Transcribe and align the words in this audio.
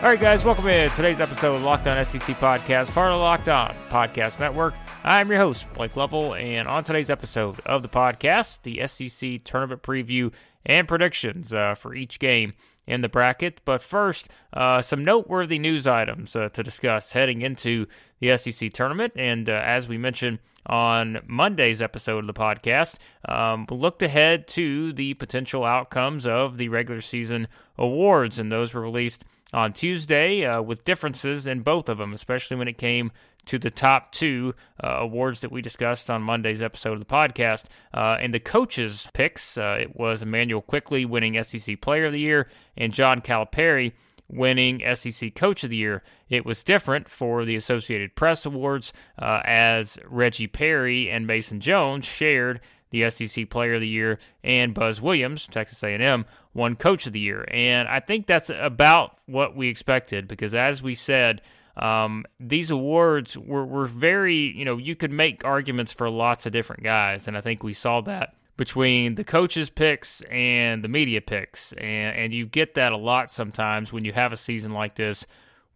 All 0.00 0.06
right, 0.08 0.18
guys, 0.18 0.46
welcome 0.46 0.64
to 0.64 0.88
today's 0.88 1.20
episode 1.20 1.56
of 1.56 1.62
Locked 1.62 1.86
On 1.86 2.02
SEC 2.02 2.34
Podcast, 2.38 2.90
part 2.92 3.12
of 3.12 3.20
On 3.20 3.74
Podcast 3.90 4.40
Network. 4.40 4.72
I'm 5.04 5.28
your 5.28 5.38
host, 5.38 5.70
Blake 5.74 5.94
Lovell, 5.94 6.34
and 6.34 6.66
on 6.68 6.84
today's 6.84 7.10
episode 7.10 7.60
of 7.66 7.82
the 7.82 7.90
podcast, 7.90 8.62
the 8.62 8.86
SEC 8.86 9.44
tournament 9.44 9.82
preview 9.82 10.32
and 10.64 10.88
predictions 10.88 11.52
uh, 11.52 11.74
for 11.74 11.94
each 11.94 12.18
game 12.18 12.54
in 12.86 13.02
the 13.02 13.10
bracket. 13.10 13.60
But 13.66 13.82
first, 13.82 14.28
uh, 14.54 14.80
some 14.80 15.04
noteworthy 15.04 15.58
news 15.58 15.86
items 15.86 16.34
uh, 16.34 16.48
to 16.48 16.62
discuss 16.62 17.12
heading 17.12 17.42
into 17.42 17.84
the 18.20 18.34
SEC 18.38 18.72
tournament. 18.72 19.12
And 19.16 19.50
uh, 19.50 19.52
as 19.52 19.86
we 19.86 19.98
mentioned 19.98 20.38
on 20.64 21.18
Monday's 21.26 21.82
episode 21.82 22.20
of 22.20 22.26
the 22.26 22.32
podcast, 22.32 22.96
um, 23.28 23.66
looked 23.70 24.02
ahead 24.02 24.48
to 24.48 24.94
the 24.94 25.12
potential 25.12 25.62
outcomes 25.62 26.26
of 26.26 26.56
the 26.56 26.70
regular 26.70 27.02
season 27.02 27.48
awards, 27.76 28.38
and 28.38 28.50
those 28.50 28.72
were 28.72 28.80
released 28.80 29.26
on 29.52 29.72
Tuesday 29.72 30.44
uh, 30.44 30.62
with 30.62 30.84
differences 30.84 31.46
in 31.46 31.60
both 31.60 31.88
of 31.88 31.98
them, 31.98 32.12
especially 32.12 32.56
when 32.56 32.68
it 32.68 32.78
came 32.78 33.10
to 33.46 33.58
the 33.58 33.70
top 33.70 34.12
two 34.12 34.54
uh, 34.82 34.98
awards 35.00 35.40
that 35.40 35.50
we 35.50 35.62
discussed 35.62 36.10
on 36.10 36.22
Monday's 36.22 36.62
episode 36.62 36.92
of 36.92 36.98
the 36.98 37.04
podcast. 37.04 37.64
Uh, 37.92 38.16
in 38.20 38.30
the 38.30 38.40
coaches' 38.40 39.08
picks, 39.12 39.56
uh, 39.56 39.78
it 39.80 39.96
was 39.96 40.22
Immanuel 40.22 40.62
Quickley 40.62 41.04
winning 41.04 41.42
SEC 41.42 41.80
Player 41.80 42.06
of 42.06 42.12
the 42.12 42.20
Year 42.20 42.48
and 42.76 42.92
John 42.92 43.20
Calipari 43.20 43.92
winning 44.28 44.82
SEC 44.94 45.34
Coach 45.34 45.64
of 45.64 45.70
the 45.70 45.76
Year. 45.76 46.02
It 46.28 46.46
was 46.46 46.62
different 46.62 47.08
for 47.08 47.44
the 47.44 47.56
Associated 47.56 48.14
Press 48.14 48.46
Awards 48.46 48.92
uh, 49.18 49.40
as 49.44 49.98
Reggie 50.06 50.46
Perry 50.46 51.10
and 51.10 51.26
Mason 51.26 51.60
Jones 51.60 52.04
shared 52.04 52.60
the 52.90 53.08
SEC 53.10 53.48
Player 53.50 53.74
of 53.74 53.80
the 53.80 53.88
Year, 53.88 54.18
and 54.42 54.74
Buzz 54.74 55.00
Williams, 55.00 55.46
Texas 55.50 55.82
A&M, 55.82 56.24
won 56.54 56.76
Coach 56.76 57.06
of 57.06 57.12
the 57.12 57.20
Year. 57.20 57.44
And 57.50 57.88
I 57.88 58.00
think 58.00 58.26
that's 58.26 58.50
about 58.50 59.18
what 59.26 59.56
we 59.56 59.68
expected 59.68 60.28
because, 60.28 60.54
as 60.54 60.82
we 60.82 60.94
said, 60.94 61.40
um, 61.76 62.24
these 62.38 62.70
awards 62.70 63.36
were, 63.38 63.64
were 63.64 63.86
very, 63.86 64.56
you 64.56 64.64
know, 64.64 64.76
you 64.76 64.96
could 64.96 65.12
make 65.12 65.44
arguments 65.44 65.92
for 65.92 66.10
lots 66.10 66.46
of 66.46 66.52
different 66.52 66.82
guys, 66.82 67.28
and 67.28 67.36
I 67.36 67.40
think 67.40 67.62
we 67.62 67.72
saw 67.72 68.00
that 68.02 68.34
between 68.56 69.14
the 69.14 69.24
coaches' 69.24 69.70
picks 69.70 70.20
and 70.30 70.84
the 70.84 70.88
media 70.88 71.22
picks, 71.22 71.72
and 71.72 72.14
and 72.14 72.34
you 72.34 72.44
get 72.44 72.74
that 72.74 72.92
a 72.92 72.96
lot 72.96 73.30
sometimes 73.30 73.90
when 73.90 74.04
you 74.04 74.12
have 74.12 74.34
a 74.34 74.36
season 74.36 74.72
like 74.72 74.96
this 74.96 75.26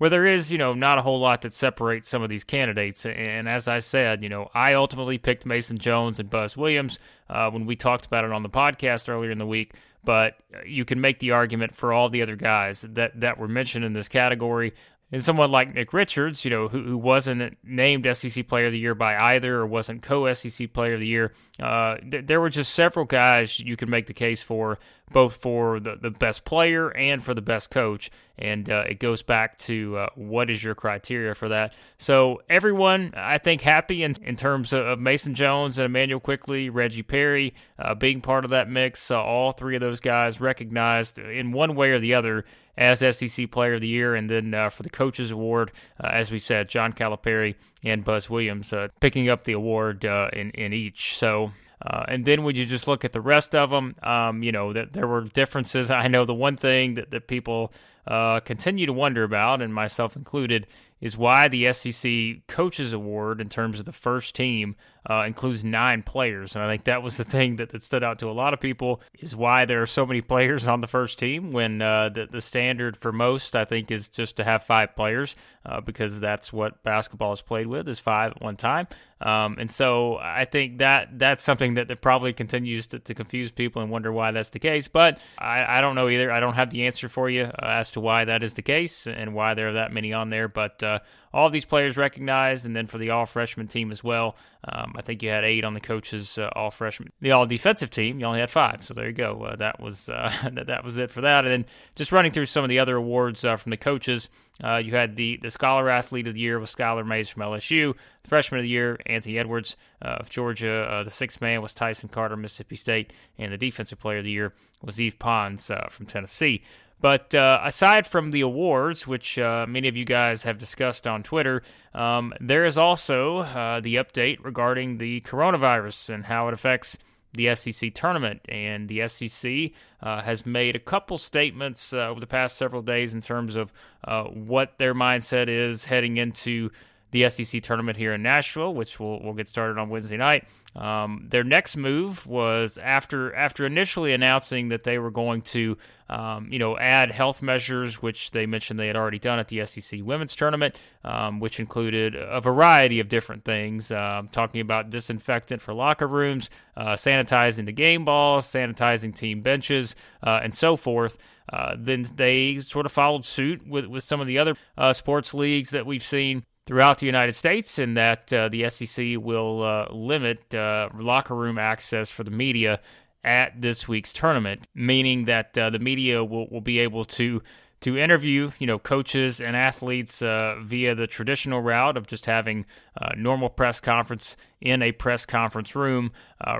where 0.04 0.10
there 0.10 0.26
is, 0.26 0.52
you 0.52 0.58
know, 0.58 0.74
not 0.74 0.98
a 0.98 1.00
whole 1.00 1.18
lot 1.18 1.40
that 1.40 1.54
separates 1.54 2.10
some 2.10 2.22
of 2.22 2.28
these 2.28 2.44
candidates. 2.44 3.06
And 3.06 3.48
as 3.48 3.68
I 3.68 3.78
said, 3.78 4.22
you 4.22 4.28
know, 4.28 4.50
I 4.52 4.74
ultimately 4.74 5.16
picked 5.16 5.46
Mason 5.46 5.78
Jones 5.78 6.20
and 6.20 6.28
Buzz 6.28 6.58
Williams 6.58 6.98
uh, 7.30 7.48
when 7.48 7.64
we 7.64 7.74
talked 7.74 8.04
about 8.04 8.22
it 8.22 8.30
on 8.30 8.42
the 8.42 8.50
podcast 8.50 9.08
earlier 9.08 9.30
in 9.30 9.38
the 9.38 9.46
week. 9.46 9.72
But 10.04 10.34
you 10.66 10.84
can 10.84 11.00
make 11.00 11.20
the 11.20 11.30
argument 11.30 11.74
for 11.74 11.94
all 11.94 12.10
the 12.10 12.20
other 12.20 12.36
guys 12.36 12.82
that, 12.82 13.18
that 13.18 13.38
were 13.38 13.48
mentioned 13.48 13.86
in 13.86 13.94
this 13.94 14.08
category. 14.08 14.74
And 15.14 15.22
someone 15.22 15.52
like 15.52 15.72
Nick 15.72 15.92
Richards, 15.92 16.44
you 16.44 16.50
know, 16.50 16.66
who, 16.66 16.82
who 16.82 16.98
wasn't 16.98 17.56
named 17.62 18.04
SEC 18.16 18.48
Player 18.48 18.66
of 18.66 18.72
the 18.72 18.80
Year 18.80 18.96
by 18.96 19.16
either 19.16 19.58
or 19.60 19.64
wasn't 19.64 20.02
co 20.02 20.32
SEC 20.32 20.72
Player 20.72 20.94
of 20.94 21.00
the 21.00 21.06
Year, 21.06 21.32
uh, 21.60 21.98
th- 21.98 22.26
there 22.26 22.40
were 22.40 22.50
just 22.50 22.74
several 22.74 23.04
guys 23.04 23.60
you 23.60 23.76
could 23.76 23.88
make 23.88 24.06
the 24.06 24.12
case 24.12 24.42
for, 24.42 24.80
both 25.12 25.36
for 25.36 25.78
the, 25.78 25.94
the 25.94 26.10
best 26.10 26.44
player 26.44 26.90
and 26.90 27.22
for 27.22 27.32
the 27.32 27.40
best 27.40 27.70
coach. 27.70 28.10
And 28.36 28.68
uh, 28.68 28.86
it 28.88 28.98
goes 28.98 29.22
back 29.22 29.56
to 29.58 29.98
uh, 29.98 30.06
what 30.16 30.50
is 30.50 30.64
your 30.64 30.74
criteria 30.74 31.36
for 31.36 31.50
that. 31.50 31.74
So, 31.96 32.42
everyone, 32.50 33.12
I 33.16 33.38
think, 33.38 33.60
happy 33.60 34.02
in, 34.02 34.16
in 34.20 34.34
terms 34.34 34.72
of 34.72 34.98
Mason 34.98 35.36
Jones 35.36 35.78
and 35.78 35.86
Immanuel 35.86 36.18
Quickley, 36.18 36.70
Reggie 36.70 37.04
Perry 37.04 37.54
uh, 37.78 37.94
being 37.94 38.20
part 38.20 38.44
of 38.44 38.50
that 38.50 38.68
mix. 38.68 39.12
all 39.12 39.52
three 39.52 39.76
of 39.76 39.80
those 39.80 40.00
guys 40.00 40.40
recognized 40.40 41.20
in 41.20 41.52
one 41.52 41.76
way 41.76 41.90
or 41.90 42.00
the 42.00 42.14
other 42.14 42.44
as 42.76 43.00
SEC 43.16 43.50
Player 43.50 43.74
of 43.74 43.80
the 43.80 43.88
Year, 43.88 44.14
and 44.14 44.28
then 44.28 44.54
uh, 44.54 44.68
for 44.68 44.82
the 44.82 44.90
Coaches 44.90 45.30
Award, 45.30 45.72
uh, 46.02 46.08
as 46.12 46.30
we 46.30 46.38
said, 46.38 46.68
John 46.68 46.92
Calipari 46.92 47.54
and 47.84 48.04
Buzz 48.04 48.28
Williams 48.28 48.72
uh, 48.72 48.88
picking 49.00 49.28
up 49.28 49.44
the 49.44 49.52
award 49.52 50.04
uh, 50.04 50.28
in 50.32 50.50
in 50.50 50.72
each. 50.72 51.16
So. 51.16 51.52
Uh, 51.84 52.02
and 52.08 52.24
then 52.24 52.44
when 52.44 52.56
you 52.56 52.64
just 52.64 52.88
look 52.88 53.04
at 53.04 53.12
the 53.12 53.20
rest 53.20 53.54
of 53.54 53.68
them, 53.68 53.94
um, 54.02 54.42
you 54.42 54.52
know 54.52 54.72
that 54.72 54.94
there 54.94 55.06
were 55.06 55.22
differences. 55.22 55.90
I 55.90 56.08
know 56.08 56.24
the 56.24 56.32
one 56.32 56.56
thing 56.56 56.94
that, 56.94 57.10
that 57.10 57.26
people 57.26 57.74
uh, 58.06 58.40
continue 58.40 58.86
to 58.86 58.92
wonder 58.92 59.22
about, 59.22 59.60
and 59.60 59.74
myself 59.74 60.16
included, 60.16 60.66
is 61.00 61.16
why 61.16 61.48
the 61.48 61.72
SEC 61.72 62.46
Coaches 62.46 62.92
Award, 62.92 63.40
in 63.40 63.48
terms 63.48 63.78
of 63.78 63.84
the 63.84 63.92
first 63.92 64.34
team, 64.34 64.76
uh, 65.08 65.24
includes 65.26 65.62
nine 65.62 66.02
players. 66.02 66.54
And 66.54 66.64
I 66.64 66.68
think 66.68 66.84
that 66.84 67.02
was 67.02 67.16
the 67.16 67.24
thing 67.34 67.56
that, 67.56 67.70
that, 67.70 67.82
stood 67.82 68.02
out 68.02 68.18
to 68.20 68.30
a 68.30 68.32
lot 68.32 68.54
of 68.54 68.60
people 68.60 69.02
is 69.18 69.36
why 69.36 69.64
there 69.64 69.82
are 69.82 69.86
so 69.86 70.06
many 70.06 70.20
players 70.22 70.66
on 70.66 70.80
the 70.80 70.86
first 70.86 71.18
team 71.18 71.50
when 71.50 71.82
uh, 71.82 72.08
the, 72.08 72.26
the 72.30 72.40
standard 72.40 72.96
for 72.96 73.12
most, 73.12 73.54
I 73.54 73.64
think, 73.64 73.90
is 73.90 74.08
just 74.08 74.36
to 74.36 74.44
have 74.44 74.64
five 74.64 74.96
players 74.96 75.36
uh, 75.66 75.80
because 75.80 76.20
that's 76.20 76.52
what 76.52 76.82
basketball 76.82 77.32
is 77.32 77.42
played 77.42 77.66
with 77.66 77.88
is 77.88 77.98
five 77.98 78.32
at 78.32 78.42
one 78.42 78.56
time. 78.56 78.86
Um, 79.20 79.56
and 79.58 79.70
so 79.70 80.18
I 80.18 80.44
think 80.44 80.78
that 80.78 81.18
that's 81.18 81.42
something 81.42 81.74
that, 81.74 81.88
that 81.88 82.02
probably 82.02 82.34
continues 82.34 82.88
to, 82.88 82.98
to, 82.98 83.14
confuse 83.14 83.50
people 83.50 83.80
and 83.80 83.90
wonder 83.90 84.12
why 84.12 84.32
that's 84.32 84.50
the 84.50 84.58
case. 84.58 84.86
But 84.88 85.18
I, 85.38 85.78
I 85.78 85.80
don't 85.80 85.94
know 85.94 86.10
either. 86.10 86.30
I 86.30 86.40
don't 86.40 86.54
have 86.54 86.70
the 86.70 86.86
answer 86.86 87.08
for 87.08 87.30
you 87.30 87.44
uh, 87.44 87.50
as 87.62 87.92
to 87.92 88.00
why 88.00 88.26
that 88.26 88.42
is 88.42 88.54
the 88.54 88.62
case 88.62 89.06
and 89.06 89.32
why 89.32 89.54
there 89.54 89.68
are 89.68 89.72
that 89.74 89.92
many 89.92 90.12
on 90.12 90.28
there. 90.28 90.48
But 90.48 90.82
uh, 90.84 90.98
all 91.32 91.46
of 91.46 91.52
these 91.52 91.64
players 91.64 91.96
recognized, 91.96 92.64
and 92.64 92.76
then 92.76 92.86
for 92.86 92.96
the 92.98 93.10
all 93.10 93.26
freshman 93.26 93.66
team 93.66 93.90
as 93.90 94.04
well. 94.04 94.36
Um, 94.66 94.94
I 94.96 95.02
think 95.02 95.22
you 95.22 95.30
had 95.30 95.44
eight 95.44 95.64
on 95.64 95.74
the 95.74 95.80
coaches 95.80 96.38
uh, 96.38 96.48
all 96.54 96.70
freshman. 96.70 97.12
The 97.20 97.32
all 97.32 97.44
defensive 97.44 97.90
team, 97.90 98.20
you 98.20 98.26
only 98.26 98.40
had 98.40 98.50
five. 98.50 98.84
So 98.84 98.94
there 98.94 99.06
you 99.06 99.12
go. 99.12 99.42
Uh, 99.42 99.56
that 99.56 99.80
was 99.80 100.08
uh, 100.08 100.32
that, 100.52 100.68
that 100.68 100.84
was 100.84 100.96
it 100.96 101.10
for 101.10 101.22
that. 101.22 101.44
And 101.44 101.52
then 101.52 101.66
just 101.96 102.12
running 102.12 102.30
through 102.30 102.46
some 102.46 102.64
of 102.64 102.70
the 102.70 102.78
other 102.78 102.96
awards 102.96 103.44
uh, 103.44 103.56
from 103.56 103.70
the 103.70 103.76
coaches. 103.76 104.30
Uh, 104.62 104.76
you 104.76 104.94
had 104.94 105.16
the 105.16 105.38
the 105.42 105.50
scholar 105.50 105.90
athlete 105.90 106.28
of 106.28 106.34
the 106.34 106.40
year 106.40 106.60
was 106.60 106.72
Skylar 106.72 107.04
Mays 107.04 107.28
from 107.28 107.42
LSU. 107.42 107.94
The 108.22 108.28
freshman 108.28 108.60
of 108.60 108.62
the 108.62 108.68
year, 108.68 108.98
Anthony 109.06 109.36
Edwards 109.36 109.76
of 110.00 110.30
Georgia. 110.30 111.02
the 111.04 111.10
sixth 111.10 111.40
man 111.40 111.60
was 111.60 111.74
Tyson 111.74 112.08
Carter, 112.08 112.36
Mississippi 112.36 112.76
State, 112.76 113.12
and 113.38 113.52
the 113.52 113.58
defensive 113.58 113.98
player 113.98 114.18
of 114.18 114.24
the 114.24 114.30
year 114.30 114.54
was 114.82 114.98
Yves 114.98 115.16
Pons 115.16 115.70
from 115.90 116.06
Tennessee. 116.06 116.62
But 117.00 117.34
uh, 117.34 117.60
aside 117.62 118.06
from 118.06 118.30
the 118.30 118.40
awards, 118.40 119.06
which 119.06 119.38
uh, 119.38 119.66
many 119.68 119.88
of 119.88 119.96
you 119.96 120.04
guys 120.04 120.44
have 120.44 120.58
discussed 120.58 121.06
on 121.06 121.22
Twitter, 121.22 121.62
um, 121.92 122.32
there 122.40 122.64
is 122.64 122.78
also 122.78 123.38
uh, 123.38 123.80
the 123.80 123.96
update 123.96 124.38
regarding 124.42 124.98
the 124.98 125.20
coronavirus 125.20 126.14
and 126.14 126.24
how 126.24 126.48
it 126.48 126.54
affects 126.54 126.96
the 127.34 127.54
SEC 127.54 127.92
tournament. 127.94 128.40
And 128.48 128.88
the 128.88 129.06
SEC 129.08 129.72
uh, 130.00 130.22
has 130.22 130.46
made 130.46 130.76
a 130.76 130.80
couple 130.80 131.18
statements 131.18 131.92
uh, 131.92 132.08
over 132.08 132.20
the 132.20 132.26
past 132.26 132.56
several 132.56 132.80
days 132.80 133.12
in 133.12 133.20
terms 133.20 133.56
of 133.56 133.72
uh, 134.04 134.24
what 134.24 134.78
their 134.78 134.94
mindset 134.94 135.48
is 135.48 135.84
heading 135.84 136.16
into 136.16 136.70
the 137.14 137.30
SEC 137.30 137.62
tournament 137.62 137.96
here 137.96 138.12
in 138.12 138.24
Nashville, 138.24 138.74
which 138.74 138.98
we'll, 138.98 139.20
we'll 139.22 139.34
get 139.34 139.46
started 139.46 139.78
on 139.78 139.88
Wednesday 139.88 140.16
night. 140.16 140.48
Um, 140.74 141.28
their 141.30 141.44
next 141.44 141.76
move 141.76 142.26
was 142.26 142.76
after 142.76 143.32
after 143.36 143.64
initially 143.64 144.12
announcing 144.12 144.68
that 144.68 144.82
they 144.82 144.98
were 144.98 145.12
going 145.12 145.42
to, 145.42 145.78
um, 146.10 146.48
you 146.50 146.58
know, 146.58 146.76
add 146.76 147.12
health 147.12 147.40
measures, 147.40 148.02
which 148.02 148.32
they 148.32 148.46
mentioned 148.46 148.80
they 148.80 148.88
had 148.88 148.96
already 148.96 149.20
done 149.20 149.38
at 149.38 149.46
the 149.46 149.64
SEC 149.64 150.00
women's 150.02 150.34
tournament, 150.34 150.74
um, 151.04 151.38
which 151.38 151.60
included 151.60 152.16
a 152.16 152.40
variety 152.40 152.98
of 152.98 153.08
different 153.08 153.44
things, 153.44 153.92
um, 153.92 154.26
talking 154.32 154.60
about 154.60 154.90
disinfectant 154.90 155.62
for 155.62 155.72
locker 155.72 156.08
rooms, 156.08 156.50
uh, 156.76 156.94
sanitizing 156.94 157.64
the 157.64 157.72
game 157.72 158.04
balls, 158.04 158.44
sanitizing 158.44 159.16
team 159.16 159.40
benches, 159.40 159.94
uh, 160.24 160.40
and 160.42 160.58
so 160.58 160.74
forth. 160.74 161.16
Uh, 161.52 161.76
then 161.78 162.04
they 162.16 162.58
sort 162.58 162.86
of 162.86 162.90
followed 162.90 163.24
suit 163.24 163.64
with, 163.68 163.86
with 163.86 164.02
some 164.02 164.20
of 164.20 164.26
the 164.26 164.38
other 164.38 164.56
uh, 164.76 164.92
sports 164.92 165.32
leagues 165.32 165.70
that 165.70 165.86
we've 165.86 166.02
seen 166.02 166.42
throughout 166.66 166.98
the 166.98 167.06
United 167.06 167.34
States, 167.34 167.78
and 167.78 167.96
that 167.96 168.32
uh, 168.32 168.48
the 168.48 168.68
SEC 168.70 169.16
will 169.18 169.62
uh, 169.62 169.92
limit 169.92 170.54
uh, 170.54 170.88
locker 170.98 171.34
room 171.34 171.58
access 171.58 172.10
for 172.10 172.24
the 172.24 172.30
media 172.30 172.80
at 173.22 173.60
this 173.60 173.88
week's 173.88 174.12
tournament, 174.12 174.66
meaning 174.74 175.24
that 175.24 175.56
uh, 175.56 175.70
the 175.70 175.78
media 175.78 176.22
will, 176.22 176.48
will 176.48 176.60
be 176.60 176.78
able 176.78 177.04
to 177.04 177.42
to 177.84 177.96
interview, 177.96 178.50
you 178.58 178.66
know, 178.66 178.78
coaches 178.78 179.40
and 179.40 179.56
athletes 179.56 180.20
uh, 180.20 180.56
via 180.62 180.94
the 180.94 181.06
traditional 181.06 181.62
route 181.62 181.96
of 181.96 182.06
just 182.06 182.26
having 182.26 182.66
a 183.00 183.06
uh, 183.06 183.14
normal 183.16 183.48
press 183.48 183.80
conference 183.80 184.36
in 184.60 184.82
a 184.82 184.92
press 184.92 185.24
conference 185.24 185.74
room, 185.74 186.10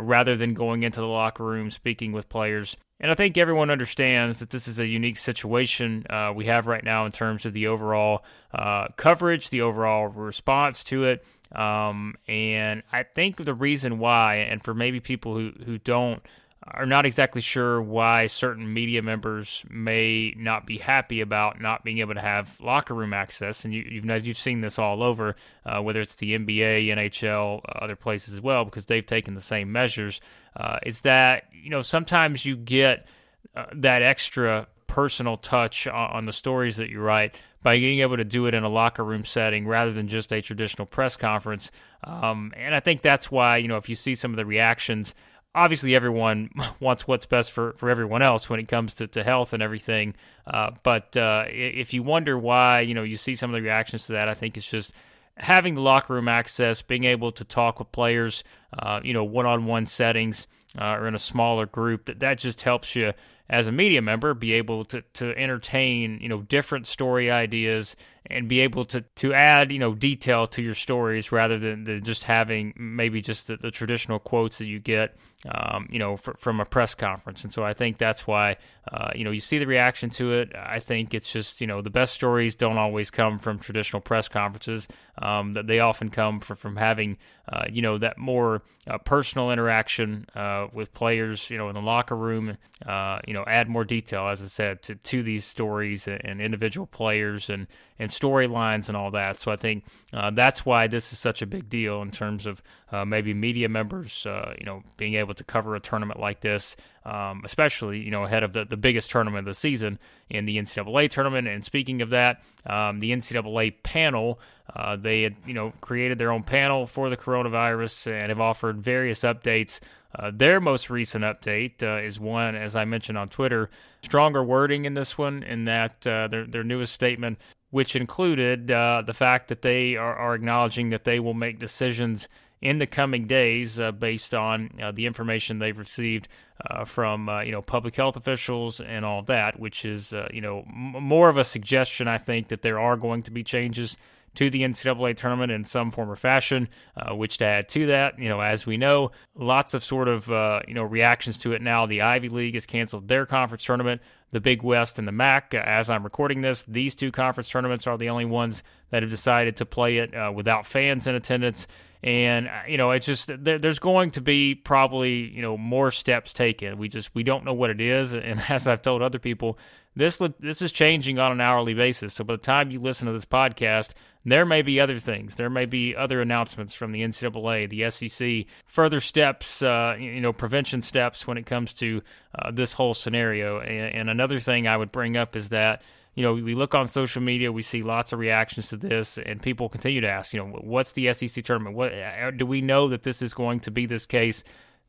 rather 0.01 0.37
than 0.37 0.55
going 0.55 0.83
into 0.83 1.01
the 1.01 1.07
locker 1.07 1.45
room 1.45 1.71
speaking 1.71 2.13
with 2.13 2.29
players 2.29 2.77
and 3.01 3.11
I 3.11 3.15
think 3.17 3.37
everyone 3.37 3.71
understands 3.71 4.39
that 4.39 4.51
this 4.51 4.69
is 4.69 4.79
a 4.79 4.87
unique 4.87 5.19
situation 5.19 6.07
uh, 6.09 6.33
we 6.35 6.47
have 6.47 6.67
right 6.67 6.83
now 6.83 7.07
in 7.07 7.13
terms 7.13 7.45
of 7.45 7.53
the 7.53 7.67
overall 7.67 8.25
uh, 8.53 8.87
coverage, 8.97 9.51
the 9.51 9.63
overall 9.63 10.07
response 10.07 10.85
to 10.85 11.05
it. 11.05 11.25
Um, 11.55 12.15
and 12.29 12.83
I 12.93 13.03
think 13.03 13.37
the 13.37 13.55
reason 13.55 13.99
why, 13.99 14.37
and 14.37 14.63
for 14.63 14.75
maybe 14.75 15.01
people 15.01 15.35
who, 15.35 15.53
who 15.65 15.79
don't, 15.79 16.23
are 16.67 16.87
not 16.87 17.05
exactly 17.05 17.41
sure 17.41 17.81
why 17.83 18.27
certain 18.27 18.73
media 18.73 19.03
members 19.03 19.65
may 19.69 20.35
not 20.37 20.67
be 20.67 20.79
happy 20.79 21.21
about 21.21 21.61
not 21.61 21.85
being 21.85 21.99
able 21.99 22.15
to 22.15 22.21
have 22.21 22.59
locker 22.61 22.95
room 22.95 23.13
access. 23.13 23.65
And 23.65 23.75
you, 23.75 24.03
have 24.09 24.27
you've 24.27 24.39
seen 24.39 24.61
this 24.61 24.79
all 24.79 25.03
over, 25.03 25.37
uh, 25.67 25.83
whether 25.83 26.01
it's 26.01 26.15
the 26.15 26.39
NBA, 26.39 26.87
NHL, 26.87 27.61
other 27.69 27.97
places 27.97 28.35
as 28.35 28.41
well, 28.41 28.65
because 28.65 28.87
they've 28.87 29.05
taken 29.05 29.35
the 29.35 29.41
same 29.41 29.73
measures 29.73 30.21
uh, 30.57 30.79
is 30.85 31.03
that 31.03 31.45
you 31.53 31.71
know 31.71 31.83
sometimes 31.83 32.45
you 32.45 32.57
get 32.57 33.07
uh, 33.55 33.67
that 33.75 34.03
extra 34.03 34.67
personal 34.87 35.37
touch 35.37 35.87
on, 35.87 36.11
on 36.11 36.27
the 36.27 36.33
stories 36.33 36.77
that 36.77 36.89
you 36.89 37.01
write 37.01 37.35
by 37.63 37.77
being 37.77 38.01
able 38.01 38.17
to 38.17 38.25
do 38.25 38.47
it 38.47 38.55
in 38.55 38.63
a 38.63 38.69
locker 38.69 39.03
room 39.03 39.25
setting 39.25 39.67
rather 39.67 39.91
than 39.91 40.07
just 40.07 40.33
a 40.33 40.41
traditional 40.41 40.87
press 40.87 41.17
conference. 41.17 41.71
Um, 42.05 42.53
and 42.57 42.75
I 42.75 42.81
think 42.81 43.03
that's 43.03 43.31
why, 43.31 43.57
you 43.57 43.69
know, 43.69 43.79
if 43.79 43.89
you 43.89 43.95
see 43.95 44.15
some 44.15 44.33
of 44.33 44.37
the 44.37 44.45
reactions, 44.45 45.15
obviously 45.55 45.95
everyone 45.95 46.51
wants 46.81 47.07
what's 47.07 47.27
best 47.27 47.53
for, 47.53 47.73
for 47.73 47.91
everyone 47.91 48.23
else 48.23 48.49
when 48.51 48.61
it 48.61 48.69
comes 48.69 48.95
to, 48.95 49.07
to 49.09 49.23
health 49.23 49.53
and 49.53 49.63
everything. 49.63 50.15
Uh, 50.47 50.71
but 50.83 51.17
uh, 51.17 51.45
if 51.49 51.95
you 51.95 52.03
wonder 52.03 52.39
why, 52.39 52.81
you 52.81 52.95
know, 52.95 53.03
you 53.03 53.17
see 53.17 53.35
some 53.35 53.51
of 53.51 53.55
the 53.55 53.63
reactions 53.63 54.07
to 54.07 54.13
that, 54.13 54.29
I 54.29 54.35
think 54.35 54.57
it's 54.57 54.69
just 54.69 54.93
having 55.37 55.75
the 55.75 55.81
locker 55.81 56.15
room 56.15 56.29
access, 56.29 56.83
being 56.83 57.05
able 57.05 57.33
to 57.33 57.45
talk 57.45 57.79
with 57.79 57.91
players, 57.93 58.45
uh, 58.79 59.01
you 59.03 59.13
know, 59.13 59.25
one 59.25 59.47
on 59.47 59.67
one 59.67 59.87
settings 59.87 60.47
uh, 60.79 60.97
or 60.97 61.09
in 61.09 61.15
a 61.15 61.19
smaller 61.19 61.67
group, 61.67 62.07
that, 62.07 62.21
that 62.21 62.39
just 62.39 62.63
helps 62.63 62.95
you 62.95 63.13
as 63.49 63.67
a 63.67 63.73
media 63.73 64.01
member 64.01 64.35
be 64.35 64.53
able 64.55 64.85
to, 64.87 65.03
to 65.13 65.37
entertain 65.37 66.19
you 66.21 66.29
know 66.29 66.43
different 66.43 66.87
story 66.87 67.31
ideas 67.31 67.95
and 68.27 68.49
be 68.49 68.61
able 68.61 68.85
to 68.87 69.03
to 69.03 69.35
add 69.35 69.71
you 69.71 69.79
know 69.79 69.95
detail 69.95 70.47
to 70.47 70.63
your 70.63 70.75
stories 70.75 71.31
rather 71.31 71.59
than, 71.59 71.85
than 71.85 72.03
just 72.03 72.25
having 72.25 72.73
maybe 72.77 73.21
just 73.21 73.49
the, 73.49 73.57
the 73.57 73.71
traditional 73.71 74.19
quotes 74.19 74.59
that 74.59 74.67
you 74.67 74.79
get 74.79 75.17
um, 75.51 75.87
you 75.91 75.99
know 75.99 76.17
for, 76.17 76.35
from 76.35 76.61
a 76.61 76.65
press 76.65 76.95
conference. 76.95 77.45
And 77.45 77.53
so 77.53 77.65
I 77.65 77.75
think 77.75 77.99
that's 77.99 78.27
why 78.27 78.57
uh, 78.91 79.11
you 79.15 79.25
know 79.25 79.31
you 79.31 79.41
see 79.41 79.59
the 79.59 79.67
reaction 79.67 80.11
to 80.11 80.33
it. 80.35 80.53
I 80.55 80.81
think 80.81 81.13
it's 81.13 81.31
just 81.31 81.61
you 81.61 81.67
know 81.67 81.83
the 81.83 81.91
best 81.91 82.15
stories 82.15 82.57
don't 82.57 82.79
always 82.79 83.11
come 83.11 83.39
from 83.39 83.59
traditional 83.59 84.01
press 84.01 84.29
conferences 84.29 84.89
um, 85.19 85.55
that 85.55 85.67
they 85.67 85.81
often 85.81 86.11
come 86.11 86.41
from, 86.41 86.57
from 86.57 86.77
having 86.77 87.19
uh, 87.49 87.65
you 87.71 87.83
know 87.83 87.99
that 87.99 88.17
more 88.17 88.63
uh, 88.87 88.99
personal 88.99 89.51
interaction 89.51 90.27
uh, 90.35 90.67
with 90.73 90.95
players 90.95 91.51
you 91.51 91.59
know 91.59 91.69
in 91.69 91.75
the 91.75 91.83
locker 91.83 92.17
room 92.17 92.57
uh, 92.87 93.19
you 93.27 93.35
know 93.35 93.45
add 93.47 93.69
more 93.69 93.85
detail 93.85 94.29
as 94.29 94.43
I 94.43 94.47
said 94.47 94.83
to, 94.85 94.95
to 94.95 95.23
these 95.23 95.45
stories 95.45 96.09
and, 96.09 96.21
and 96.25 96.41
individual 96.41 96.87
players 96.87 97.51
and 97.51 97.67
and 97.99 98.11
storylines 98.11 98.89
and 98.89 98.97
all 98.97 99.11
that. 99.13 99.39
So 99.39 99.53
I 99.53 99.57
think 99.57 99.85
uh, 100.13 100.31
that's 100.31 100.67
why 100.67 100.87
this 100.87 101.13
is 101.13 101.19
such 101.19 101.43
a 101.43 101.47
big 101.47 101.69
deal 101.69 102.03
in 102.03 102.11
terms 102.11 102.47
of 102.47 102.63
uh, 102.91 103.05
maybe 103.05 103.35
media 103.35 103.69
members, 103.69 104.27
uh, 104.27 104.55
you 104.59 104.67
know, 104.67 104.83
being 104.97 105.15
able 105.15 105.35
to 105.35 105.45
cover 105.45 105.77
a 105.77 105.81
tournament 105.81 106.19
like 106.19 106.41
this, 106.41 106.77
um, 107.05 107.43
especially 107.45 108.01
you 108.01 108.11
know 108.11 108.25
ahead 108.25 108.43
of 108.43 108.53
the, 108.53 108.65
the 108.65 108.77
biggest 108.77 109.11
tournament 109.11 109.41
of 109.41 109.53
the 109.53 109.55
season 109.55 109.99
in 110.29 110.47
the 110.47 110.57
NCAA 110.59 111.11
tournament. 111.11 111.47
And 111.49 111.65
speaking 111.65 112.03
of 112.03 112.11
that, 112.11 112.43
um, 112.67 113.01
the 113.01 113.11
NCAA 113.13 113.83
panel. 113.83 114.41
Uh, 114.75 114.97
they 114.97 115.21
had, 115.21 115.37
you 115.47 115.53
know, 115.53 115.75
created 115.83 116.17
their 116.17 116.33
own 116.33 116.43
panel 116.43 116.87
for 116.87 117.11
the 117.11 117.19
coronavirus 117.19 118.11
and 118.11 118.31
have 118.31 118.41
offered 118.41 118.83
various 118.83 119.21
updates 119.21 119.79
uh, 120.17 120.31
their 120.33 120.61
most 120.61 120.91
recent 120.91 121.25
update 121.25 121.83
uh, 121.83 122.05
is 122.05 122.21
one, 122.21 122.55
as 122.55 122.77
I 122.77 122.85
mentioned 122.85 123.19
on 123.19 123.29
Twitter, 123.29 123.71
stronger 124.03 124.45
wording 124.45 124.85
in 124.85 124.95
this 124.95 125.19
one, 125.19 125.43
in 125.43 125.65
that 125.65 126.07
uh, 126.07 126.29
their, 126.29 126.47
their 126.47 126.65
newest 126.65 126.93
statement 126.93 127.39
which 127.75 127.97
included 127.97 128.71
uh, 128.71 129.03
the 129.05 129.13
fact 129.13 129.49
that 129.49 129.63
they 129.63 129.97
are, 129.97 130.15
are, 130.15 130.37
acknowledging 130.37 130.91
that 130.91 131.03
they 131.03 131.19
will 131.19 131.35
make 131.35 131.59
decisions 131.59 132.29
in 132.63 132.79
the 132.79 132.87
coming 132.87 133.27
days 133.27 133.81
uh, 133.81 133.91
based 133.91 134.33
on 134.33 134.71
uh, 134.81 134.93
the 134.93 135.07
information 135.07 135.59
they've 135.59 135.77
received 135.77 136.29
uh, 136.71 136.85
from 136.85 137.29
uh, 137.29 137.41
you 137.41 137.51
know 137.51 137.61
public 137.61 137.97
health 137.97 138.17
officials 138.17 138.81
and 138.81 139.05
all 139.05 139.23
that, 139.23 139.59
which 139.59 139.85
is 139.85 140.13
uh, 140.13 140.29
you 140.33 140.41
know 140.41 140.61
m- 140.69 141.03
more 141.03 141.29
of 141.29 141.37
a 141.37 141.43
suggestion, 141.43 142.07
I 142.07 142.17
think, 142.17 142.47
that 142.47 142.63
there 142.63 142.79
are 142.79 142.97
going 142.97 143.25
to 143.25 143.33
be 143.33 143.43
changes 143.43 143.97
to 144.35 144.51
the 144.51 144.61
NCAA 144.61 145.17
tournament 145.17 145.53
in 145.53 145.65
some 145.65 145.91
form 145.91 146.11
or 146.11 146.17
fashion. 146.17 146.69
Uh, 146.97 147.15
which 147.15 147.39
to 147.39 147.45
add 147.45 147.69
to 147.71 147.87
that, 147.87 148.19
you 148.19 148.29
know, 148.29 148.41
as 148.41 148.67
we 148.67 148.77
know, 148.77 149.11
lots 149.35 149.75
of 149.75 149.83
sort 149.83 150.09
of 150.09 150.31
uh, 150.31 150.61
you 150.69 150.75
know 150.75 150.83
reactions 150.83 151.39
to 151.39 151.53
it 151.53 151.63
now. 151.63 151.87
The 151.87 152.03
Ivy 152.03 152.29
League 152.29 152.55
has 152.55 152.67
canceled 152.67 153.09
their 153.09 153.27
conference 153.27 153.65
tournament. 153.65 154.01
The 154.31 154.41
Big 154.41 154.63
West 154.63 154.99
and 154.99 155.07
the 155.07 155.13
MAC. 155.13 155.55
Uh, 155.55 155.59
as 155.59 155.89
I'm 155.91 156.03
recording 156.03 156.41
this, 156.41 156.65
these 156.65 156.95
two 156.95 157.13
conference 157.13 157.49
tournaments 157.49 157.87
are 157.87 157.97
the 157.97 158.09
only 158.09 158.25
ones 158.25 158.63
that 158.91 159.03
have 159.03 159.11
decided 159.11 159.57
to 159.59 159.67
play 159.67 159.99
it 159.99 160.15
uh, 160.15 160.33
without 160.35 160.67
fans 160.67 161.07
in 161.07 161.15
attendance. 161.15 161.67
And 162.03 162.49
uh, 162.49 162.63
you 162.69 162.77
know, 162.77 162.91
it's 162.91 163.07
just 163.07 163.31
there, 163.43 163.59
there's 163.59 163.79
going 163.79 164.11
to 164.13 164.21
be 164.21 164.55
probably 164.55 165.31
you 165.31 165.41
know 165.41 165.57
more 165.57 165.91
steps 165.91 166.33
taken. 166.33 166.79
We 166.79 166.89
just 166.89 167.15
we 167.15 167.23
don't 167.23 167.45
know 167.45 167.55
what 167.55 167.71
it 167.71 167.81
is, 167.81 168.13
and 168.13 168.43
as 168.49 168.69
I've 168.69 168.83
told 168.83 169.03
other 169.03 169.19
people, 169.19 169.59
this 169.97 170.21
this 170.41 170.61
is 170.63 170.71
changing 170.71 171.19
on 171.19 171.33
an 171.33 171.41
hourly 171.41 171.75
basis. 171.75 172.15
So 172.15 172.25
by 172.25 172.35
the 172.35 172.39
time 172.39 172.71
you 172.71 172.81
listen 172.81 173.07
to 173.07 173.13
this 173.13 173.25
podcast, 173.25 173.93
there 174.25 174.47
may 174.47 174.63
be 174.63 174.81
other 174.81 174.99
things. 174.99 175.37
There 175.37 175.51
may 175.51 175.67
be 175.67 175.95
other 175.95 176.21
announcements 176.21 176.75
from 176.75 176.93
the 176.93 177.03
NCAA, 177.03 177.69
the 177.69 177.91
SEC, 177.91 178.47
further 178.67 179.01
steps, 179.01 179.63
uh, 179.63 179.97
you 179.99 180.21
know, 180.21 180.33
prevention 180.33 180.83
steps 180.83 181.27
when 181.27 181.37
it 181.37 181.47
comes 181.47 181.75
to 181.75 182.03
uh, 182.35 182.51
this 182.51 182.73
whole 182.73 182.95
scenario. 182.95 183.61
And, 183.61 183.95
and 183.95 184.11
another 184.11 184.41
thing 184.41 184.69
I 184.69 184.77
would 184.77 184.93
bring 184.93 185.17
up 185.17 185.37
is 185.37 185.51
that 185.51 185.83
you 186.15 186.23
know, 186.23 186.35
we 186.35 186.55
look 186.55 186.75
on 186.75 186.87
social 186.87 187.21
media, 187.21 187.51
we 187.51 187.63
see 187.63 187.83
lots 187.83 188.13
of 188.13 188.21
reactions 188.21 188.69
to 188.69 188.77
this, 188.77 189.19
and 189.19 189.43
people 189.43 189.69
continue 189.69 190.01
to 190.01 190.09
ask, 190.09 190.33
you 190.33 190.39
know, 190.39 190.47
what's 190.63 190.93
the 190.93 191.13
SEC 191.13 191.45
tournament? 191.45 191.75
What 191.75 191.93
uh, 191.93 192.31
do 192.31 192.47
we 192.47 192.61
know 192.61 192.89
that 192.89 193.03
this 193.03 193.21
is 193.21 193.35
going 193.35 193.61
to 193.61 193.73
be 193.73 193.87
this 193.87 194.07
case 194.07 194.45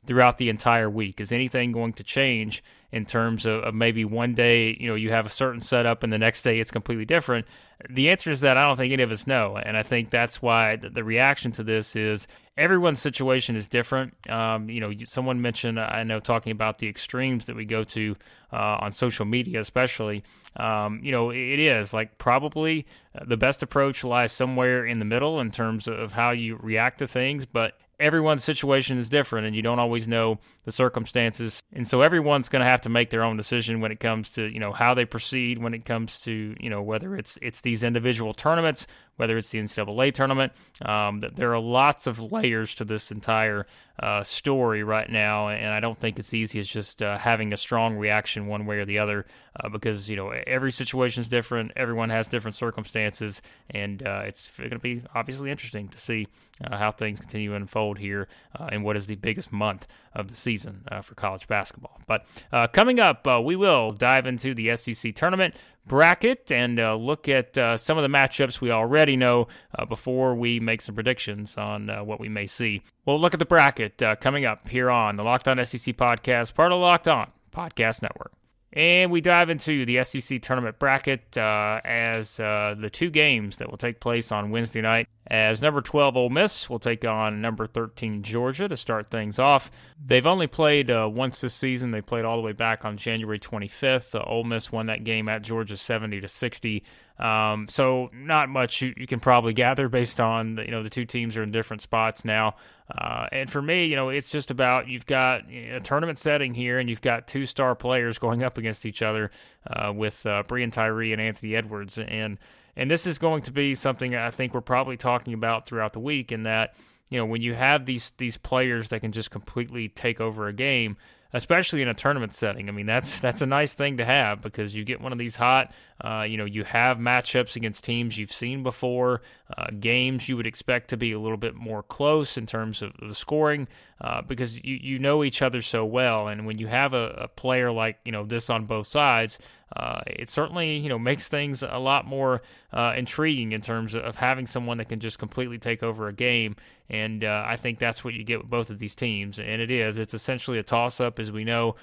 throughout 0.05 0.37
the 0.37 0.49
entire 0.49 0.89
week? 0.89 1.19
Is 1.19 1.31
anything 1.31 1.71
going 1.71 1.93
to 1.93 2.03
change 2.03 2.63
in 2.91 3.05
terms 3.05 3.45
of, 3.45 3.63
of, 3.63 3.73
maybe 3.73 4.05
one 4.05 4.33
day, 4.33 4.77
you 4.79 4.87
know, 4.87 4.95
you 4.95 5.11
have 5.11 5.25
a 5.25 5.29
certain 5.29 5.61
setup 5.61 6.03
and 6.03 6.13
the 6.13 6.17
next 6.17 6.43
day 6.43 6.59
it's 6.59 6.71
completely 6.71 7.05
different? 7.05 7.45
The 7.89 8.09
answer 8.09 8.29
is 8.29 8.41
that 8.41 8.57
I 8.57 8.65
don't 8.65 8.77
think 8.77 8.93
any 8.93 9.03
of 9.03 9.11
us 9.11 9.27
know. 9.27 9.57
And 9.57 9.75
I 9.75 9.83
think 9.83 10.09
that's 10.09 10.41
why 10.41 10.77
the, 10.77 10.89
the 10.89 11.03
reaction 11.03 11.51
to 11.53 11.63
this 11.63 11.95
is 11.95 12.27
everyone's 12.57 13.01
situation 13.01 13.55
is 13.55 13.67
different. 13.67 14.13
Um, 14.29 14.69
you 14.69 14.79
know, 14.79 14.91
someone 15.05 15.41
mentioned, 15.41 15.79
I 15.79 16.03
know, 16.03 16.19
talking 16.19 16.51
about 16.51 16.79
the 16.79 16.87
extremes 16.87 17.47
that 17.47 17.55
we 17.55 17.65
go 17.65 17.83
to 17.83 18.15
uh, 18.53 18.77
on 18.79 18.91
social 18.91 19.25
media, 19.25 19.59
especially. 19.59 20.23
Um, 20.55 21.01
you 21.03 21.11
know, 21.11 21.31
it 21.31 21.59
is 21.59 21.93
like 21.93 22.17
probably 22.17 22.85
the 23.25 23.37
best 23.37 23.61
approach 23.61 24.03
lies 24.03 24.31
somewhere 24.31 24.85
in 24.85 24.99
the 24.99 25.05
middle 25.05 25.41
in 25.41 25.51
terms 25.51 25.87
of 25.87 26.13
how 26.13 26.31
you 26.31 26.57
react 26.61 26.99
to 26.99 27.07
things. 27.07 27.45
But 27.45 27.77
everyone's 27.99 28.43
situation 28.43 28.97
is 28.97 29.09
different 29.09 29.47
and 29.47 29.55
you 29.55 29.61
don't 29.61 29.79
always 29.79 30.07
know 30.07 30.39
the 30.63 30.71
circumstances. 30.71 31.61
And 31.73 31.87
so 31.87 32.01
everyone's 32.01 32.49
going 32.49 32.63
to 32.63 32.69
have 32.69 32.81
to 32.81 32.89
make 32.89 33.09
their 33.09 33.23
own 33.23 33.37
decision 33.37 33.81
when 33.81 33.91
it 33.91 33.99
comes 33.99 34.31
to 34.31 34.45
you 34.45 34.59
know 34.59 34.71
how 34.71 34.93
they 34.93 35.05
proceed 35.05 35.57
when 35.57 35.73
it 35.73 35.85
comes 35.85 36.19
to 36.21 36.55
you 36.59 36.69
know 36.69 36.81
whether 36.81 37.15
it's 37.15 37.37
it's 37.41 37.61
these 37.61 37.83
individual 37.83 38.33
tournaments 38.33 38.87
whether 39.17 39.37
it's 39.37 39.49
the 39.49 39.59
ncaa 39.59 40.13
tournament 40.13 40.51
um, 40.83 41.23
there 41.35 41.53
are 41.53 41.59
lots 41.59 42.07
of 42.07 42.31
layers 42.31 42.75
to 42.75 42.85
this 42.85 43.11
entire 43.11 43.65
uh, 43.99 44.23
story 44.23 44.83
right 44.83 45.09
now 45.09 45.49
and 45.49 45.73
i 45.73 45.79
don't 45.79 45.97
think 45.97 46.19
it's 46.19 46.33
easy 46.33 46.59
as 46.59 46.67
just 46.67 47.01
uh, 47.01 47.17
having 47.17 47.53
a 47.53 47.57
strong 47.57 47.95
reaction 47.95 48.47
one 48.47 48.65
way 48.65 48.77
or 48.77 48.85
the 48.85 48.99
other 48.99 49.25
uh, 49.59 49.69
because 49.69 50.09
you 50.09 50.15
know 50.15 50.29
every 50.29 50.71
situation 50.71 51.21
is 51.21 51.29
different 51.29 51.71
everyone 51.75 52.09
has 52.09 52.27
different 52.27 52.55
circumstances 52.55 53.41
and 53.69 54.05
uh, 54.05 54.23
it's 54.25 54.49
going 54.57 54.69
to 54.69 54.79
be 54.79 55.01
obviously 55.13 55.49
interesting 55.49 55.87
to 55.87 55.97
see 55.97 56.27
uh, 56.63 56.77
how 56.77 56.91
things 56.91 57.19
continue 57.19 57.49
to 57.49 57.55
unfold 57.55 57.97
here 57.97 58.27
uh, 58.59 58.69
in 58.71 58.83
what 58.83 58.95
is 58.95 59.07
the 59.07 59.15
biggest 59.15 59.51
month 59.51 59.87
of 60.15 60.29
the 60.29 60.35
season 60.35 60.83
uh, 60.91 61.01
for 61.01 61.15
college 61.15 61.47
basketball. 61.47 61.99
But 62.07 62.25
uh, 62.51 62.67
coming 62.67 62.99
up, 62.99 63.27
uh, 63.27 63.41
we 63.43 63.55
will 63.55 63.91
dive 63.91 64.25
into 64.25 64.53
the 64.55 64.75
SEC 64.75 65.13
tournament 65.15 65.55
bracket 65.85 66.51
and 66.51 66.79
uh, 66.79 66.95
look 66.95 67.29
at 67.29 67.57
uh, 67.57 67.77
some 67.77 67.97
of 67.97 68.01
the 68.01 68.07
matchups 68.17 68.59
we 68.59 68.71
already 68.71 69.15
know 69.15 69.47
before 69.87 70.33
we 70.33 70.59
make 70.59 70.81
some 70.81 70.95
predictions 70.95 71.57
on 71.57 71.89
what 72.07 72.19
we 72.19 72.29
may 72.29 72.47
see. 72.47 72.81
We'll 73.05 73.19
look 73.19 73.33
at 73.33 73.39
the 73.39 73.45
bracket 73.45 74.01
coming 74.19 74.45
up 74.45 74.67
here 74.67 74.89
on 74.89 75.15
the 75.15 75.23
Locked 75.23 75.47
On 75.47 75.63
SEC 75.63 75.95
podcast, 75.95 76.55
part 76.55 76.71
of 76.71 76.79
Locked 76.79 77.07
On 77.07 77.31
Podcast 77.51 78.01
Network. 78.01 78.31
And 78.75 79.09
we 79.09 79.21
dive 79.21 79.49
into 79.49 79.85
the 79.85 80.03
SEC 80.03 80.41
tournament 80.41 80.79
bracket 80.79 81.37
uh, 81.37 81.79
as 81.85 82.41
uh, 82.41 82.75
the 82.77 82.89
two 82.89 83.09
games 83.09 83.57
that 83.57 83.71
will 83.71 83.77
take 83.77 84.01
place 84.01 84.33
on 84.33 84.51
Wednesday 84.51 84.81
night. 84.81 85.07
As 85.27 85.61
number 85.61 85.81
12 85.81 86.17
Ole 86.17 86.29
Miss 86.29 86.69
will 86.69 86.77
take 86.77 87.05
on 87.05 87.41
number 87.41 87.65
13 87.65 88.21
Georgia 88.21 88.67
to 88.67 88.75
start 88.75 89.09
things 89.09 89.39
off. 89.39 89.71
They've 90.05 90.25
only 90.25 90.47
played 90.47 90.91
uh, 90.91 91.09
once 91.11 91.39
this 91.39 91.53
season. 91.53 91.91
They 91.91 92.01
played 92.01 92.25
all 92.25 92.35
the 92.35 92.43
way 92.43 92.51
back 92.51 92.83
on 92.83 92.97
January 92.97 93.39
25th. 93.39 94.13
Uh, 94.13 94.23
Ole 94.23 94.43
Miss 94.43 94.73
won 94.73 94.87
that 94.87 95.05
game 95.05 95.29
at 95.29 95.41
Georgia 95.41 95.77
70 95.77 96.19
to 96.21 96.27
60. 96.27 96.83
Um, 97.17 97.67
so 97.69 98.09
not 98.13 98.49
much 98.49 98.81
you, 98.81 98.93
you, 98.97 99.07
can 99.07 99.21
probably 99.21 99.53
gather 99.53 99.87
based 99.87 100.19
on 100.19 100.57
you 100.57 100.71
know 100.71 100.83
the 100.83 100.89
two 100.89 101.05
teams 101.05 101.37
are 101.37 101.43
in 101.43 101.51
different 101.51 101.81
spots 101.81 102.25
now. 102.25 102.55
Uh, 102.89 103.27
and 103.31 103.49
for 103.49 103.61
me, 103.61 103.85
you 103.85 103.95
know, 103.95 104.09
it's 104.09 104.29
just 104.29 104.51
about 104.51 104.87
you've 104.87 105.05
got 105.05 105.49
a 105.49 105.79
tournament 105.79 106.19
setting 106.19 106.53
here, 106.53 106.77
and 106.77 106.89
you've 106.89 107.01
got 107.01 107.27
two 107.27 107.45
star 107.45 107.75
players 107.75 108.19
going 108.19 108.43
up 108.43 108.57
against 108.57 108.85
each 108.85 109.01
other 109.01 109.31
uh, 109.67 109.91
with 109.91 110.25
uh, 110.25 110.43
Breein 110.43 110.71
Tyree 110.71 111.11
and 111.11 111.21
Anthony 111.21 111.55
Edwards, 111.55 111.97
and 111.97 112.37
and 112.75 112.91
this 112.91 113.07
is 113.07 113.17
going 113.17 113.41
to 113.43 113.51
be 113.51 113.73
something 113.73 114.15
I 114.15 114.29
think 114.29 114.53
we're 114.53 114.61
probably 114.61 114.97
talking 114.97 115.33
about 115.33 115.65
throughout 115.65 115.93
the 115.93 115.99
week. 115.99 116.31
In 116.31 116.43
that, 116.43 116.75
you 117.09 117.17
know, 117.17 117.25
when 117.25 117.41
you 117.41 117.55
have 117.55 117.85
these 117.85 118.11
these 118.17 118.37
players 118.37 118.89
that 118.89 118.99
can 118.99 119.11
just 119.11 119.31
completely 119.31 119.89
take 119.89 120.21
over 120.21 120.47
a 120.47 120.53
game, 120.53 120.97
especially 121.35 121.81
in 121.81 121.89
a 121.89 121.93
tournament 121.93 122.33
setting. 122.33 122.69
I 122.69 122.71
mean, 122.71 122.85
that's 122.85 123.19
that's 123.19 123.41
a 123.41 123.45
nice 123.45 123.73
thing 123.73 123.97
to 123.97 124.05
have 124.05 124.41
because 124.41 124.75
you 124.75 124.85
get 124.85 125.01
one 125.01 125.11
of 125.11 125.17
these 125.17 125.35
hot. 125.35 125.73
Uh, 126.03 126.23
you 126.27 126.35
know, 126.37 126.45
you 126.45 126.65
have 126.65 126.97
matchups 126.97 127.55
against 127.55 127.85
teams 127.85 128.17
you've 128.17 128.31
seen 128.31 128.63
before, 128.63 129.21
uh, 129.57 129.67
games 129.79 130.27
you 130.27 130.35
would 130.35 130.45
expect 130.45 130.89
to 130.89 130.97
be 130.97 131.13
a 131.13 131.19
little 131.19 131.37
bit 131.37 131.55
more 131.55 131.81
close 131.81 132.37
in 132.37 132.45
terms 132.45 132.81
of 132.81 132.91
the 133.01 133.15
scoring. 133.15 133.67
uh, 134.01 134.21
because 134.21 134.57
you, 134.63 134.77
you 134.81 134.99
know 134.99 135.23
each 135.23 135.41
other 135.41 135.61
so 135.61 135.85
well. 135.85 136.27
And 136.27 136.45
when 136.45 136.57
you 136.57 136.67
have 136.67 136.93
a, 136.93 137.09
a 137.21 137.27
player 137.27 137.71
like, 137.71 137.99
you 138.03 138.11
know, 138.11 138.25
this 138.25 138.49
on 138.49 138.65
both 138.65 138.87
sides, 138.87 139.39
uh, 139.75 140.01
it 140.05 140.29
certainly 140.29 140.77
you 140.77 140.89
know 140.89 140.99
makes 140.99 141.27
things 141.27 141.63
a 141.63 141.79
lot 141.79 142.05
more 142.05 142.41
uh, 142.71 142.93
intriguing 142.95 143.51
in 143.51 143.61
terms 143.61 143.95
of 143.95 144.17
having 144.17 144.47
someone 144.47 144.77
that 144.77 144.89
can 144.89 144.99
just 144.99 145.17
completely 145.17 145.57
take 145.57 145.81
over 145.81 146.07
a 146.07 146.13
game. 146.13 146.55
And 146.87 147.23
I 147.23 147.55
think 147.55 147.79
that's 147.79 148.03
what 148.03 148.13
you 148.13 148.23
get 148.23 148.41
with 148.41 148.49
both 148.49 148.69
of 148.69 148.77
these 148.77 148.93
teams, 148.93 149.39
and 149.39 149.59
it 149.59 149.71
is. 149.71 149.97
It's 149.97 150.13
essentially 150.13 150.59
a 150.59 150.63
toss-up, 150.63 151.17
as 151.17 151.31
we 151.31 151.43
know, 151.43 151.77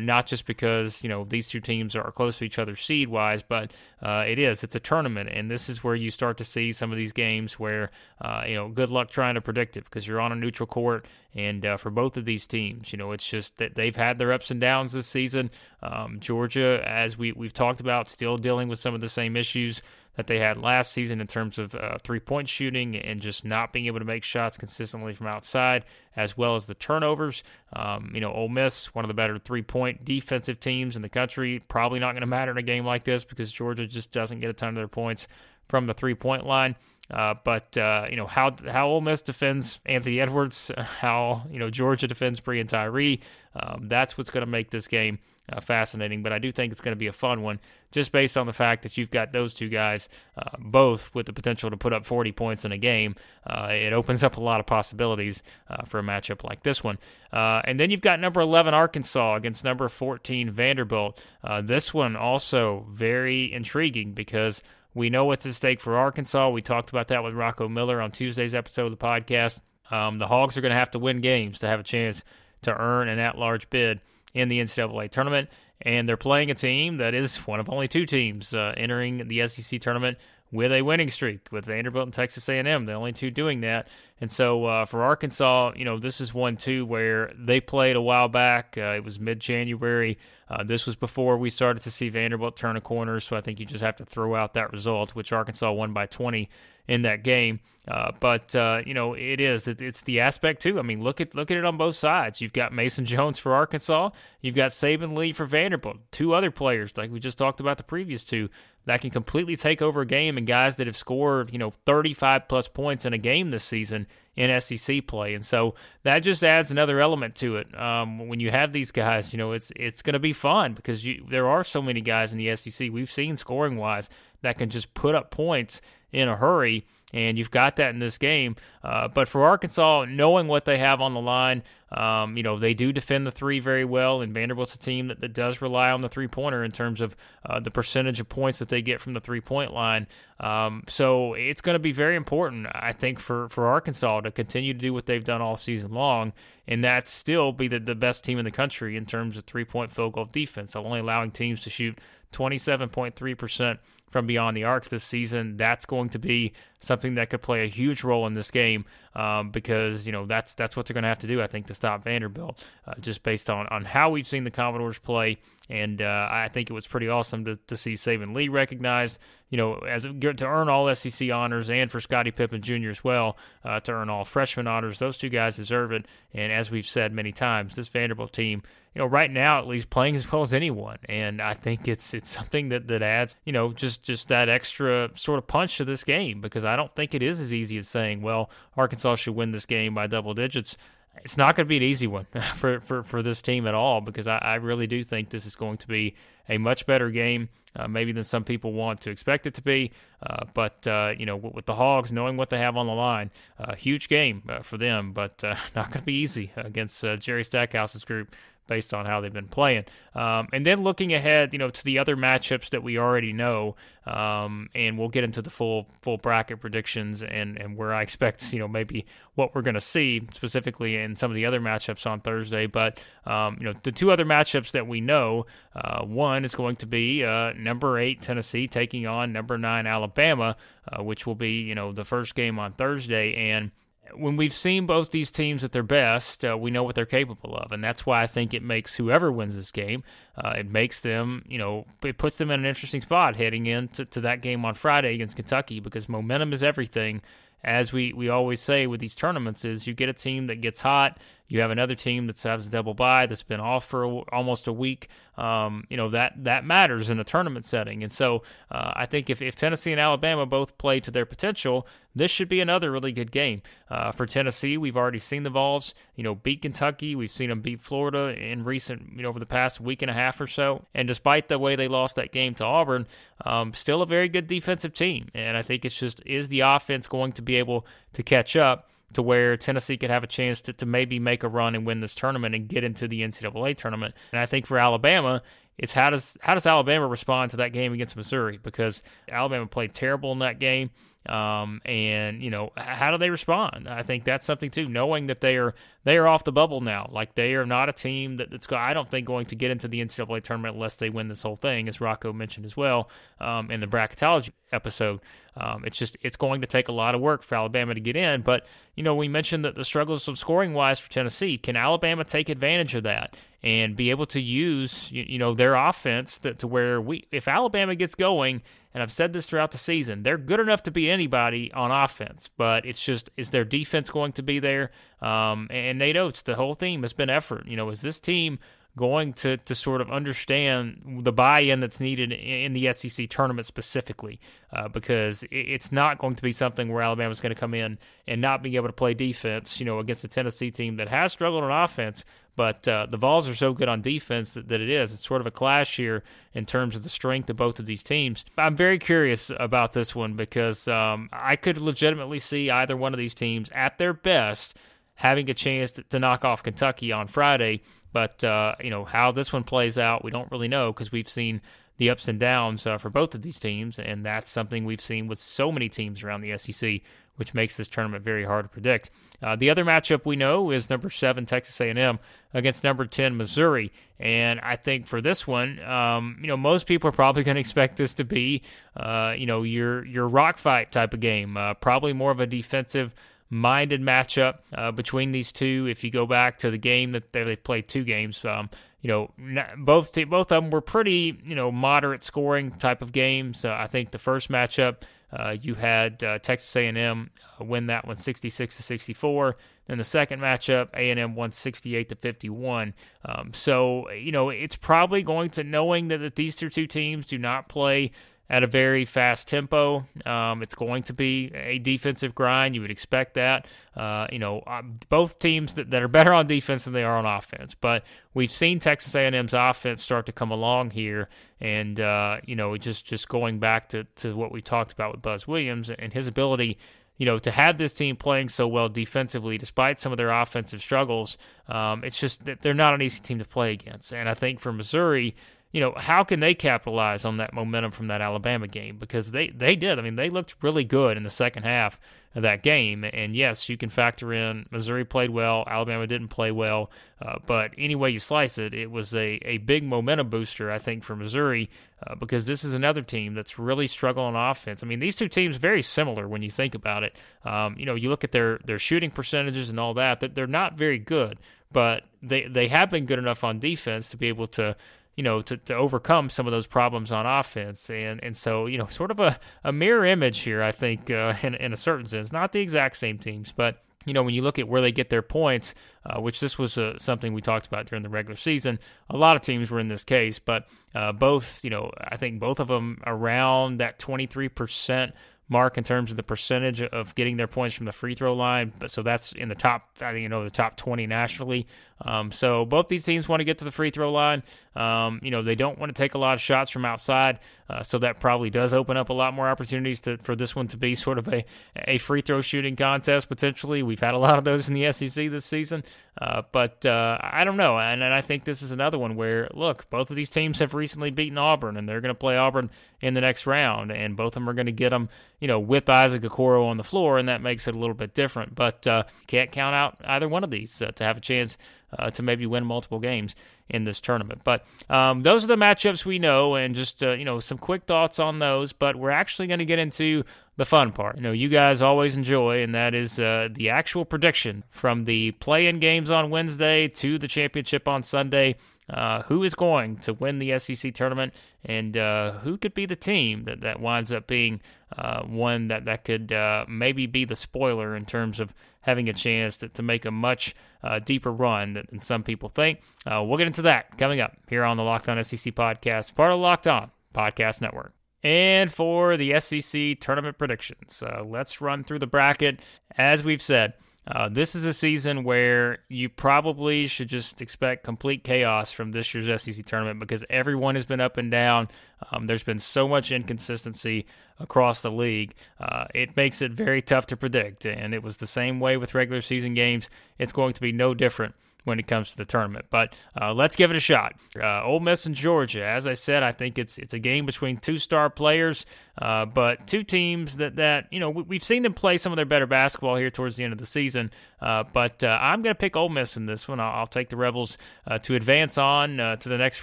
not 0.00 0.26
just 0.26 0.46
because 0.46 1.02
you 1.02 1.10
know 1.10 1.24
these 1.24 1.46
two 1.46 1.60
teams 1.60 1.94
are 1.94 2.10
close 2.10 2.38
to 2.38 2.44
each 2.44 2.58
other 2.58 2.74
seed-wise, 2.74 3.42
but 3.42 3.55
uh, 4.02 4.24
it 4.26 4.38
is. 4.38 4.62
It's 4.62 4.74
a 4.74 4.80
tournament, 4.80 5.28
and 5.32 5.50
this 5.50 5.68
is 5.68 5.82
where 5.82 5.94
you 5.94 6.10
start 6.10 6.38
to 6.38 6.44
see 6.44 6.72
some 6.72 6.90
of 6.92 6.96
these 6.96 7.12
games 7.12 7.58
where 7.58 7.90
uh, 8.20 8.44
you 8.46 8.54
know 8.54 8.68
good 8.68 8.90
luck 8.90 9.10
trying 9.10 9.34
to 9.34 9.40
predict 9.40 9.76
it 9.76 9.84
because 9.84 10.06
you're 10.06 10.20
on 10.20 10.32
a 10.32 10.36
neutral 10.36 10.66
court, 10.66 11.06
and 11.34 11.66
for 11.78 11.90
both 11.90 12.16
of 12.16 12.24
these 12.24 12.46
teams, 12.46 12.92
you 12.92 12.98
know 12.98 13.12
it's 13.12 13.26
just 13.26 13.56
that 13.58 13.74
they've 13.74 13.96
had 13.96 14.18
their 14.18 14.32
ups 14.32 14.50
and 14.50 14.60
downs 14.60 14.92
this 14.92 15.06
season. 15.06 15.50
Um, 15.82 16.20
Georgia, 16.20 16.82
as 16.86 17.16
we 17.18 17.32
we've 17.32 17.54
talked 17.54 17.80
about, 17.80 18.10
still 18.10 18.36
dealing 18.36 18.68
with 18.68 18.78
some 18.78 18.94
of 18.94 19.00
the 19.00 19.08
same 19.08 19.36
issues 19.36 19.82
that 20.16 20.26
they 20.26 20.38
had 20.38 20.56
last 20.56 20.92
season 20.92 21.20
in 21.20 21.26
terms 21.26 21.58
of 21.58 21.74
uh, 21.74 21.98
three 22.02 22.20
point 22.20 22.48
shooting 22.48 22.96
and 22.96 23.20
just 23.20 23.44
not 23.44 23.72
being 23.72 23.86
able 23.86 23.98
to 23.98 24.04
make 24.04 24.24
shots 24.24 24.56
consistently 24.56 25.12
from 25.12 25.26
outside, 25.26 25.84
as 26.16 26.36
well 26.36 26.54
as 26.54 26.66
the 26.66 26.74
turnovers. 26.74 27.42
Um, 27.72 28.10
you 28.14 28.20
know, 28.20 28.32
Ole 28.32 28.48
Miss, 28.48 28.94
one 28.94 29.04
of 29.04 29.08
the 29.08 29.14
better 29.14 29.38
three 29.38 29.62
point 29.62 30.04
defensive 30.04 30.58
teams 30.58 30.96
in 30.96 31.02
the 31.02 31.08
country, 31.08 31.62
probably 31.68 32.00
not 32.00 32.12
going 32.12 32.22
to 32.22 32.26
matter 32.26 32.50
in 32.50 32.58
a 32.58 32.62
game 32.62 32.84
like 32.84 33.04
this 33.04 33.24
because 33.24 33.52
Georgia 33.52 33.86
just 33.86 34.10
doesn't 34.10 34.40
get 34.40 34.50
a 34.50 34.54
ton 34.54 34.70
of 34.70 34.74
their 34.74 34.88
points 34.88 35.28
from 35.68 35.86
the 35.86 35.94
three 35.94 36.14
point 36.14 36.46
line. 36.46 36.76
Uh, 37.08 37.34
but 37.44 37.76
uh, 37.76 38.06
you 38.10 38.16
know 38.16 38.26
how 38.26 38.56
how 38.66 38.88
Ole 38.88 39.00
Miss 39.00 39.22
defends 39.22 39.80
Anthony 39.86 40.20
Edwards, 40.20 40.72
how 40.78 41.46
you 41.50 41.58
know 41.58 41.70
Georgia 41.70 42.08
defends 42.08 42.40
Breein 42.40 42.68
Tyree. 42.68 43.20
Um, 43.54 43.88
that's 43.88 44.18
what's 44.18 44.30
going 44.30 44.44
to 44.44 44.50
make 44.50 44.70
this 44.70 44.88
game 44.88 45.18
uh, 45.52 45.60
fascinating. 45.60 46.22
But 46.22 46.32
I 46.32 46.38
do 46.38 46.52
think 46.52 46.72
it's 46.72 46.80
going 46.80 46.92
to 46.92 46.98
be 46.98 47.06
a 47.06 47.12
fun 47.12 47.42
one, 47.42 47.60
just 47.90 48.12
based 48.12 48.36
on 48.36 48.46
the 48.46 48.52
fact 48.52 48.82
that 48.82 48.96
you've 48.96 49.10
got 49.10 49.32
those 49.32 49.54
two 49.54 49.68
guys, 49.68 50.08
uh, 50.36 50.56
both 50.58 51.14
with 51.14 51.26
the 51.26 51.32
potential 51.32 51.70
to 51.70 51.76
put 51.76 51.92
up 51.92 52.04
40 52.04 52.32
points 52.32 52.64
in 52.64 52.72
a 52.72 52.78
game. 52.78 53.16
Uh, 53.46 53.68
it 53.70 53.92
opens 53.92 54.22
up 54.22 54.36
a 54.36 54.40
lot 54.40 54.60
of 54.60 54.66
possibilities 54.66 55.42
uh, 55.68 55.84
for 55.84 55.98
a 55.98 56.02
matchup 56.02 56.44
like 56.44 56.62
this 56.62 56.82
one. 56.82 56.98
and 57.32 57.78
then 57.78 57.90
you've 57.90 58.00
got 58.00 58.20
number 58.20 58.40
11 58.40 58.74
Arkansas 58.74 59.36
against 59.36 59.64
number 59.64 59.88
14 59.88 60.50
Vanderbilt. 60.50 61.20
this 61.62 61.92
one 61.92 62.16
also 62.16 62.86
very 62.90 63.52
intriguing 63.52 64.12
because 64.12 64.62
we 64.96 65.10
know 65.10 65.26
what's 65.26 65.44
at 65.44 65.52
stake 65.54 65.80
for 65.80 65.98
Arkansas. 65.98 66.48
We 66.48 66.62
talked 66.62 66.88
about 66.88 67.08
that 67.08 67.22
with 67.22 67.34
Rocco 67.34 67.68
Miller 67.68 68.00
on 68.00 68.10
Tuesday's 68.10 68.54
episode 68.54 68.90
of 68.90 68.98
the 68.98 69.04
podcast. 69.04 69.60
Um, 69.90 70.18
the 70.18 70.26
Hogs 70.26 70.56
are 70.56 70.62
going 70.62 70.72
to 70.72 70.78
have 70.78 70.92
to 70.92 70.98
win 70.98 71.20
games 71.20 71.58
to 71.58 71.68
have 71.68 71.80
a 71.80 71.84
chance 71.84 72.24
to 72.62 72.74
earn 72.74 73.08
an 73.08 73.18
at 73.18 73.36
large 73.36 73.68
bid 73.68 74.00
in 74.36 74.48
the 74.48 74.60
NCAA 74.60 75.10
tournament. 75.10 75.48
And 75.80 76.08
they're 76.08 76.16
playing 76.16 76.50
a 76.50 76.54
team 76.54 76.98
that 76.98 77.14
is 77.14 77.36
one 77.46 77.58
of 77.58 77.68
only 77.68 77.88
two 77.88 78.06
teams 78.06 78.54
uh, 78.54 78.74
entering 78.76 79.28
the 79.28 79.46
SEC 79.46 79.80
tournament 79.80 80.18
with 80.52 80.72
a 80.72 80.82
winning 80.82 81.10
streak 81.10 81.48
with 81.50 81.66
Vanderbilt 81.66 82.04
and 82.04 82.12
Texas 82.12 82.48
A&M, 82.48 82.86
the 82.86 82.92
only 82.92 83.12
two 83.12 83.30
doing 83.30 83.62
that. 83.62 83.88
And 84.20 84.30
so 84.30 84.64
uh, 84.64 84.84
for 84.84 85.02
Arkansas, 85.02 85.72
you 85.74 85.84
know, 85.84 85.98
this 85.98 86.20
is 86.20 86.32
one 86.32 86.56
too 86.56 86.86
where 86.86 87.32
they 87.36 87.60
played 87.60 87.96
a 87.96 88.00
while 88.00 88.28
back. 88.28 88.76
Uh, 88.78 88.94
it 88.94 89.04
was 89.04 89.18
mid-January. 89.18 90.18
Uh, 90.48 90.62
this 90.62 90.86
was 90.86 90.94
before 90.94 91.36
we 91.36 91.50
started 91.50 91.82
to 91.82 91.90
see 91.90 92.08
Vanderbilt 92.10 92.56
turn 92.56 92.76
a 92.76 92.80
corner. 92.80 93.18
So 93.20 93.36
I 93.36 93.40
think 93.40 93.58
you 93.58 93.66
just 93.66 93.82
have 93.82 93.96
to 93.96 94.04
throw 94.04 94.36
out 94.36 94.54
that 94.54 94.70
result, 94.72 95.14
which 95.14 95.32
Arkansas 95.32 95.72
won 95.72 95.92
by 95.92 96.06
20 96.06 96.48
in 96.88 97.02
that 97.02 97.22
game. 97.22 97.60
Uh, 97.88 98.10
but 98.18 98.54
uh, 98.56 98.82
you 98.84 98.94
know, 98.94 99.14
it 99.14 99.40
is. 99.40 99.68
It, 99.68 99.80
it's 99.80 100.02
the 100.02 100.20
aspect 100.20 100.60
too. 100.60 100.78
I 100.78 100.82
mean, 100.82 101.02
look 101.02 101.20
at 101.20 101.36
look 101.36 101.52
at 101.52 101.56
it 101.56 101.64
on 101.64 101.76
both 101.76 101.94
sides. 101.94 102.40
You've 102.40 102.52
got 102.52 102.72
Mason 102.72 103.04
Jones 103.04 103.38
for 103.38 103.54
Arkansas. 103.54 104.10
You've 104.40 104.56
got 104.56 104.72
Saben 104.72 105.16
Lee 105.16 105.32
for 105.32 105.46
Vanderbilt. 105.46 105.98
Two 106.10 106.34
other 106.34 106.50
players, 106.50 106.96
like 106.96 107.12
we 107.12 107.20
just 107.20 107.38
talked 107.38 107.60
about 107.60 107.76
the 107.76 107.84
previous 107.84 108.24
two, 108.24 108.48
that 108.86 109.02
can 109.02 109.10
completely 109.10 109.54
take 109.54 109.82
over 109.82 110.00
a 110.00 110.06
game 110.06 110.36
and 110.36 110.48
guys 110.48 110.76
that 110.76 110.88
have 110.88 110.96
scored, 110.96 111.52
you 111.52 111.58
know, 111.58 111.70
35 111.70 112.48
plus 112.48 112.66
points 112.66 113.04
in 113.04 113.12
a 113.12 113.18
game 113.18 113.50
this 113.50 113.64
season 113.64 114.08
in 114.34 114.60
SEC 114.60 115.06
play. 115.06 115.34
And 115.34 115.46
so 115.46 115.76
that 116.02 116.20
just 116.20 116.42
adds 116.42 116.72
another 116.72 117.00
element 117.00 117.36
to 117.36 117.56
it. 117.56 117.78
Um, 117.78 118.26
when 118.26 118.40
you 118.40 118.50
have 118.50 118.72
these 118.72 118.90
guys, 118.90 119.32
you 119.32 119.38
know, 119.38 119.52
it's 119.52 119.70
it's 119.76 120.02
going 120.02 120.14
to 120.14 120.18
be 120.18 120.32
fun 120.32 120.74
because 120.74 121.04
you, 121.04 121.24
there 121.30 121.48
are 121.48 121.62
so 121.62 121.80
many 121.80 122.00
guys 122.00 122.32
in 122.32 122.38
the 122.38 122.54
SEC 122.56 122.90
we've 122.92 123.10
seen 123.10 123.36
scoring 123.36 123.76
wise 123.76 124.10
that 124.42 124.58
can 124.58 124.70
just 124.70 124.92
put 124.94 125.14
up 125.14 125.30
points 125.30 125.80
in 126.16 126.28
a 126.28 126.36
hurry 126.36 126.86
and 127.12 127.38
you've 127.38 127.50
got 127.50 127.76
that 127.76 127.90
in 127.90 127.98
this 127.98 128.18
game. 128.18 128.56
Uh, 128.82 129.08
but 129.08 129.28
for 129.28 129.44
Arkansas, 129.44 130.06
knowing 130.08 130.48
what 130.48 130.64
they 130.64 130.78
have 130.78 131.00
on 131.00 131.14
the 131.14 131.20
line, 131.20 131.62
um, 131.92 132.36
you 132.36 132.42
know, 132.42 132.58
they 132.58 132.74
do 132.74 132.92
defend 132.92 133.26
the 133.26 133.30
three 133.30 133.60
very 133.60 133.84
well, 133.84 134.20
and 134.20 134.34
Vanderbilt's 134.34 134.74
a 134.74 134.78
team 134.78 135.08
that, 135.08 135.20
that 135.20 135.32
does 135.32 135.62
rely 135.62 135.90
on 135.90 136.00
the 136.00 136.08
three 136.08 136.26
pointer 136.26 136.64
in 136.64 136.72
terms 136.72 137.00
of 137.00 137.16
uh, 137.44 137.60
the 137.60 137.70
percentage 137.70 138.18
of 138.18 138.28
points 138.28 138.58
that 138.58 138.68
they 138.68 138.82
get 138.82 139.00
from 139.00 139.14
the 139.14 139.20
three 139.20 139.40
point 139.40 139.72
line. 139.72 140.06
Um, 140.40 140.82
so 140.88 141.34
it's 141.34 141.60
going 141.60 141.74
to 141.74 141.80
be 141.80 141.92
very 141.92 142.16
important, 142.16 142.66
I 142.72 142.92
think, 142.92 143.20
for, 143.20 143.48
for 143.50 143.68
Arkansas 143.68 144.22
to 144.22 144.30
continue 144.30 144.72
to 144.72 144.78
do 144.78 144.92
what 144.92 145.06
they've 145.06 145.24
done 145.24 145.40
all 145.40 145.56
season 145.56 145.92
long, 145.92 146.32
and 146.66 146.82
that's 146.82 147.12
still 147.12 147.52
be 147.52 147.68
the, 147.68 147.78
the 147.78 147.94
best 147.94 148.24
team 148.24 148.38
in 148.38 148.44
the 148.44 148.50
country 148.50 148.96
in 148.96 149.06
terms 149.06 149.36
of 149.36 149.44
three 149.44 149.64
point 149.64 149.92
field 149.92 150.14
goal 150.14 150.26
defense, 150.26 150.74
only 150.74 151.00
allowing 151.00 151.30
teams 151.30 151.62
to 151.62 151.70
shoot 151.70 151.98
27.3% 152.32 153.78
from 154.16 154.26
beyond 154.26 154.56
the 154.56 154.64
arc 154.64 154.88
this 154.88 155.04
season. 155.04 155.58
That's 155.58 155.84
going 155.84 156.08
to 156.08 156.18
be 156.18 156.54
something 156.80 157.16
that 157.16 157.28
could 157.28 157.42
play 157.42 157.64
a 157.64 157.68
huge 157.68 158.02
role 158.02 158.26
in 158.26 158.32
this 158.32 158.50
game 158.50 158.86
um, 159.16 159.50
because 159.50 160.06
you 160.06 160.12
know 160.12 160.26
that's 160.26 160.54
that's 160.54 160.76
what 160.76 160.86
they're 160.86 160.94
going 160.94 161.02
to 161.02 161.08
have 161.08 161.20
to 161.20 161.26
do, 161.26 161.42
I 161.42 161.46
think, 161.46 161.66
to 161.66 161.74
stop 161.74 162.04
Vanderbilt, 162.04 162.62
uh, 162.86 162.92
just 163.00 163.22
based 163.22 163.48
on 163.48 163.66
on 163.68 163.84
how 163.84 164.10
we've 164.10 164.26
seen 164.26 164.44
the 164.44 164.50
Commodores 164.50 164.98
play. 164.98 165.38
And 165.68 166.00
uh, 166.00 166.28
I 166.30 166.48
think 166.52 166.70
it 166.70 166.74
was 166.74 166.86
pretty 166.86 167.08
awesome 167.08 167.46
to, 167.46 167.56
to 167.56 167.76
see 167.76 167.94
Saben 167.94 168.36
Lee 168.36 168.48
recognized, 168.48 169.18
you 169.50 169.56
know, 169.56 169.74
as 169.78 170.02
to 170.02 170.44
earn 170.44 170.68
all 170.68 170.94
SEC 170.94 171.30
honors, 171.30 171.70
and 171.70 171.90
for 171.90 172.00
Scottie 172.00 172.30
Pippen 172.30 172.60
Jr. 172.60 172.90
as 172.90 173.02
well 173.02 173.36
uh, 173.64 173.80
to 173.80 173.92
earn 173.92 174.10
all 174.10 174.24
freshman 174.24 174.68
honors. 174.68 174.98
Those 174.98 175.16
two 175.16 175.30
guys 175.30 175.56
deserve 175.56 175.90
it. 175.92 176.06
And 176.32 176.52
as 176.52 176.70
we've 176.70 176.86
said 176.86 177.12
many 177.12 177.32
times, 177.32 177.74
this 177.74 177.88
Vanderbilt 177.88 178.32
team 178.32 178.62
you 178.96 179.00
know, 179.00 179.06
right 179.08 179.30
now 179.30 179.58
at 179.58 179.66
least 179.66 179.90
playing 179.90 180.16
as 180.16 180.32
well 180.32 180.40
as 180.40 180.54
anyone, 180.54 180.96
and 181.06 181.42
I 181.42 181.52
think 181.52 181.86
it's 181.86 182.14
it's 182.14 182.30
something 182.30 182.70
that, 182.70 182.88
that 182.88 183.02
adds, 183.02 183.36
you 183.44 183.52
know, 183.52 183.74
just 183.74 184.02
just 184.02 184.28
that 184.28 184.48
extra 184.48 185.10
sort 185.14 185.36
of 185.36 185.46
punch 185.46 185.76
to 185.76 185.84
this 185.84 186.02
game 186.02 186.40
because 186.40 186.64
I 186.64 186.76
don't 186.76 186.94
think 186.94 187.12
it 187.12 187.22
is 187.22 187.38
as 187.42 187.52
easy 187.52 187.76
as 187.76 187.88
saying, 187.88 188.22
well, 188.22 188.48
Arkansas 188.74 189.05
should 189.14 189.36
win 189.36 189.52
this 189.52 189.66
game 189.66 189.94
by 189.94 190.06
double 190.06 190.34
digits. 190.34 190.76
It's 191.18 191.36
not 191.36 191.56
going 191.56 191.66
to 191.66 191.68
be 191.68 191.76
an 191.76 191.82
easy 191.82 192.06
one 192.06 192.26
for, 192.54 192.80
for, 192.80 193.02
for 193.02 193.22
this 193.22 193.40
team 193.40 193.66
at 193.66 193.74
all 193.74 194.00
because 194.00 194.26
I, 194.26 194.38
I 194.38 194.54
really 194.56 194.86
do 194.86 195.02
think 195.02 195.30
this 195.30 195.46
is 195.46 195.54
going 195.56 195.78
to 195.78 195.86
be 195.86 196.14
a 196.48 196.58
much 196.58 196.86
better 196.86 197.10
game, 197.10 197.48
uh, 197.74 197.88
maybe 197.88 198.12
than 198.12 198.24
some 198.24 198.44
people 198.44 198.72
want 198.72 199.00
to 199.02 199.10
expect 199.10 199.46
it 199.46 199.54
to 199.54 199.62
be. 199.62 199.92
Uh, 200.22 200.44
but 200.54 200.86
uh, 200.86 201.12
you 201.16 201.26
know, 201.26 201.36
with, 201.36 201.54
with, 201.54 201.66
the 201.66 201.74
Hogs, 201.74 202.12
knowing 202.12 202.36
what 202.36 202.50
they 202.50 202.58
have 202.58 202.76
on 202.76 202.86
the 202.86 202.92
line, 202.92 203.30
a 203.58 203.76
huge 203.76 204.08
game 204.08 204.42
uh, 204.48 204.60
for 204.60 204.76
them, 204.78 205.12
but 205.12 205.42
uh, 205.42 205.56
not 205.74 205.86
going 205.86 206.00
to 206.00 206.06
be 206.06 206.14
easy 206.14 206.52
against 206.56 207.02
uh, 207.04 207.16
Jerry 207.16 207.44
Stackhouse's 207.44 208.04
group 208.04 208.34
based 208.66 208.92
on 208.92 209.06
how 209.06 209.20
they've 209.20 209.32
been 209.32 209.48
playing. 209.48 209.84
Um, 210.14 210.48
and 210.52 210.64
then 210.64 210.82
looking 210.82 211.12
ahead, 211.12 211.52
you 211.52 211.58
know, 211.58 211.70
to 211.70 211.84
the 211.84 211.98
other 211.98 212.16
matchups 212.16 212.70
that 212.70 212.82
we 212.82 212.98
already 212.98 213.32
know, 213.32 213.76
um, 214.06 214.68
and 214.74 214.98
we'll 214.98 215.08
get 215.08 215.24
into 215.24 215.42
the 215.42 215.50
full 215.50 215.88
full 216.02 216.16
bracket 216.16 216.60
predictions 216.60 217.22
and 217.22 217.56
and 217.56 217.76
where 217.76 217.92
I 217.92 218.02
expect, 218.02 218.52
you 218.52 218.58
know, 218.58 218.68
maybe 218.68 219.06
what 219.34 219.54
we're 219.54 219.62
going 219.62 219.74
to 219.74 219.80
see 219.80 220.22
specifically 220.34 220.96
in 220.96 221.16
some 221.16 221.30
of 221.30 221.34
the 221.34 221.46
other 221.46 221.60
matchups 221.60 222.06
on 222.06 222.20
Thursday. 222.20 222.66
But 222.66 222.98
um, 223.24 223.56
you 223.58 223.64
know, 223.64 223.72
the 223.72 223.92
two 223.92 224.10
other 224.10 224.24
matchups 224.24 224.70
that 224.72 224.86
we 224.86 225.00
know, 225.00 225.46
uh, 225.74 226.04
one 226.04 226.44
is 226.44 226.54
going 226.54 226.76
to 226.76 226.86
be 226.86 227.24
uh, 227.24 227.52
number 227.52 227.98
eight 227.98 228.22
Tennessee 228.22 228.68
taking 228.68 229.06
on 229.06 229.32
number 229.32 229.58
nine 229.58 229.86
Alabama, 229.86 230.56
uh, 230.90 231.02
which 231.02 231.26
will 231.26 231.34
be 231.34 231.60
you 231.60 231.74
know 231.74 231.92
the 231.92 232.04
first 232.04 232.34
game 232.34 232.58
on 232.58 232.72
Thursday 232.72 233.34
and 233.50 233.70
when 234.14 234.36
we've 234.36 234.54
seen 234.54 234.86
both 234.86 235.10
these 235.10 235.30
teams 235.30 235.64
at 235.64 235.72
their 235.72 235.82
best, 235.82 236.44
uh, 236.44 236.56
we 236.56 236.70
know 236.70 236.82
what 236.82 236.94
they're 236.94 237.06
capable 237.06 237.56
of, 237.56 237.72
and 237.72 237.82
that's 237.82 238.06
why 238.06 238.22
I 238.22 238.26
think 238.26 238.54
it 238.54 238.62
makes 238.62 238.96
whoever 238.96 239.30
wins 239.32 239.56
this 239.56 239.70
game, 239.70 240.04
uh, 240.36 240.54
it 240.56 240.70
makes 240.70 241.00
them, 241.00 241.44
you 241.48 241.58
know, 241.58 241.86
it 242.02 242.18
puts 242.18 242.36
them 242.36 242.50
in 242.50 242.60
an 242.60 242.66
interesting 242.66 243.00
spot 243.00 243.36
heading 243.36 243.66
into 243.66 244.04
to 244.06 244.20
that 244.22 244.42
game 244.42 244.64
on 244.64 244.74
Friday 244.74 245.14
against 245.14 245.36
Kentucky 245.36 245.80
because 245.80 246.08
momentum 246.08 246.52
is 246.52 246.62
everything. 246.62 247.22
As 247.64 247.92
we, 247.92 248.12
we 248.12 248.28
always 248.28 248.60
say 248.60 248.86
with 248.86 249.00
these 249.00 249.16
tournaments, 249.16 249.64
is 249.64 249.86
you 249.86 249.94
get 249.94 250.08
a 250.08 250.12
team 250.12 250.46
that 250.46 250.60
gets 250.60 250.82
hot, 250.82 251.18
you 251.48 251.60
have 251.60 251.70
another 251.70 251.94
team 251.94 252.26
that 252.26 252.40
has 252.42 252.66
a 252.66 252.70
double 252.70 252.94
bye 252.94 253.26
that's 253.26 253.42
been 253.42 253.60
off 253.60 253.84
for 253.84 254.04
a, 254.04 254.08
almost 254.32 254.66
a 254.66 254.72
week. 254.72 255.08
Um, 255.36 255.84
you 255.90 255.96
know 255.96 256.08
that 256.10 256.32
that 256.44 256.64
matters 256.64 257.10
in 257.10 257.20
a 257.20 257.24
tournament 257.24 257.66
setting, 257.66 258.02
and 258.02 258.10
so 258.10 258.42
uh, 258.70 258.92
I 258.94 259.06
think 259.06 259.28
if, 259.28 259.42
if 259.42 259.54
Tennessee 259.54 259.92
and 259.92 260.00
Alabama 260.00 260.46
both 260.46 260.78
play 260.78 260.98
to 261.00 261.10
their 261.10 261.26
potential, 261.26 261.86
this 262.14 262.30
should 262.30 262.48
be 262.48 262.60
another 262.60 262.90
really 262.90 263.12
good 263.12 263.30
game 263.30 263.60
uh, 263.90 264.10
for 264.10 264.24
Tennessee. 264.24 264.78
We've 264.78 264.96
already 264.96 265.18
seen 265.18 265.42
the 265.42 265.50
Vols, 265.50 265.94
you 266.14 266.24
know, 266.24 266.34
beat 266.34 266.62
Kentucky. 266.62 267.14
We've 267.14 267.30
seen 267.30 267.50
them 267.50 267.60
beat 267.60 267.80
Florida 267.80 268.34
in 268.34 268.64
recent, 268.64 269.12
you 269.14 269.22
know, 269.22 269.28
over 269.28 269.38
the 269.38 269.44
past 269.44 269.80
week 269.80 270.00
and 270.00 270.10
a 270.10 270.14
half 270.14 270.40
or 270.40 270.46
so. 270.46 270.86
And 270.94 271.06
despite 271.06 271.48
the 271.48 271.58
way 271.58 271.76
they 271.76 271.88
lost 271.88 272.16
that 272.16 272.32
game 272.32 272.54
to 272.54 272.64
Auburn, 272.64 273.06
um, 273.44 273.74
still 273.74 274.00
a 274.00 274.06
very 274.06 274.30
good 274.30 274.46
defensive 274.46 274.94
team. 274.94 275.28
And 275.34 275.58
I 275.58 275.62
think 275.62 275.84
it's 275.84 275.98
just 275.98 276.22
is 276.24 276.48
the 276.48 276.60
offense 276.60 277.06
going 277.06 277.32
to 277.32 277.42
be 277.42 277.56
able 277.56 277.86
to 278.14 278.22
catch 278.22 278.56
up? 278.56 278.88
To 279.12 279.22
where 279.22 279.56
Tennessee 279.56 279.96
could 279.96 280.10
have 280.10 280.24
a 280.24 280.26
chance 280.26 280.60
to, 280.62 280.72
to 280.74 280.86
maybe 280.86 281.18
make 281.18 281.42
a 281.42 281.48
run 281.48 281.74
and 281.74 281.86
win 281.86 282.00
this 282.00 282.14
tournament 282.14 282.54
and 282.54 282.68
get 282.68 282.84
into 282.84 283.08
the 283.08 283.22
NCAA 283.22 283.76
tournament. 283.76 284.14
And 284.32 284.40
I 284.40 284.46
think 284.46 284.66
for 284.66 284.78
Alabama, 284.78 285.42
it's 285.78 285.92
how 285.92 286.10
does 286.10 286.36
how 286.40 286.54
does 286.54 286.66
Alabama 286.66 287.06
respond 287.06 287.50
to 287.50 287.58
that 287.58 287.72
game 287.72 287.92
against 287.92 288.16
Missouri 288.16 288.58
because 288.62 289.02
Alabama 289.28 289.66
played 289.66 289.94
terrible 289.94 290.32
in 290.32 290.38
that 290.40 290.58
game. 290.58 290.90
Um, 291.26 291.80
and 291.84 292.42
you 292.42 292.50
know 292.50 292.70
how 292.76 293.10
do 293.10 293.18
they 293.18 293.30
respond? 293.30 293.88
I 293.88 294.02
think 294.02 294.24
that's 294.24 294.46
something 294.46 294.70
too. 294.70 294.88
Knowing 294.88 295.26
that 295.26 295.40
they 295.40 295.56
are 295.56 295.74
they 296.06 296.18
are 296.18 296.28
off 296.28 296.44
the 296.44 296.52
bubble 296.52 296.80
now, 296.80 297.10
like 297.10 297.34
they 297.34 297.54
are 297.54 297.66
not 297.66 297.88
a 297.88 297.92
team 297.92 298.36
that, 298.36 298.48
that's 298.52 298.70
I 298.70 298.94
don't 298.94 299.10
think 299.10 299.26
going 299.26 299.46
to 299.46 299.56
get 299.56 299.72
into 299.72 299.88
the 299.88 300.00
NCAA 300.00 300.40
tournament 300.40 300.76
unless 300.76 300.98
they 300.98 301.10
win 301.10 301.26
this 301.26 301.42
whole 301.42 301.56
thing, 301.56 301.88
as 301.88 302.00
Rocco 302.00 302.32
mentioned 302.32 302.64
as 302.64 302.76
well 302.76 303.10
um, 303.40 303.72
in 303.72 303.80
the 303.80 303.88
bracketology 303.88 304.52
episode. 304.70 305.20
Um, 305.56 305.84
it's 305.84 305.96
just 305.96 306.16
it's 306.20 306.36
going 306.36 306.60
to 306.60 306.66
take 306.66 306.88
a 306.88 306.92
lot 306.92 307.14
of 307.14 307.20
work 307.20 307.42
for 307.42 307.56
Alabama 307.56 307.94
to 307.94 308.00
get 308.00 308.14
in. 308.14 308.42
But 308.42 308.66
you 308.94 309.02
know 309.02 309.16
we 309.16 309.26
mentioned 309.26 309.64
that 309.64 309.74
the 309.74 309.84
struggles 309.84 310.28
of 310.28 310.38
scoring 310.38 310.74
wise 310.74 311.00
for 311.00 311.10
Tennessee. 311.10 311.58
Can 311.58 311.76
Alabama 311.76 312.24
take 312.24 312.48
advantage 312.48 312.94
of 312.94 313.02
that 313.02 313.36
and 313.62 313.96
be 313.96 314.10
able 314.10 314.26
to 314.26 314.40
use 314.40 315.10
you, 315.10 315.24
you 315.26 315.38
know 315.38 315.54
their 315.54 315.74
offense 315.74 316.38
to, 316.40 316.54
to 316.54 316.68
where 316.68 317.00
we 317.00 317.26
if 317.32 317.48
Alabama 317.48 317.96
gets 317.96 318.14
going 318.14 318.62
and 318.92 319.02
I've 319.02 319.12
said 319.12 319.32
this 319.34 319.44
throughout 319.44 319.72
the 319.72 319.78
season, 319.78 320.22
they're 320.22 320.38
good 320.38 320.60
enough 320.60 320.82
to 320.84 320.90
be 320.90 321.10
anybody 321.10 321.70
on 321.72 321.90
offense, 321.90 322.48
but 322.56 322.86
it's 322.86 323.02
just 323.02 323.30
is 323.36 323.50
their 323.50 323.64
defense 323.64 324.10
going 324.10 324.32
to 324.32 324.42
be 324.42 324.58
there? 324.58 324.90
Um, 325.20 325.68
and 325.70 325.98
Nate 325.98 326.16
Oats, 326.16 326.42
the 326.42 326.56
whole 326.56 326.74
theme 326.74 327.02
has 327.02 327.12
been 327.12 327.30
effort. 327.30 327.66
You 327.66 327.76
know, 327.76 327.90
is 327.90 328.02
this 328.02 328.18
team 328.18 328.58
going 328.96 329.34
to, 329.34 329.58
to 329.58 329.74
sort 329.74 330.00
of 330.00 330.10
understand 330.10 331.20
the 331.22 331.32
buy-in 331.32 331.80
that's 331.80 332.00
needed 332.00 332.32
in 332.32 332.72
the 332.72 332.90
SEC 332.92 333.28
tournament 333.28 333.66
specifically, 333.66 334.40
uh, 334.72 334.88
because 334.88 335.44
it's 335.50 335.92
not 335.92 336.18
going 336.18 336.34
to 336.34 336.42
be 336.42 336.50
something 336.50 336.90
where 336.90 337.02
Alabama's 337.02 337.40
going 337.40 337.54
to 337.54 337.60
come 337.60 337.74
in 337.74 337.98
and 338.26 338.40
not 338.40 338.62
be 338.62 338.74
able 338.76 338.88
to 338.88 338.94
play 338.94 339.12
defense, 339.12 339.78
you 339.78 339.84
know, 339.84 339.98
against 339.98 340.24
a 340.24 340.28
Tennessee 340.28 340.70
team 340.70 340.96
that 340.96 341.08
has 341.08 341.30
struggled 341.30 341.62
on 341.62 341.84
offense, 341.84 342.24
but 342.56 342.88
uh, 342.88 343.06
the 343.10 343.18
Vols 343.18 343.46
are 343.46 343.54
so 343.54 343.74
good 343.74 343.88
on 343.88 344.00
defense 344.00 344.54
that, 344.54 344.68
that 344.68 344.80
it 344.80 344.88
is. 344.88 345.12
It's 345.12 345.26
sort 345.26 345.42
of 345.42 345.46
a 345.46 345.50
clash 345.50 345.96
here 345.98 346.24
in 346.54 346.64
terms 346.64 346.96
of 346.96 347.02
the 347.02 347.10
strength 347.10 347.50
of 347.50 347.56
both 347.56 347.78
of 347.78 347.84
these 347.84 348.02
teams. 348.02 348.46
I'm 348.56 348.74
very 348.74 348.98
curious 348.98 349.52
about 349.60 349.92
this 349.92 350.14
one 350.14 350.36
because 350.36 350.88
um, 350.88 351.28
I 351.34 351.56
could 351.56 351.76
legitimately 351.76 352.38
see 352.38 352.70
either 352.70 352.96
one 352.96 353.12
of 353.12 353.18
these 353.18 353.34
teams 353.34 353.70
at 353.72 353.98
their 353.98 354.14
best 354.14 354.74
having 355.16 355.50
a 355.50 355.54
chance 355.54 355.92
to, 355.92 356.02
to 356.04 356.18
knock 356.18 356.44
off 356.44 356.62
Kentucky 356.62 357.12
on 357.12 357.26
Friday. 357.26 357.82
But 358.12 358.42
uh, 358.44 358.76
you 358.82 358.90
know 358.90 359.04
how 359.04 359.32
this 359.32 359.52
one 359.52 359.64
plays 359.64 359.98
out, 359.98 360.24
we 360.24 360.30
don't 360.30 360.50
really 360.50 360.68
know 360.68 360.92
because 360.92 361.12
we've 361.12 361.28
seen 361.28 361.60
the 361.98 362.10
ups 362.10 362.28
and 362.28 362.38
downs 362.38 362.86
uh, 362.86 362.98
for 362.98 363.10
both 363.10 363.34
of 363.34 363.42
these 363.42 363.58
teams, 363.58 363.98
and 363.98 364.24
that's 364.24 364.50
something 364.50 364.84
we've 364.84 365.00
seen 365.00 365.26
with 365.26 365.38
so 365.38 365.72
many 365.72 365.88
teams 365.88 366.22
around 366.22 366.42
the 366.42 366.56
SEC 366.56 367.00
which 367.36 367.54
makes 367.54 367.76
this 367.76 367.88
tournament 367.88 368.24
very 368.24 368.44
hard 368.44 368.64
to 368.64 368.68
predict. 368.68 369.10
Uh, 369.42 369.54
the 369.56 369.70
other 369.70 369.84
matchup 369.84 370.24
we 370.24 370.36
know 370.36 370.70
is 370.70 370.90
number 370.90 371.10
seven 371.10 371.46
Texas 371.46 371.80
A&M 371.80 372.18
against 372.54 372.82
number 372.82 373.04
ten 373.04 373.36
Missouri, 373.36 373.92
and 374.18 374.58
I 374.60 374.76
think 374.76 375.06
for 375.06 375.20
this 375.20 375.46
one, 375.46 375.78
um, 375.80 376.38
you 376.40 376.46
know, 376.46 376.56
most 376.56 376.86
people 376.86 377.08
are 377.08 377.12
probably 377.12 377.42
going 377.42 377.56
to 377.56 377.60
expect 377.60 377.96
this 377.96 378.14
to 378.14 378.24
be, 378.24 378.62
uh, 378.96 379.34
you 379.36 379.46
know, 379.46 379.62
your 379.62 380.04
your 380.06 380.26
rock 380.26 380.58
fight 380.58 380.90
type 380.90 381.12
of 381.14 381.20
game, 381.20 381.56
uh, 381.56 381.74
probably 381.74 382.12
more 382.12 382.30
of 382.30 382.40
a 382.40 382.46
defensive 382.46 383.14
minded 383.50 384.00
matchup 384.00 384.58
uh, 384.72 384.90
between 384.90 385.32
these 385.32 385.52
two. 385.52 385.86
If 385.88 386.04
you 386.04 386.10
go 386.10 386.26
back 386.26 386.58
to 386.58 386.70
the 386.70 386.78
game 386.78 387.12
that 387.12 387.32
they, 387.32 387.56
played 387.56 387.88
two 387.88 388.04
games, 388.04 388.44
um, 388.44 388.70
you 389.00 389.08
know, 389.08 389.30
both 389.78 390.12
both 390.28 390.52
of 390.52 390.62
them 390.62 390.70
were 390.70 390.80
pretty, 390.80 391.38
you 391.44 391.54
know, 391.54 391.70
moderate 391.70 392.24
scoring 392.24 392.72
type 392.72 393.02
of 393.02 393.12
games. 393.12 393.64
Uh, 393.64 393.76
I 393.78 393.86
think 393.86 394.10
the 394.10 394.18
first 394.18 394.48
matchup 394.48 395.02
uh, 395.32 395.56
you 395.60 395.74
had 395.74 396.22
uh, 396.22 396.38
Texas 396.38 396.74
A&M 396.76 397.30
uh, 397.60 397.64
win 397.64 397.86
that 397.86 398.06
one 398.06 398.16
66 398.16 398.76
to 398.76 398.82
64. 398.82 399.56
Then 399.86 399.98
the 399.98 400.04
second 400.04 400.40
matchup, 400.40 400.88
A&M 400.94 401.34
won 401.34 401.52
68 401.52 402.08
to 402.08 402.16
51. 402.16 402.94
Um, 403.24 403.52
so 403.52 404.10
you 404.10 404.32
know 404.32 404.50
it's 404.50 404.76
probably 404.76 405.22
going 405.22 405.50
to 405.50 405.64
knowing 405.64 406.08
that, 406.08 406.18
that 406.18 406.36
these 406.36 406.56
two 406.56 406.86
teams 406.86 407.26
do 407.26 407.38
not 407.38 407.68
play 407.68 408.12
at 408.48 408.62
a 408.62 408.66
very 408.66 409.04
fast 409.04 409.48
tempo. 409.48 410.06
Um, 410.24 410.62
it's 410.62 410.74
going 410.74 411.02
to 411.04 411.12
be 411.12 411.50
a 411.54 411.78
defensive 411.78 412.34
grind. 412.34 412.74
You 412.74 412.80
would 412.82 412.90
expect 412.90 413.34
that. 413.34 413.66
Uh, 413.96 414.26
you 414.30 414.38
know, 414.38 414.60
uh, 414.60 414.82
both 415.08 415.38
teams 415.38 415.74
that, 415.74 415.90
that 415.90 416.02
are 416.02 416.08
better 416.08 416.32
on 416.32 416.46
defense 416.46 416.84
than 416.84 416.94
they 416.94 417.02
are 417.02 417.18
on 417.18 417.26
offense. 417.26 417.74
But 417.74 418.04
we've 418.34 418.52
seen 418.52 418.78
Texas 418.78 419.14
A&M's 419.14 419.54
offense 419.54 420.02
start 420.02 420.26
to 420.26 420.32
come 420.32 420.50
along 420.50 420.90
here, 420.90 421.28
and 421.60 421.98
uh, 421.98 422.38
you 422.44 422.54
know, 422.54 422.76
just 422.76 423.04
just 423.04 423.28
going 423.28 423.58
back 423.58 423.88
to 423.90 424.04
to 424.16 424.36
what 424.36 424.52
we 424.52 424.62
talked 424.62 424.92
about 424.92 425.12
with 425.12 425.22
Buzz 425.22 425.48
Williams 425.48 425.90
and 425.90 426.12
his 426.12 426.26
ability. 426.26 426.78
You 427.18 427.24
know, 427.24 427.38
to 427.38 427.50
have 427.50 427.78
this 427.78 427.94
team 427.94 428.14
playing 428.16 428.50
so 428.50 428.68
well 428.68 428.90
defensively, 428.90 429.56
despite 429.56 429.98
some 429.98 430.12
of 430.12 430.18
their 430.18 430.30
offensive 430.30 430.82
struggles, 430.82 431.38
um, 431.66 432.04
it's 432.04 432.20
just 432.20 432.44
that 432.44 432.60
they're 432.60 432.74
not 432.74 432.92
an 432.92 433.00
easy 433.00 433.22
team 433.22 433.38
to 433.38 433.46
play 433.46 433.72
against. 433.72 434.12
And 434.12 434.28
I 434.28 434.34
think 434.34 434.60
for 434.60 434.70
Missouri, 434.70 435.34
you 435.76 435.82
know, 435.82 435.92
how 435.94 436.24
can 436.24 436.40
they 436.40 436.54
capitalize 436.54 437.26
on 437.26 437.36
that 437.36 437.52
momentum 437.52 437.90
from 437.90 438.06
that 438.06 438.22
Alabama 438.22 438.66
game? 438.66 438.96
Because 438.96 439.32
they, 439.32 439.48
they 439.48 439.76
did. 439.76 439.98
I 439.98 440.02
mean, 440.02 440.16
they 440.16 440.30
looked 440.30 440.54
really 440.62 440.84
good 440.84 441.18
in 441.18 441.22
the 441.22 441.28
second 441.28 441.64
half 441.64 442.00
of 442.34 442.44
that 442.44 442.62
game. 442.62 443.04
And 443.04 443.36
yes, 443.36 443.68
you 443.68 443.76
can 443.76 443.90
factor 443.90 444.32
in 444.32 444.64
Missouri 444.70 445.04
played 445.04 445.28
well, 445.28 445.64
Alabama 445.66 446.06
didn't 446.06 446.28
play 446.28 446.50
well. 446.50 446.90
Uh, 447.20 447.34
but 447.46 447.72
any 447.76 447.94
way 447.94 448.08
you 448.08 448.18
slice 448.18 448.56
it, 448.56 448.72
it 448.72 448.90
was 448.90 449.14
a, 449.14 449.38
a 449.44 449.58
big 449.58 449.84
momentum 449.84 450.30
booster, 450.30 450.70
I 450.70 450.78
think, 450.78 451.04
for 451.04 451.14
Missouri 451.14 451.68
uh, 452.06 452.14
because 452.14 452.46
this 452.46 452.64
is 452.64 452.72
another 452.72 453.02
team 453.02 453.34
that's 453.34 453.58
really 453.58 453.86
struggling 453.86 454.34
on 454.34 454.50
offense. 454.50 454.82
I 454.82 454.86
mean, 454.86 455.00
these 455.00 455.16
two 455.16 455.28
teams 455.28 455.58
very 455.58 455.82
similar 455.82 456.26
when 456.26 456.40
you 456.40 456.50
think 456.50 456.74
about 456.74 457.02
it. 457.02 457.18
Um, 457.44 457.76
you 457.78 457.84
know, 457.84 457.96
you 457.96 458.08
look 458.08 458.24
at 458.24 458.32
their, 458.32 458.60
their 458.64 458.78
shooting 458.78 459.10
percentages 459.10 459.68
and 459.68 459.78
all 459.78 459.92
that, 459.92 460.20
that 460.20 460.34
they're 460.34 460.46
not 460.46 460.78
very 460.78 460.98
good, 460.98 461.38
but 461.70 462.04
they, 462.22 462.44
they 462.48 462.68
have 462.68 462.88
been 462.88 463.04
good 463.04 463.18
enough 463.18 463.44
on 463.44 463.58
defense 463.58 464.08
to 464.08 464.16
be 464.16 464.28
able 464.28 464.46
to 464.46 464.74
you 465.16 465.22
know, 465.22 465.40
to, 465.42 465.56
to 465.56 465.74
overcome 465.74 466.28
some 466.30 466.46
of 466.46 466.52
those 466.52 466.66
problems 466.66 467.10
on 467.10 467.26
offense. 467.26 467.90
And 467.90 468.22
and 468.22 468.36
so, 468.36 468.66
you 468.66 468.78
know, 468.78 468.86
sort 468.86 469.10
of 469.10 469.18
a, 469.18 469.40
a 469.64 469.72
mirror 469.72 470.04
image 470.04 470.40
here, 470.40 470.62
I 470.62 470.72
think, 470.72 471.10
uh, 471.10 471.34
in, 471.42 471.54
in 471.54 471.72
a 471.72 471.76
certain 471.76 472.06
sense. 472.06 472.32
Not 472.32 472.52
the 472.52 472.60
exact 472.60 472.96
same 472.96 473.18
teams, 473.18 473.50
but, 473.50 473.82
you 474.04 474.12
know, 474.12 474.22
when 474.22 474.34
you 474.34 474.42
look 474.42 474.58
at 474.58 474.68
where 474.68 474.82
they 474.82 474.92
get 474.92 475.10
their 475.10 475.22
points, 475.22 475.74
uh, 476.04 476.20
which 476.20 476.38
this 476.38 476.58
was 476.58 476.78
uh, 476.78 476.98
something 476.98 477.32
we 477.32 477.40
talked 477.40 477.66
about 477.66 477.86
during 477.86 478.02
the 478.02 478.08
regular 478.08 478.36
season, 478.36 478.78
a 479.10 479.16
lot 479.16 479.36
of 479.36 479.42
teams 479.42 479.70
were 479.70 479.80
in 479.80 479.88
this 479.88 480.04
case, 480.04 480.38
but 480.38 480.68
uh, 480.94 481.12
both, 481.12 481.64
you 481.64 481.70
know, 481.70 481.90
I 481.98 482.16
think 482.16 482.38
both 482.38 482.60
of 482.60 482.68
them 482.68 483.02
around 483.06 483.78
that 483.78 483.98
23% 483.98 485.12
mark 485.48 485.78
in 485.78 485.84
terms 485.84 486.10
of 486.10 486.16
the 486.16 486.22
percentage 486.22 486.82
of 486.82 487.14
getting 487.14 487.36
their 487.36 487.46
points 487.46 487.74
from 487.74 487.86
the 487.86 487.92
free 487.92 488.14
throw 488.14 488.34
line. 488.34 488.72
But 488.78 488.90
so 488.90 489.02
that's 489.02 489.32
in 489.32 489.48
the 489.48 489.54
top, 489.54 489.88
I 490.00 490.12
think 490.12 490.22
you 490.22 490.28
know, 490.28 490.42
the 490.44 490.50
top 490.50 490.76
20 490.76 491.06
nationally. 491.06 491.66
Um, 492.00 492.30
so 492.30 492.64
both 492.64 492.88
these 492.88 493.04
teams 493.04 493.28
want 493.28 493.40
to 493.40 493.44
get 493.44 493.58
to 493.58 493.64
the 493.64 493.70
free 493.70 493.90
throw 493.90 494.12
line. 494.12 494.42
Um, 494.74 495.20
you 495.22 495.30
know, 495.30 495.42
they 495.42 495.54
don't 495.54 495.78
want 495.78 495.94
to 495.94 495.94
take 496.00 496.14
a 496.14 496.18
lot 496.18 496.34
of 496.34 496.40
shots 496.40 496.70
from 496.70 496.84
outside. 496.84 497.38
Uh, 497.70 497.82
so 497.82 497.98
that 497.98 498.20
probably 498.20 498.50
does 498.50 498.74
open 498.74 498.96
up 498.96 499.08
a 499.08 499.12
lot 499.12 499.34
more 499.34 499.48
opportunities 499.48 500.00
to, 500.02 500.18
for 500.18 500.36
this 500.36 500.54
one 500.54 500.68
to 500.68 500.76
be 500.76 500.94
sort 500.94 501.18
of 501.18 501.26
a, 501.28 501.44
a 501.88 501.98
free 501.98 502.20
throw 502.20 502.40
shooting 502.40 502.76
contest 502.76 503.28
potentially. 503.28 503.82
We've 503.82 504.00
had 504.00 504.14
a 504.14 504.18
lot 504.18 504.38
of 504.38 504.44
those 504.44 504.68
in 504.68 504.74
the 504.74 504.92
SEC 504.92 505.30
this 505.30 505.44
season. 505.44 505.84
Uh, 506.20 506.42
but 506.52 506.84
uh, 506.86 507.18
I 507.20 507.44
don't 507.44 507.56
know. 507.56 507.78
And, 507.78 508.02
and 508.02 508.12
I 508.12 508.20
think 508.20 508.44
this 508.44 508.62
is 508.62 508.70
another 508.70 508.98
one 508.98 509.16
where, 509.16 509.48
look, 509.52 509.88
both 509.90 510.10
of 510.10 510.16
these 510.16 510.30
teams 510.30 510.60
have 510.60 510.74
recently 510.74 511.10
beaten 511.10 511.36
Auburn, 511.36 511.76
and 511.76 511.88
they're 511.88 512.00
going 512.00 512.14
to 512.14 512.18
play 512.18 512.36
Auburn 512.36 512.70
in 513.00 513.14
the 513.14 513.20
next 513.20 513.46
round. 513.46 513.90
And 513.90 514.16
both 514.16 514.28
of 514.28 514.34
them 514.34 514.48
are 514.48 514.54
going 514.54 514.66
to 514.66 514.72
get 514.72 514.90
them, 514.90 515.08
you 515.40 515.48
know, 515.48 515.60
with 515.60 515.88
Isaac 515.88 516.22
Okoro 516.22 516.66
on 516.66 516.76
the 516.76 516.84
floor, 516.84 517.18
and 517.18 517.28
that 517.28 517.42
makes 517.42 517.68
it 517.68 517.76
a 517.76 517.78
little 517.78 517.94
bit 517.94 518.14
different. 518.14 518.54
But 518.54 518.86
uh, 518.86 519.04
can't 519.26 519.52
count 519.52 519.74
out 519.74 520.00
either 520.04 520.28
one 520.28 520.44
of 520.44 520.50
these 520.50 520.80
uh, 520.80 520.92
to 520.92 521.04
have 521.04 521.18
a 521.18 521.20
chance 521.20 521.58
uh, 521.96 522.10
to 522.10 522.22
maybe 522.22 522.46
win 522.46 522.64
multiple 522.64 522.98
games 522.98 523.34
in 523.68 523.84
this 523.84 524.00
tournament. 524.00 524.42
But 524.44 524.64
um, 524.88 525.22
those 525.22 525.44
are 525.44 525.48
the 525.48 525.56
matchups 525.56 526.04
we 526.04 526.18
know, 526.18 526.54
and 526.54 526.74
just 526.74 527.02
uh, 527.02 527.12
you 527.12 527.24
know 527.24 527.40
some 527.40 527.58
quick 527.58 527.84
thoughts 527.84 528.18
on 528.18 528.38
those. 528.38 528.72
But 528.72 528.96
we're 528.96 529.10
actually 529.10 529.48
going 529.48 529.58
to 529.58 529.64
get 529.64 529.78
into 529.78 530.24
the 530.56 530.64
fun 530.64 530.92
part. 530.92 531.16
You 531.16 531.22
know, 531.22 531.32
you 531.32 531.48
guys 531.48 531.82
always 531.82 532.16
enjoy, 532.16 532.62
and 532.62 532.74
that 532.74 532.94
is 532.94 533.20
uh, 533.20 533.48
the 533.52 533.70
actual 533.70 534.04
prediction 534.04 534.64
from 534.70 535.04
the 535.04 535.32
play-in 535.32 535.80
games 535.80 536.10
on 536.10 536.30
Wednesday 536.30 536.88
to 536.88 537.18
the 537.18 537.28
championship 537.28 537.86
on 537.86 538.02
Sunday. 538.02 538.56
Uh, 538.88 539.22
who 539.24 539.42
is 539.42 539.56
going 539.56 539.96
to 539.96 540.12
win 540.12 540.38
the 540.38 540.56
SEC 540.60 540.94
tournament, 540.94 541.34
and 541.64 541.96
uh, 541.96 542.30
who 542.38 542.56
could 542.56 542.72
be 542.72 542.86
the 542.86 542.94
team 542.94 543.42
that, 543.42 543.60
that 543.60 543.80
winds 543.80 544.12
up 544.12 544.28
being 544.28 544.60
uh, 544.96 545.22
one 545.24 545.66
that 545.66 545.86
that 545.86 546.04
could 546.04 546.30
uh, 546.30 546.64
maybe 546.68 547.04
be 547.06 547.24
the 547.24 547.34
spoiler 547.34 547.96
in 547.96 548.04
terms 548.04 548.38
of 548.38 548.54
having 548.82 549.08
a 549.08 549.12
chance 549.12 549.56
to, 549.56 549.68
to 549.68 549.82
make 549.82 550.04
a 550.04 550.10
much 550.12 550.54
uh, 550.84 551.00
deeper 551.00 551.32
run 551.32 551.72
than 551.72 552.00
some 552.00 552.22
people 552.22 552.48
think. 552.48 552.80
We'll 553.04 553.36
get 553.36 553.48
into 553.48 553.62
that 553.62 553.98
coming 553.98 554.20
up 554.20 554.36
here 554.48 554.62
on 554.62 554.76
the 554.76 554.84
Locked 554.84 555.08
On 555.08 555.22
SEC 555.24 555.52
podcast, 555.54 556.14
part 556.14 556.30
of 556.30 556.38
Locked 556.38 556.68
On 556.68 556.92
Podcast 557.12 557.60
Network. 557.60 557.92
And 558.22 558.72
for 558.72 559.16
the 559.16 559.40
SEC 559.40 559.98
tournament 559.98 560.38
predictions, 560.38 561.02
let's 561.24 561.60
run 561.60 561.82
through 561.82 561.98
the 561.98 562.06
bracket. 562.06 562.60
As 562.96 563.24
we've 563.24 563.42
said, 563.42 563.74
Uh, 564.08 564.28
this 564.28 564.54
is 564.54 564.64
a 564.64 564.72
season 564.72 565.24
where 565.24 565.78
you 565.88 566.08
probably 566.08 566.86
should 566.86 567.08
just 567.08 567.42
expect 567.42 567.82
complete 567.82 568.22
chaos 568.22 568.70
from 568.70 568.92
this 568.92 569.12
year's 569.12 569.42
SEC 569.42 569.64
tournament 569.66 569.98
because 569.98 570.24
everyone 570.30 570.76
has 570.76 570.84
been 570.84 571.00
up 571.00 571.16
and 571.16 571.30
down. 571.30 571.68
Um, 572.12 572.26
there's 572.26 572.44
been 572.44 572.60
so 572.60 572.86
much 572.86 573.10
inconsistency 573.10 574.06
across 574.38 574.80
the 574.80 574.92
league. 574.92 575.34
Uh, 575.58 575.86
it 575.92 576.16
makes 576.16 576.40
it 576.40 576.52
very 576.52 576.80
tough 576.80 577.06
to 577.06 577.16
predict, 577.16 577.66
and 577.66 577.92
it 577.92 578.02
was 578.02 578.18
the 578.18 578.28
same 578.28 578.60
way 578.60 578.76
with 578.76 578.94
regular 578.94 579.22
season 579.22 579.54
games. 579.54 579.90
It's 580.18 580.32
going 580.32 580.52
to 580.52 580.60
be 580.60 580.70
no 580.70 580.94
different 580.94 581.34
when 581.66 581.80
it 581.80 581.86
comes 581.88 582.12
to 582.12 582.16
the 582.16 582.24
tournament. 582.24 582.66
But 582.70 582.94
uh, 583.20 583.34
let's 583.34 583.56
give 583.56 583.70
it 583.70 583.76
a 583.76 583.80
shot. 583.80 584.14
Uh, 584.40 584.62
Ole 584.62 584.80
Miss 584.80 585.04
and 585.04 585.14
Georgia. 585.14 585.64
As 585.64 585.86
I 585.86 585.94
said, 585.94 586.22
I 586.22 586.30
think 586.30 586.58
it's 586.58 586.78
it's 586.78 586.94
a 586.94 586.98
game 586.98 587.26
between 587.26 587.56
two 587.56 587.76
star 587.76 588.08
players, 588.08 588.64
uh, 588.98 589.26
but 589.26 589.66
two 589.66 589.82
teams 589.82 590.36
that 590.38 590.56
that 590.56 590.86
you 590.90 591.00
know 591.00 591.10
we, 591.10 591.36
have 591.36 591.44
seen 591.44 591.62
them 591.62 591.74
play 591.74 591.98
some 591.98 592.12
of 592.12 592.16
their 592.16 592.24
better 592.24 592.46
basketball 592.46 592.96
here 592.96 593.10
towards 593.10 593.36
the 593.36 593.44
end 593.44 593.52
of 593.52 593.58
the 593.58 593.66
season. 593.66 594.10
Uh, 594.40 594.64
but 594.72 595.02
uh, 595.02 595.18
I'm 595.20 595.42
going 595.42 595.54
to 595.54 595.58
pick 595.58 595.76
Ole 595.76 595.88
Miss 595.88 596.16
in 596.16 596.26
this 596.26 596.46
one. 596.46 596.60
I'll, 596.60 596.80
I'll 596.80 596.86
take 596.86 597.08
the 597.08 597.16
Rebels 597.16 597.58
uh, 597.86 597.98
to 597.98 598.14
advance 598.14 598.58
on 598.58 599.00
uh, 599.00 599.16
to 599.16 599.28
the 599.28 599.38
next 599.38 599.62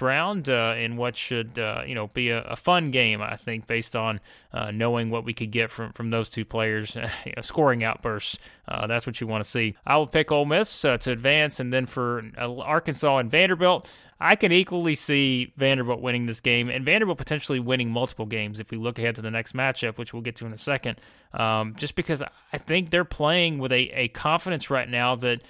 round 0.00 0.48
in 0.48 0.96
what 0.96 1.16
should 1.16 1.56
you 1.56 1.94
know 1.94 2.08
be 2.08 2.30
a, 2.30 2.42
a, 2.42 2.56
fun 2.56 2.90
game. 2.90 3.22
I 3.22 3.36
think 3.36 3.66
based 3.66 3.96
on 3.96 4.20
knowing 4.72 5.10
what 5.10 5.24
we 5.24 5.32
could 5.32 5.50
get 5.50 5.70
from 5.70 5.92
from 5.92 6.10
those 6.10 6.28
two 6.28 6.44
players, 6.44 6.96
scoring 7.40 7.82
outbursts. 7.82 8.38
that's 8.86 9.06
what 9.06 9.20
you 9.20 9.26
want 9.26 9.42
to 9.42 9.50
see. 9.50 9.74
I 9.86 9.96
will 9.96 10.06
pick 10.06 10.30
Ole 10.30 10.44
Miss 10.44 10.82
to 10.82 11.10
advance, 11.10 11.60
and 11.60 11.72
then 11.72 11.86
for 11.94 12.22
Arkansas 12.38 13.18
and 13.18 13.30
Vanderbilt. 13.30 13.88
I 14.20 14.36
can 14.36 14.52
equally 14.52 14.94
see 14.94 15.52
Vanderbilt 15.56 16.00
winning 16.00 16.26
this 16.26 16.40
game 16.40 16.68
and 16.68 16.84
Vanderbilt 16.84 17.18
potentially 17.18 17.60
winning 17.60 17.90
multiple 17.90 18.26
games 18.26 18.60
if 18.60 18.70
we 18.70 18.78
look 18.78 18.98
ahead 18.98 19.16
to 19.16 19.22
the 19.22 19.30
next 19.30 19.54
matchup, 19.54 19.98
which 19.98 20.12
we'll 20.12 20.22
get 20.22 20.36
to 20.36 20.46
in 20.46 20.52
a 20.52 20.58
second. 20.58 21.00
Um, 21.32 21.74
just 21.76 21.96
because 21.96 22.22
I 22.52 22.58
think 22.58 22.90
they're 22.90 23.04
playing 23.04 23.58
with 23.58 23.72
a, 23.72 23.90
a 23.90 24.08
confidence 24.08 24.70
right 24.70 24.88
now 24.88 25.16
that 25.16 25.40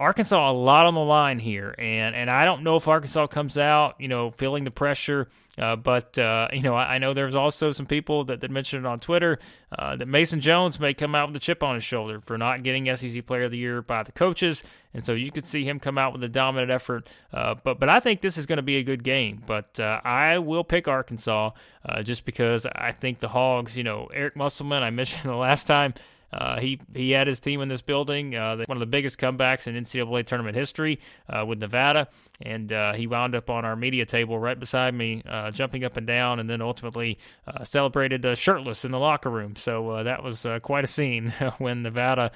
Arkansas 0.00 0.50
a 0.50 0.54
lot 0.54 0.86
on 0.86 0.94
the 0.94 1.00
line 1.00 1.38
here, 1.38 1.74
and 1.76 2.16
and 2.16 2.30
I 2.30 2.46
don't 2.46 2.62
know 2.62 2.76
if 2.76 2.88
Arkansas 2.88 3.26
comes 3.26 3.58
out, 3.58 3.96
you 3.98 4.08
know, 4.08 4.30
feeling 4.30 4.64
the 4.64 4.70
pressure. 4.70 5.28
Uh, 5.58 5.76
but 5.76 6.18
uh, 6.18 6.48
you 6.54 6.62
know, 6.62 6.74
I, 6.74 6.94
I, 6.94 6.98
know 6.98 7.12
there's 7.12 7.34
also 7.34 7.70
some 7.70 7.84
people 7.84 8.24
that, 8.24 8.40
that 8.40 8.50
mentioned 8.50 8.86
it 8.86 8.88
on 8.88 8.98
Twitter 8.98 9.38
uh, 9.78 9.96
that 9.96 10.08
Mason 10.08 10.40
Jones 10.40 10.80
may 10.80 10.94
come 10.94 11.14
out 11.14 11.28
with 11.28 11.36
a 11.36 11.40
chip 11.40 11.62
on 11.62 11.74
his 11.74 11.84
shoulder 11.84 12.18
for 12.18 12.38
not 12.38 12.62
getting 12.62 12.96
SEC 12.96 13.26
Player 13.26 13.42
of 13.42 13.50
the 13.50 13.58
Year 13.58 13.82
by 13.82 14.02
the 14.02 14.12
coaches, 14.12 14.62
and 14.94 15.04
so 15.04 15.12
you 15.12 15.30
could 15.30 15.46
see 15.46 15.64
him 15.64 15.78
come 15.78 15.98
out 15.98 16.14
with 16.14 16.24
a 16.24 16.30
dominant 16.30 16.70
effort. 16.70 17.06
Uh, 17.30 17.56
but 17.62 17.78
but 17.78 17.90
I 17.90 18.00
think 18.00 18.22
this 18.22 18.38
is 18.38 18.46
going 18.46 18.56
to 18.56 18.62
be 18.62 18.76
a 18.76 18.82
good 18.82 19.04
game. 19.04 19.42
But 19.46 19.78
uh, 19.78 20.00
I 20.02 20.38
will 20.38 20.64
pick 20.64 20.88
Arkansas 20.88 21.50
uh, 21.84 22.02
just 22.02 22.24
because 22.24 22.64
I 22.64 22.92
think 22.92 23.20
the 23.20 23.28
Hogs. 23.28 23.76
You 23.76 23.84
know, 23.84 24.08
Eric 24.14 24.36
Musselman, 24.36 24.82
I 24.82 24.88
mentioned 25.00 25.30
the 25.30 25.36
last 25.36 25.66
time. 25.66 25.92
Uh, 26.32 26.60
he 26.60 26.80
he 26.94 27.10
had 27.10 27.26
his 27.26 27.40
team 27.40 27.60
in 27.60 27.68
this 27.68 27.82
building, 27.82 28.34
uh, 28.34 28.56
one 28.66 28.76
of 28.76 28.80
the 28.80 28.86
biggest 28.86 29.18
comebacks 29.18 29.66
in 29.66 29.74
NCAA 29.74 30.26
tournament 30.26 30.56
history 30.56 31.00
uh, 31.28 31.44
with 31.44 31.60
Nevada, 31.60 32.08
and 32.40 32.72
uh, 32.72 32.92
he 32.92 33.06
wound 33.06 33.34
up 33.34 33.50
on 33.50 33.64
our 33.64 33.76
media 33.76 34.06
table 34.06 34.38
right 34.38 34.58
beside 34.58 34.94
me, 34.94 35.22
uh, 35.28 35.50
jumping 35.50 35.84
up 35.84 35.96
and 35.96 36.06
down, 36.06 36.38
and 36.38 36.48
then 36.48 36.62
ultimately 36.62 37.18
uh, 37.46 37.64
celebrated 37.64 38.26
shirtless 38.38 38.84
in 38.84 38.92
the 38.92 38.98
locker 38.98 39.30
room. 39.30 39.56
So 39.56 40.04
that 40.04 40.22
was 40.22 40.46
quite 40.62 40.84
a 40.84 40.88
scene 40.88 41.30
when 41.58 41.82
Nevada 41.82 42.30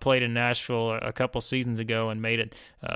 played 0.00 0.22
in 0.22 0.34
Nashville 0.34 0.92
a 0.94 1.12
couple 1.12 1.40
seasons 1.40 1.78
ago 1.78 2.10
and 2.10 2.20
made 2.20 2.40
it 2.40 2.54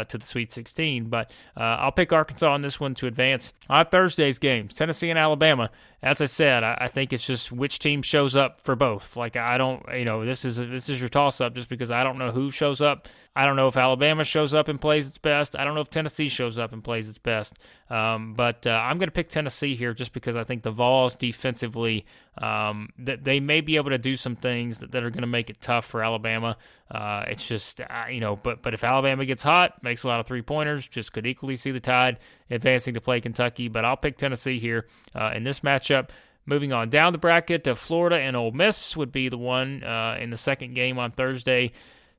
to 0.08 0.18
the 0.18 0.24
Sweet 0.24 0.52
16. 0.52 1.04
But 1.04 1.30
I'll 1.56 1.92
pick 1.92 2.12
Arkansas 2.12 2.52
on 2.52 2.62
this 2.62 2.80
one 2.80 2.94
to 2.94 3.06
advance. 3.06 3.52
On 3.68 3.84
Thursday's 3.86 4.38
games, 4.38 4.74
Tennessee 4.74 5.10
and 5.10 5.18
Alabama 5.18 5.70
as 6.04 6.20
I 6.20 6.26
said, 6.26 6.62
I, 6.62 6.76
I, 6.82 6.88
think 6.88 7.14
it's 7.14 7.26
just 7.26 7.50
which 7.50 7.78
team 7.78 8.02
shows 8.02 8.36
up 8.36 8.60
for 8.60 8.76
both. 8.76 9.16
Like 9.16 9.36
I 9.36 9.56
don't, 9.56 9.82
you 9.94 10.04
know, 10.04 10.26
this 10.26 10.44
is 10.44 10.58
this 10.58 10.90
is 10.90 11.00
your 11.00 11.08
toss 11.08 11.40
up 11.40 11.54
just 11.54 11.70
because 11.70 11.90
I 11.90 12.04
don't 12.04 12.18
know 12.18 12.30
who 12.30 12.50
shows 12.50 12.82
up. 12.82 13.08
I 13.36 13.46
don't 13.46 13.56
know 13.56 13.66
if 13.66 13.76
Alabama 13.76 14.22
shows 14.22 14.54
up 14.54 14.68
and 14.68 14.80
plays 14.80 15.08
its 15.08 15.18
best. 15.18 15.58
I 15.58 15.64
don't 15.64 15.74
know 15.74 15.80
if 15.80 15.90
Tennessee 15.90 16.28
shows 16.28 16.56
up 16.56 16.72
and 16.72 16.84
plays 16.84 17.08
its 17.08 17.18
best. 17.18 17.58
Um, 17.90 18.32
but 18.34 18.64
uh, 18.64 18.70
I'm 18.70 18.98
going 18.98 19.08
to 19.08 19.12
pick 19.12 19.28
Tennessee 19.28 19.74
here 19.74 19.92
just 19.92 20.12
because 20.12 20.36
I 20.36 20.44
think 20.44 20.62
the 20.62 20.70
Vols 20.70 21.16
defensively 21.16 22.06
um, 22.38 22.90
that 22.98 23.24
they 23.24 23.40
may 23.40 23.60
be 23.60 23.74
able 23.74 23.90
to 23.90 23.98
do 23.98 24.16
some 24.16 24.36
things 24.36 24.78
that, 24.78 24.92
that 24.92 25.02
are 25.02 25.10
going 25.10 25.22
to 25.22 25.26
make 25.26 25.50
it 25.50 25.60
tough 25.60 25.84
for 25.84 26.04
Alabama. 26.04 26.56
Uh, 26.88 27.24
it's 27.26 27.44
just 27.44 27.80
uh, 27.80 28.04
you 28.08 28.20
know, 28.20 28.36
but 28.36 28.62
but 28.62 28.72
if 28.72 28.84
Alabama 28.84 29.24
gets 29.24 29.42
hot, 29.42 29.82
makes 29.82 30.04
a 30.04 30.08
lot 30.08 30.20
of 30.20 30.26
three 30.26 30.42
pointers, 30.42 30.86
just 30.86 31.12
could 31.12 31.26
equally 31.26 31.56
see 31.56 31.72
the 31.72 31.80
Tide 31.80 32.18
advancing 32.50 32.94
to 32.94 33.00
play 33.00 33.20
Kentucky. 33.20 33.66
But 33.66 33.84
I'll 33.84 33.96
pick 33.96 34.16
Tennessee 34.16 34.60
here 34.60 34.86
uh, 35.14 35.32
in 35.34 35.42
this 35.42 35.60
matchup. 35.60 36.10
Moving 36.46 36.72
on 36.72 36.90
down 36.90 37.12
the 37.12 37.18
bracket 37.18 37.64
to 37.64 37.74
Florida 37.74 38.16
and 38.16 38.36
Ole 38.36 38.52
Miss 38.52 38.96
would 38.96 39.10
be 39.10 39.28
the 39.28 39.38
one 39.38 39.82
uh, 39.82 40.18
in 40.20 40.30
the 40.30 40.36
second 40.36 40.74
game 40.74 40.98
on 40.98 41.10
Thursday. 41.10 41.72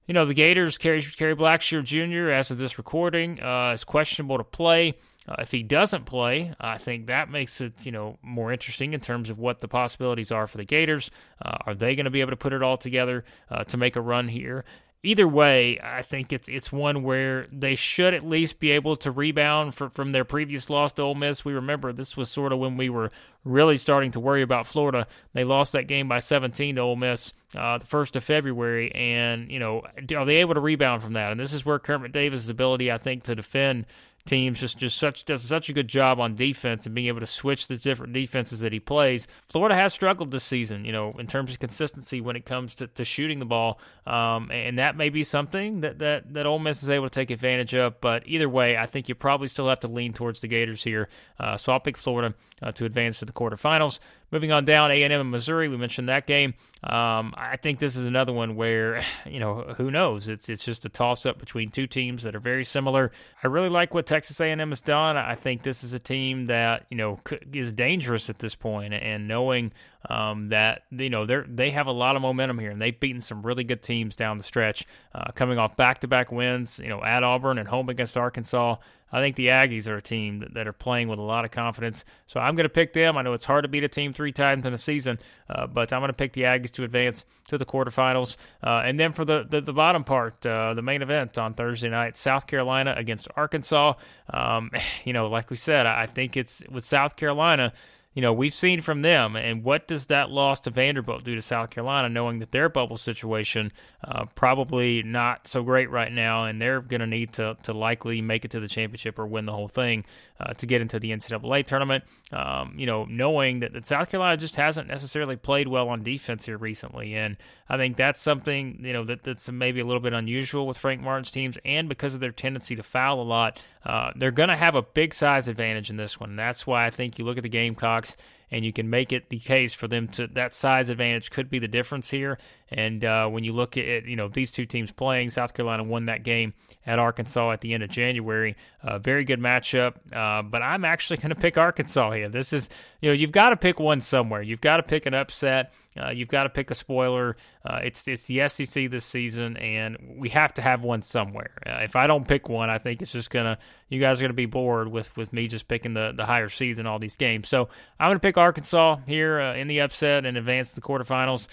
You 0.08 0.13
know, 0.13 0.26
the 0.26 0.36
Gators, 0.36 0.78
Kerry, 0.78 1.02
Kerry 1.02 1.36
Blackshear 1.36 1.84
Jr., 1.84 2.30
as 2.30 2.52
of 2.52 2.60
this 2.60 2.78
recording, 2.78 3.41
uh, 3.41 3.72
is 3.74 3.84
questionable 3.84 4.38
to 4.38 4.44
play. 4.44 4.94
Uh, 5.28 5.38
if 5.39 5.50
he 5.50 5.63
doesn't 5.63 6.06
play, 6.06 6.54
I 6.60 6.78
think 6.78 7.08
that 7.08 7.32
makes 7.32 7.60
it 7.60 7.86
you 7.88 7.91
know 7.91 8.20
more 8.22 8.52
interesting 8.52 8.94
in 8.94 9.00
terms 9.00 9.32
of 9.32 9.39
what 9.39 9.60
the 9.60 9.68
possibilities 9.68 10.32
are 10.32 10.46
for 10.46 10.58
the 10.58 10.65
Gators. 10.65 11.10
Uh, 11.44 11.58
are 11.65 11.74
they 11.74 11.96
going 11.96 12.06
to 12.06 12.12
be 12.12 12.22
able 12.22 12.30
to 12.32 12.38
put 12.38 12.54
it 12.54 12.62
all 12.62 12.78
together 12.78 13.24
uh, 13.50 13.63
to 13.63 13.78
make 13.78 13.96
a 13.96 14.02
run 14.02 14.28
here? 14.28 14.63
Either 15.06 15.28
way, 15.28 15.80
I 15.84 16.02
think 16.02 16.34
it's 16.34 16.50
it's 16.50 16.72
one 16.72 17.04
where 17.04 17.48
they 17.52 17.76
should 17.76 18.13
at 18.13 18.26
least 18.26 18.60
be 18.60 18.72
able 18.72 18.96
to 18.98 19.12
rebound 19.12 19.76
for, 19.76 19.89
from 19.89 20.12
their 20.12 20.26
previous 20.26 20.70
loss 20.70 20.94
to 20.94 21.04
Ole 21.04 21.13
Miss. 21.13 21.46
We 21.46 21.54
remember 21.54 21.94
this 21.94 22.18
was 22.18 22.30
sort 22.30 22.52
of 22.52 22.60
when 22.60 22.76
we 22.76 22.89
were 22.89 23.12
really 23.44 23.78
starting 23.78 24.12
to 24.12 24.20
worry 24.20 24.41
about 24.41 24.65
Florida. 24.65 25.06
They 25.34 25.44
lost 25.44 25.74
that 25.74 25.88
game 25.88 26.08
by 26.08 26.20
17 26.20 26.76
to 26.76 26.82
Ole 26.82 26.96
Miss 26.96 27.34
uh, 27.56 27.78
the 27.78 27.86
first 27.86 28.15
of 28.15 28.24
February, 28.24 28.91
and 28.94 29.52
you 29.52 29.60
know 29.60 29.84
are 30.15 30.26
they 30.26 30.38
able 30.38 30.56
to 30.56 30.60
rebound 30.60 31.04
from 31.04 31.13
that? 31.13 31.32
And 31.32 31.39
this 31.39 31.54
is 31.54 31.65
where 31.65 31.78
Kermit 31.78 32.12
Davis' 32.12 32.50
ability, 32.50 32.91
I 32.91 32.98
think, 32.98 33.24
to 33.24 33.36
defend 33.36 33.86
teams 34.25 34.59
just 34.59 34.77
just 34.77 34.97
such 34.97 35.23
does 35.25 35.43
such 35.43 35.69
a 35.69 35.73
good 35.73 35.88
job 35.88 36.19
on 36.19 36.35
defense 36.35 36.85
and 36.85 36.95
being 36.95 37.07
able 37.07 37.19
to 37.19 37.25
switch 37.25 37.67
the 37.67 37.77
different 37.77 38.13
defenses 38.13 38.59
that 38.61 38.73
he 38.73 38.79
plays. 38.79 39.27
Florida 39.49 39.75
has 39.75 39.93
struggled 39.93 40.31
this 40.31 40.43
season, 40.43 40.83
you 40.83 40.91
know, 40.91 41.13
in 41.19 41.27
terms 41.27 41.51
of 41.51 41.59
consistency 41.59 42.21
when 42.21 42.35
it 42.35 42.45
comes 42.45 42.75
to, 42.75 42.88
to 42.88 43.05
shooting 43.05 43.39
the 43.39 43.45
ball, 43.45 43.79
um, 44.07 44.49
and 44.51 44.79
that 44.79 44.97
may 44.97 45.09
be 45.09 45.23
something 45.23 45.81
that 45.81 45.99
that 45.99 46.33
that 46.33 46.45
Ole 46.45 46.59
Miss 46.59 46.81
is 46.81 46.89
able 46.89 47.07
to 47.07 47.13
take 47.13 47.29
advantage 47.29 47.75
of. 47.75 48.01
But 48.01 48.23
either 48.25 48.49
way, 48.49 48.77
I 48.77 48.85
think 48.85 49.07
you 49.07 49.15
probably 49.15 49.47
still 49.47 49.69
have 49.69 49.81
to 49.81 49.88
lean 49.88 50.13
towards 50.13 50.41
the 50.41 50.47
Gators 50.47 50.83
here. 50.83 51.07
Uh, 51.39 51.57
so 51.57 51.71
I'll 51.71 51.79
pick 51.79 51.97
Florida 51.97 52.33
uh, 52.61 52.71
to 52.73 52.85
advance 52.85 53.19
to 53.19 53.25
the 53.25 53.33
quarterfinals. 53.33 53.99
Moving 54.31 54.51
on 54.51 54.65
down, 54.65 54.91
A&M 54.91 55.11
and 55.11 55.31
Missouri, 55.31 55.67
we 55.67 55.77
mentioned 55.77 56.09
that 56.09 56.25
game. 56.25 56.55
Um, 56.83 57.33
I 57.38 57.57
think 57.61 57.79
this 57.79 57.95
is 57.95 58.05
another 58.05 58.33
one 58.33 58.55
where, 58.55 59.01
you 59.25 59.39
know, 59.39 59.75
who 59.77 59.91
knows? 59.91 60.29
It's 60.29 60.49
it's 60.49 60.63
just 60.63 60.85
a 60.85 60.89
toss 60.89 61.25
up 61.25 61.39
between 61.39 61.69
two 61.69 61.88
teams 61.88 62.23
that 62.23 62.35
are 62.35 62.39
very 62.39 62.65
similar. 62.65 63.11
I 63.43 63.47
really 63.47 63.69
like 63.69 63.93
what 63.93 64.05
Texas 64.05 64.39
A&M 64.39 64.69
has 64.69 64.81
done. 64.81 65.17
I 65.17 65.35
think 65.35 65.63
this 65.63 65.83
is 65.83 65.93
a 65.93 65.99
team 65.99 66.47
that 66.47 66.85
you 66.89 66.97
know 66.97 67.19
is 67.53 67.71
dangerous 67.71 68.29
at 68.29 68.39
this 68.39 68.55
point, 68.55 68.93
and 68.93 69.27
knowing 69.27 69.71
um, 70.09 70.49
that 70.49 70.83
you 70.91 71.09
know 71.09 71.25
they 71.25 71.41
they 71.47 71.69
have 71.71 71.88
a 71.88 71.91
lot 71.91 72.15
of 72.15 72.21
momentum 72.21 72.59
here, 72.59 72.71
and 72.71 72.81
they've 72.81 72.99
beaten 72.99 73.21
some 73.21 73.41
really 73.41 73.63
good 73.63 73.81
teams 73.81 74.15
down 74.15 74.38
the 74.38 74.43
stretch, 74.43 74.85
uh, 75.13 75.31
coming 75.33 75.57
off 75.57 75.77
back 75.77 76.01
to 76.01 76.07
back 76.07 76.31
wins. 76.31 76.79
You 76.79 76.89
know, 76.89 77.03
at 77.03 77.23
Auburn 77.23 77.57
and 77.57 77.67
home 77.67 77.89
against 77.89 78.17
Arkansas. 78.17 78.77
I 79.12 79.22
think 79.22 79.36
the 79.36 79.48
Aggies 79.48 79.88
are 79.88 79.98
a 79.98 80.02
team 80.02 80.39
that, 80.39 80.54
that, 80.56 80.68
are 80.68 80.74
playing 80.74 81.08
with 81.08 81.20
a 81.20 81.24
lot 81.24 81.46
of 81.46 81.52
confidence. 81.52 82.04
So 82.28 82.39
I'm 82.39 82.56
going 82.56 82.65
to 82.65 82.70
pick 82.70 82.94
them. 82.94 83.18
I 83.18 83.22
know 83.22 83.34
it's 83.34 83.46
hard 83.46 83.63
to 83.63 83.70
beat 83.70 83.84
a 83.84 83.88
team 83.88 84.13
three 84.13 84.32
times 84.32 84.65
in 84.65 84.74
a 84.74 84.78
season, 84.78 85.20
uh, 85.50 85.68
but 85.68 85.94
I'm 85.94 86.02
going 86.02 86.12
to 86.12 86.18
pick 86.18 86.34
the 86.34 86.41
Aggies 86.41 86.72
to 86.72 86.84
advance 86.84 87.24
to 87.50 87.58
the 87.58 87.65
quarterfinals. 87.65 88.36
Uh, 88.63 88.82
and 88.84 89.00
then 89.00 89.13
for 89.13 89.24
the, 89.24 89.46
the, 89.48 89.62
the 89.62 89.74
bottom 89.74 90.04
part, 90.04 90.46
uh, 90.46 90.74
the 90.74 90.82
main 90.82 91.02
event 91.02 91.38
on 91.38 91.54
Thursday 91.54 91.89
night, 91.89 92.18
South 92.18 92.48
Carolina 92.48 92.94
against 92.98 93.28
Arkansas. 93.36 93.94
Um, 94.34 94.72
you 95.06 95.13
know, 95.13 95.28
like 95.28 95.50
we 95.50 95.56
said, 95.56 95.86
I 95.86 96.08
think 96.08 96.36
it's 96.36 96.63
with 96.70 96.84
South 96.84 97.15
Carolina 97.15 97.74
you 98.15 98.21
know, 98.21 98.32
we've 98.32 98.54
seen 98.54 98.82
from 98.82 99.01
them. 99.01 99.36
And 99.36 99.62
what 99.62 99.88
does 99.88 100.06
that 100.06 100.32
loss 100.32 100.62
to 100.62 100.69
Vanderbilt 100.69 101.25
do 101.25 101.36
to 101.36 101.41
South 101.41 101.69
Carolina, 101.69 102.08
knowing 102.08 102.39
that 102.39 102.51
their 102.51 102.69
bubble 102.69 102.97
situation 102.97 103.73
uh, 104.04 104.25
probably 104.36 105.04
not 105.04 105.47
so 105.49 105.62
great 105.62 105.91
right 105.91 106.12
now, 106.12 106.45
and 106.45 106.62
they're 106.62 106.80
going 106.80 107.01
to 107.01 107.08
need 107.08 107.34
to 107.34 107.58
to 107.63 107.73
likely 107.73 108.21
make 108.21 108.45
it 108.45 108.51
to 108.51 108.62
the 108.62 108.69
championship 108.69 109.19
or 109.19 109.28
win 109.28 109.45
the 109.45 109.51
whole 109.51 109.67
thing 109.67 110.06
uh, 110.39 110.54
to 110.54 110.65
get 110.65 110.82
into 110.82 110.97
the 110.97 111.12
NCAA 111.12 111.65
tournament. 111.65 112.06
Um, 112.32 112.73
you 112.78 112.86
know, 112.86 113.04
knowing 113.06 113.60
that, 113.60 113.73
that 113.73 113.86
South 113.86 114.10
Carolina 114.10 114.38
just 114.38 114.56
hasn't 114.56 114.88
necessarily 114.88 115.36
played 115.36 115.67
well 115.67 115.89
on 115.89 116.01
defense 116.01 116.45
here 116.45 116.58
recently, 116.58 117.15
and 117.15 117.36
I 117.67 117.78
think 117.78 117.97
that's 117.97 118.21
something 118.21 118.80
you 118.84 118.93
know 118.93 119.04
that 119.06 119.23
that's 119.23 119.51
maybe 119.51 119.80
a 119.80 119.86
little 119.86 120.01
bit 120.01 120.13
unusual 120.13 120.67
with 120.67 120.78
Frank 120.78 121.01
Martin's 121.01 121.32
teams, 121.32 121.58
and 121.65 121.89
because 121.89 122.13
of 122.13 122.19
their 122.19 122.32
tendency 122.32 122.75
to 122.75 122.84
foul 122.84 123.21
a 123.21 123.23
lot, 123.23 123.60
uh, 123.86 124.12
they're 124.15 124.32
going 124.32 124.49
to 124.49 124.56
have 124.56 124.75
a 124.75 124.82
big 124.82 125.13
size 125.13 125.47
advantage 125.47 125.89
in 125.89 125.97
this 125.97 126.19
one. 126.19 126.36
That's 126.36 126.67
why 126.67 126.86
I 126.86 126.89
think 126.89 127.17
you 127.17 127.25
look 127.25 127.38
at 127.38 127.43
the 127.43 127.49
Gamecocks 127.49 128.15
and 128.51 128.63
you 128.63 128.71
can 128.71 128.89
make 128.89 129.12
it 129.12 129.30
the 129.30 129.39
case 129.39 129.73
for 129.73 129.88
them 129.88 130.08
to 130.10 130.28
that 130.28 130.54
size 130.54 130.89
advantage 130.89 131.32
could 131.32 131.49
be 131.49 131.60
the 131.60 131.67
difference 131.67 132.12
here. 132.12 132.38
And 132.71 133.06
uh, 133.06 133.28
when 133.28 133.43
you 133.43 133.54
look 133.54 133.78
at 133.78 134.06
you 134.06 134.15
know 134.15 134.28
these 134.28 134.51
two 134.51 134.65
teams 134.65 134.91
playing, 134.91 135.30
South 135.30 135.54
Carolina 135.54 135.84
won 135.84 136.06
that 136.06 136.23
game 136.23 136.54
at 136.86 136.99
Arkansas 136.99 137.51
at 137.51 137.62
the 137.62 137.73
end 137.73 137.84
of 137.84 137.89
January. 137.89 138.56
Uh, 138.84 138.99
very 138.99 139.23
good 139.23 139.39
matchup, 139.39 139.95
uh, 140.13 140.41
but 140.41 140.62
I'm 140.62 140.86
actually 140.86 141.17
going 141.21 141.34
to 141.34 141.39
pick 141.39 141.58
Arkansas 141.58 142.12
here. 142.12 142.30
This 142.30 142.54
is 142.54 142.69
you 143.01 143.10
know 143.10 143.13
you've 143.13 143.32
got 143.32 143.49
to 143.49 143.58
pick 143.58 143.80
one 143.80 144.01
somewhere. 144.01 144.41
You've 144.41 144.62
got 144.62 144.78
to 144.78 144.84
pick 144.84 145.06
an 145.06 145.13
upset. 145.13 145.73
Uh, 145.97 146.10
you've 146.10 146.28
got 146.28 146.43
to 146.43 146.49
pick 146.49 146.71
a 146.71 146.75
spoiler. 146.75 147.38
Uh, 147.63 147.80
it's 147.84 148.08
it's 148.08 148.23
the 148.23 148.47
SEC 148.49 148.89
this 148.89 149.06
season, 149.06 149.58
and 149.58 149.97
we 150.17 150.30
have 150.30 150.54
to 150.56 150.62
have 150.62 150.84
one 150.84 151.01
somewhere. 151.01 151.51
Uh, 151.65 151.80
if 151.84 151.95
I 151.95 152.08
don't 152.08 152.28
pick 152.28 152.49
one, 152.49 152.69
I 152.69 152.80
think 152.80 153.01
it's 153.01 153.12
just 153.12 153.30
gonna 153.30 153.58
you 153.89 153.99
guys 153.99 154.19
are 154.19 154.23
gonna 154.23 154.34
be 154.34 154.47
bored 154.47 154.91
with 154.91 155.15
with 155.15 155.34
me 155.34 155.47
just 155.47 155.67
picking 155.67 155.93
the 155.93 156.13
the 156.15 156.25
higher 156.25 156.49
seeds 156.49 156.80
in 156.80 156.88
all 156.88 156.99
these 156.99 157.15
games. 157.15 157.47
So 157.47 157.69
I'm 157.99 158.10
gonna 158.10 158.19
pick 158.19 158.38
Arkansas 158.38 158.97
here 159.08 159.39
in 159.39 159.67
the 159.67 159.82
upset 159.82 160.25
and 160.25 160.36
advance 160.36 160.69
to 160.69 160.75
the 160.75 160.82
quarterfinals. 160.82 161.47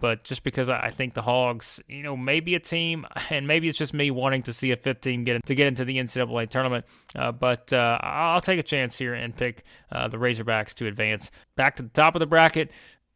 But 0.00 0.24
just 0.24 0.44
because 0.44 0.49
I 0.58 0.90
think 0.90 1.14
the 1.14 1.22
Hogs, 1.22 1.80
you 1.88 2.02
know, 2.02 2.16
maybe 2.16 2.54
a 2.54 2.60
team, 2.60 3.06
and 3.30 3.46
maybe 3.46 3.68
it's 3.68 3.78
just 3.78 3.94
me 3.94 4.10
wanting 4.10 4.42
to 4.44 4.52
see 4.52 4.72
a 4.72 4.76
fifth 4.76 5.02
team 5.02 5.24
get 5.24 5.36
in, 5.36 5.42
to 5.42 5.54
get 5.54 5.66
into 5.66 5.84
the 5.84 5.98
NCAA 5.98 6.48
tournament. 6.48 6.84
Uh, 7.14 7.32
but 7.32 7.72
I'll 7.72 8.40
take 8.40 8.58
a 8.58 8.64
chance 8.64 8.96
here 8.96 9.14
and 9.14 9.34
pick 9.34 9.64
the 9.90 10.16
Razorbacks 10.16 10.74
to 10.74 10.86
advance 10.86 11.30
back 11.56 11.76
to 11.76 11.82
the 11.82 11.88
top 11.88 12.14
of 12.14 12.20
the 12.20 12.26
bracket. 12.26 12.70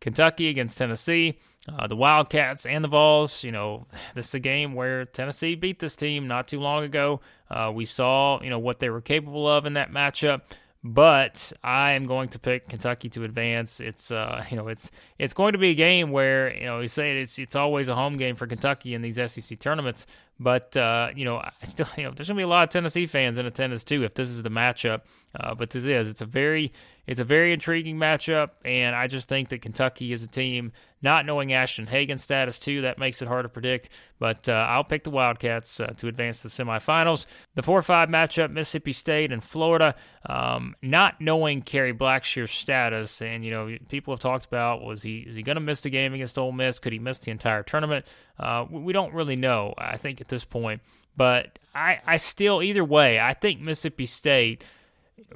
Kentucky 0.05 0.49
against 0.51 0.77
Tennessee, 0.77 1.39
uh, 1.67 1.87
the 1.87 1.97
Wildcats 1.97 2.67
and 2.67 2.85
the 2.85 2.89
Vols. 2.89 3.43
You 3.43 3.53
know, 3.53 3.87
this 4.15 4.29
is 4.29 4.35
a 4.35 4.39
game 4.39 4.75
where 4.75 5.07
Tennessee 5.07 5.55
beat 5.55 5.79
this 5.79 5.97
team 5.97 6.29
not 6.29 6.47
too 6.47 6.61
long 6.61 6.85
ago. 6.85 7.23
Uh, 7.51 7.73
we 7.75 7.87
saw, 7.87 8.43
you 8.43 8.51
know, 8.51 8.59
what 8.59 8.79
they 8.79 8.91
were 8.91 9.01
capable 9.01 9.49
of 9.49 9.65
in 9.65 9.73
that 9.75 9.91
matchup. 9.91 10.43
But 10.87 11.51
I 11.63 11.93
am 11.93 12.05
going 12.05 12.29
to 12.29 12.39
pick 12.39 12.69
Kentucky 12.69 13.09
to 13.09 13.25
advance. 13.25 13.81
It's 13.81 14.11
uh, 14.11 14.45
you 14.51 14.57
know, 14.59 14.69
it's 14.69 14.91
it's 15.19 15.33
going 15.33 15.53
to 15.53 15.59
be 15.59 15.71
a 15.71 15.75
game 15.75 16.11
where 16.11 16.55
you 16.55 16.65
know 16.65 16.81
we 16.81 16.89
say 16.89 17.23
it's 17.23 17.39
it's 17.39 17.57
always 17.57 17.89
a 17.89 17.95
home 17.95 18.19
game 18.19 18.37
for 18.37 18.47
Kentucky 18.47 18.95
in 18.95 19.01
these 19.01 19.17
SEC 19.17 19.59
tournaments. 19.59 20.07
But 20.39 20.77
uh, 20.77 21.09
you 21.17 21.25
know, 21.25 21.39
I 21.39 21.53
still 21.65 21.87
you 21.97 22.03
know, 22.03 22.11
there's 22.11 22.29
gonna 22.29 22.37
be 22.37 22.43
a 22.43 22.49
lot 22.49 22.65
of 22.65 22.71
Tennessee 22.71 23.07
fans 23.07 23.39
in 23.39 23.47
attendance 23.47 23.83
too 23.83 24.05
if 24.05 24.13
this 24.13 24.29
is 24.29 24.43
the 24.43 24.51
matchup. 24.51 25.03
Uh, 25.35 25.55
but 25.55 25.71
this 25.71 25.87
is 25.87 26.09
it's 26.09 26.21
a 26.21 26.27
very 26.27 26.71
it's 27.07 27.21
a 27.21 27.25
very 27.25 27.53
intriguing 27.55 27.97
matchup, 27.97 28.51
and 28.65 28.95
I 28.95 29.07
just 29.07 29.27
think 29.27 29.49
that 29.51 29.63
Kentucky 29.63 30.13
is 30.13 30.23
a 30.23 30.27
team, 30.27 30.73
not 31.05 31.27
knowing 31.27 31.53
Ashton 31.53 31.87
Hagans' 31.87 32.21
status 32.21 32.59
too, 32.59 32.81
that 32.81 32.99
makes 32.99 33.23
it 33.23 33.29
hard 33.29 33.45
to 33.45 33.49
predict. 33.49 33.91
But 34.19 34.49
uh, 34.49 34.53
I'll 34.53 34.83
pick 34.83 35.05
the 35.05 35.11
Wildcats 35.11 35.79
uh, 35.79 35.89
to 35.99 36.09
advance 36.09 36.43
to 36.43 36.49
the 36.49 36.65
semifinals. 36.65 37.27
The 37.55 37.63
4 37.63 37.83
5 37.83 38.09
matchup, 38.09 38.51
Mississippi 38.51 38.93
State 38.93 39.31
and 39.31 39.45
Florida, 39.45 39.95
um, 40.27 40.75
not 40.83 41.21
knowing 41.21 41.63
Kerry 41.63 41.93
Blackshear's 41.93 42.51
status, 42.51 43.21
and, 43.21 43.45
you 43.45 43.51
know, 43.51 43.77
people 43.89 44.15
have 44.15 44.21
talked 44.21 44.47
about 44.47 44.83
was 44.83 45.03
he, 45.03 45.19
is 45.19 45.37
he 45.37 45.43
going 45.43 45.57
to 45.57 45.61
miss 45.61 45.83
the 45.83 45.91
game 45.91 46.15
against 46.15 46.39
Ole 46.39 46.53
Miss? 46.53 46.79
Could 46.79 46.95
he 46.95 46.99
miss 46.99 47.21
the 47.21 47.31
entire 47.31 47.63
tournament? 47.63 48.07
Uh, 48.41 48.65
we 48.69 48.93
don't 48.93 49.13
really 49.13 49.37
know, 49.37 49.75
I 49.77 49.99
think, 49.99 50.21
at 50.21 50.29
this 50.29 50.45
point. 50.45 50.81
But 51.17 51.59
I, 51.75 52.01
I 52.07 52.17
still, 52.17 52.63
either 52.63 52.85
way, 52.85 53.21
I 53.21 53.35
think 53.35 53.61
Mississippi 53.61 54.07
State 54.07 54.65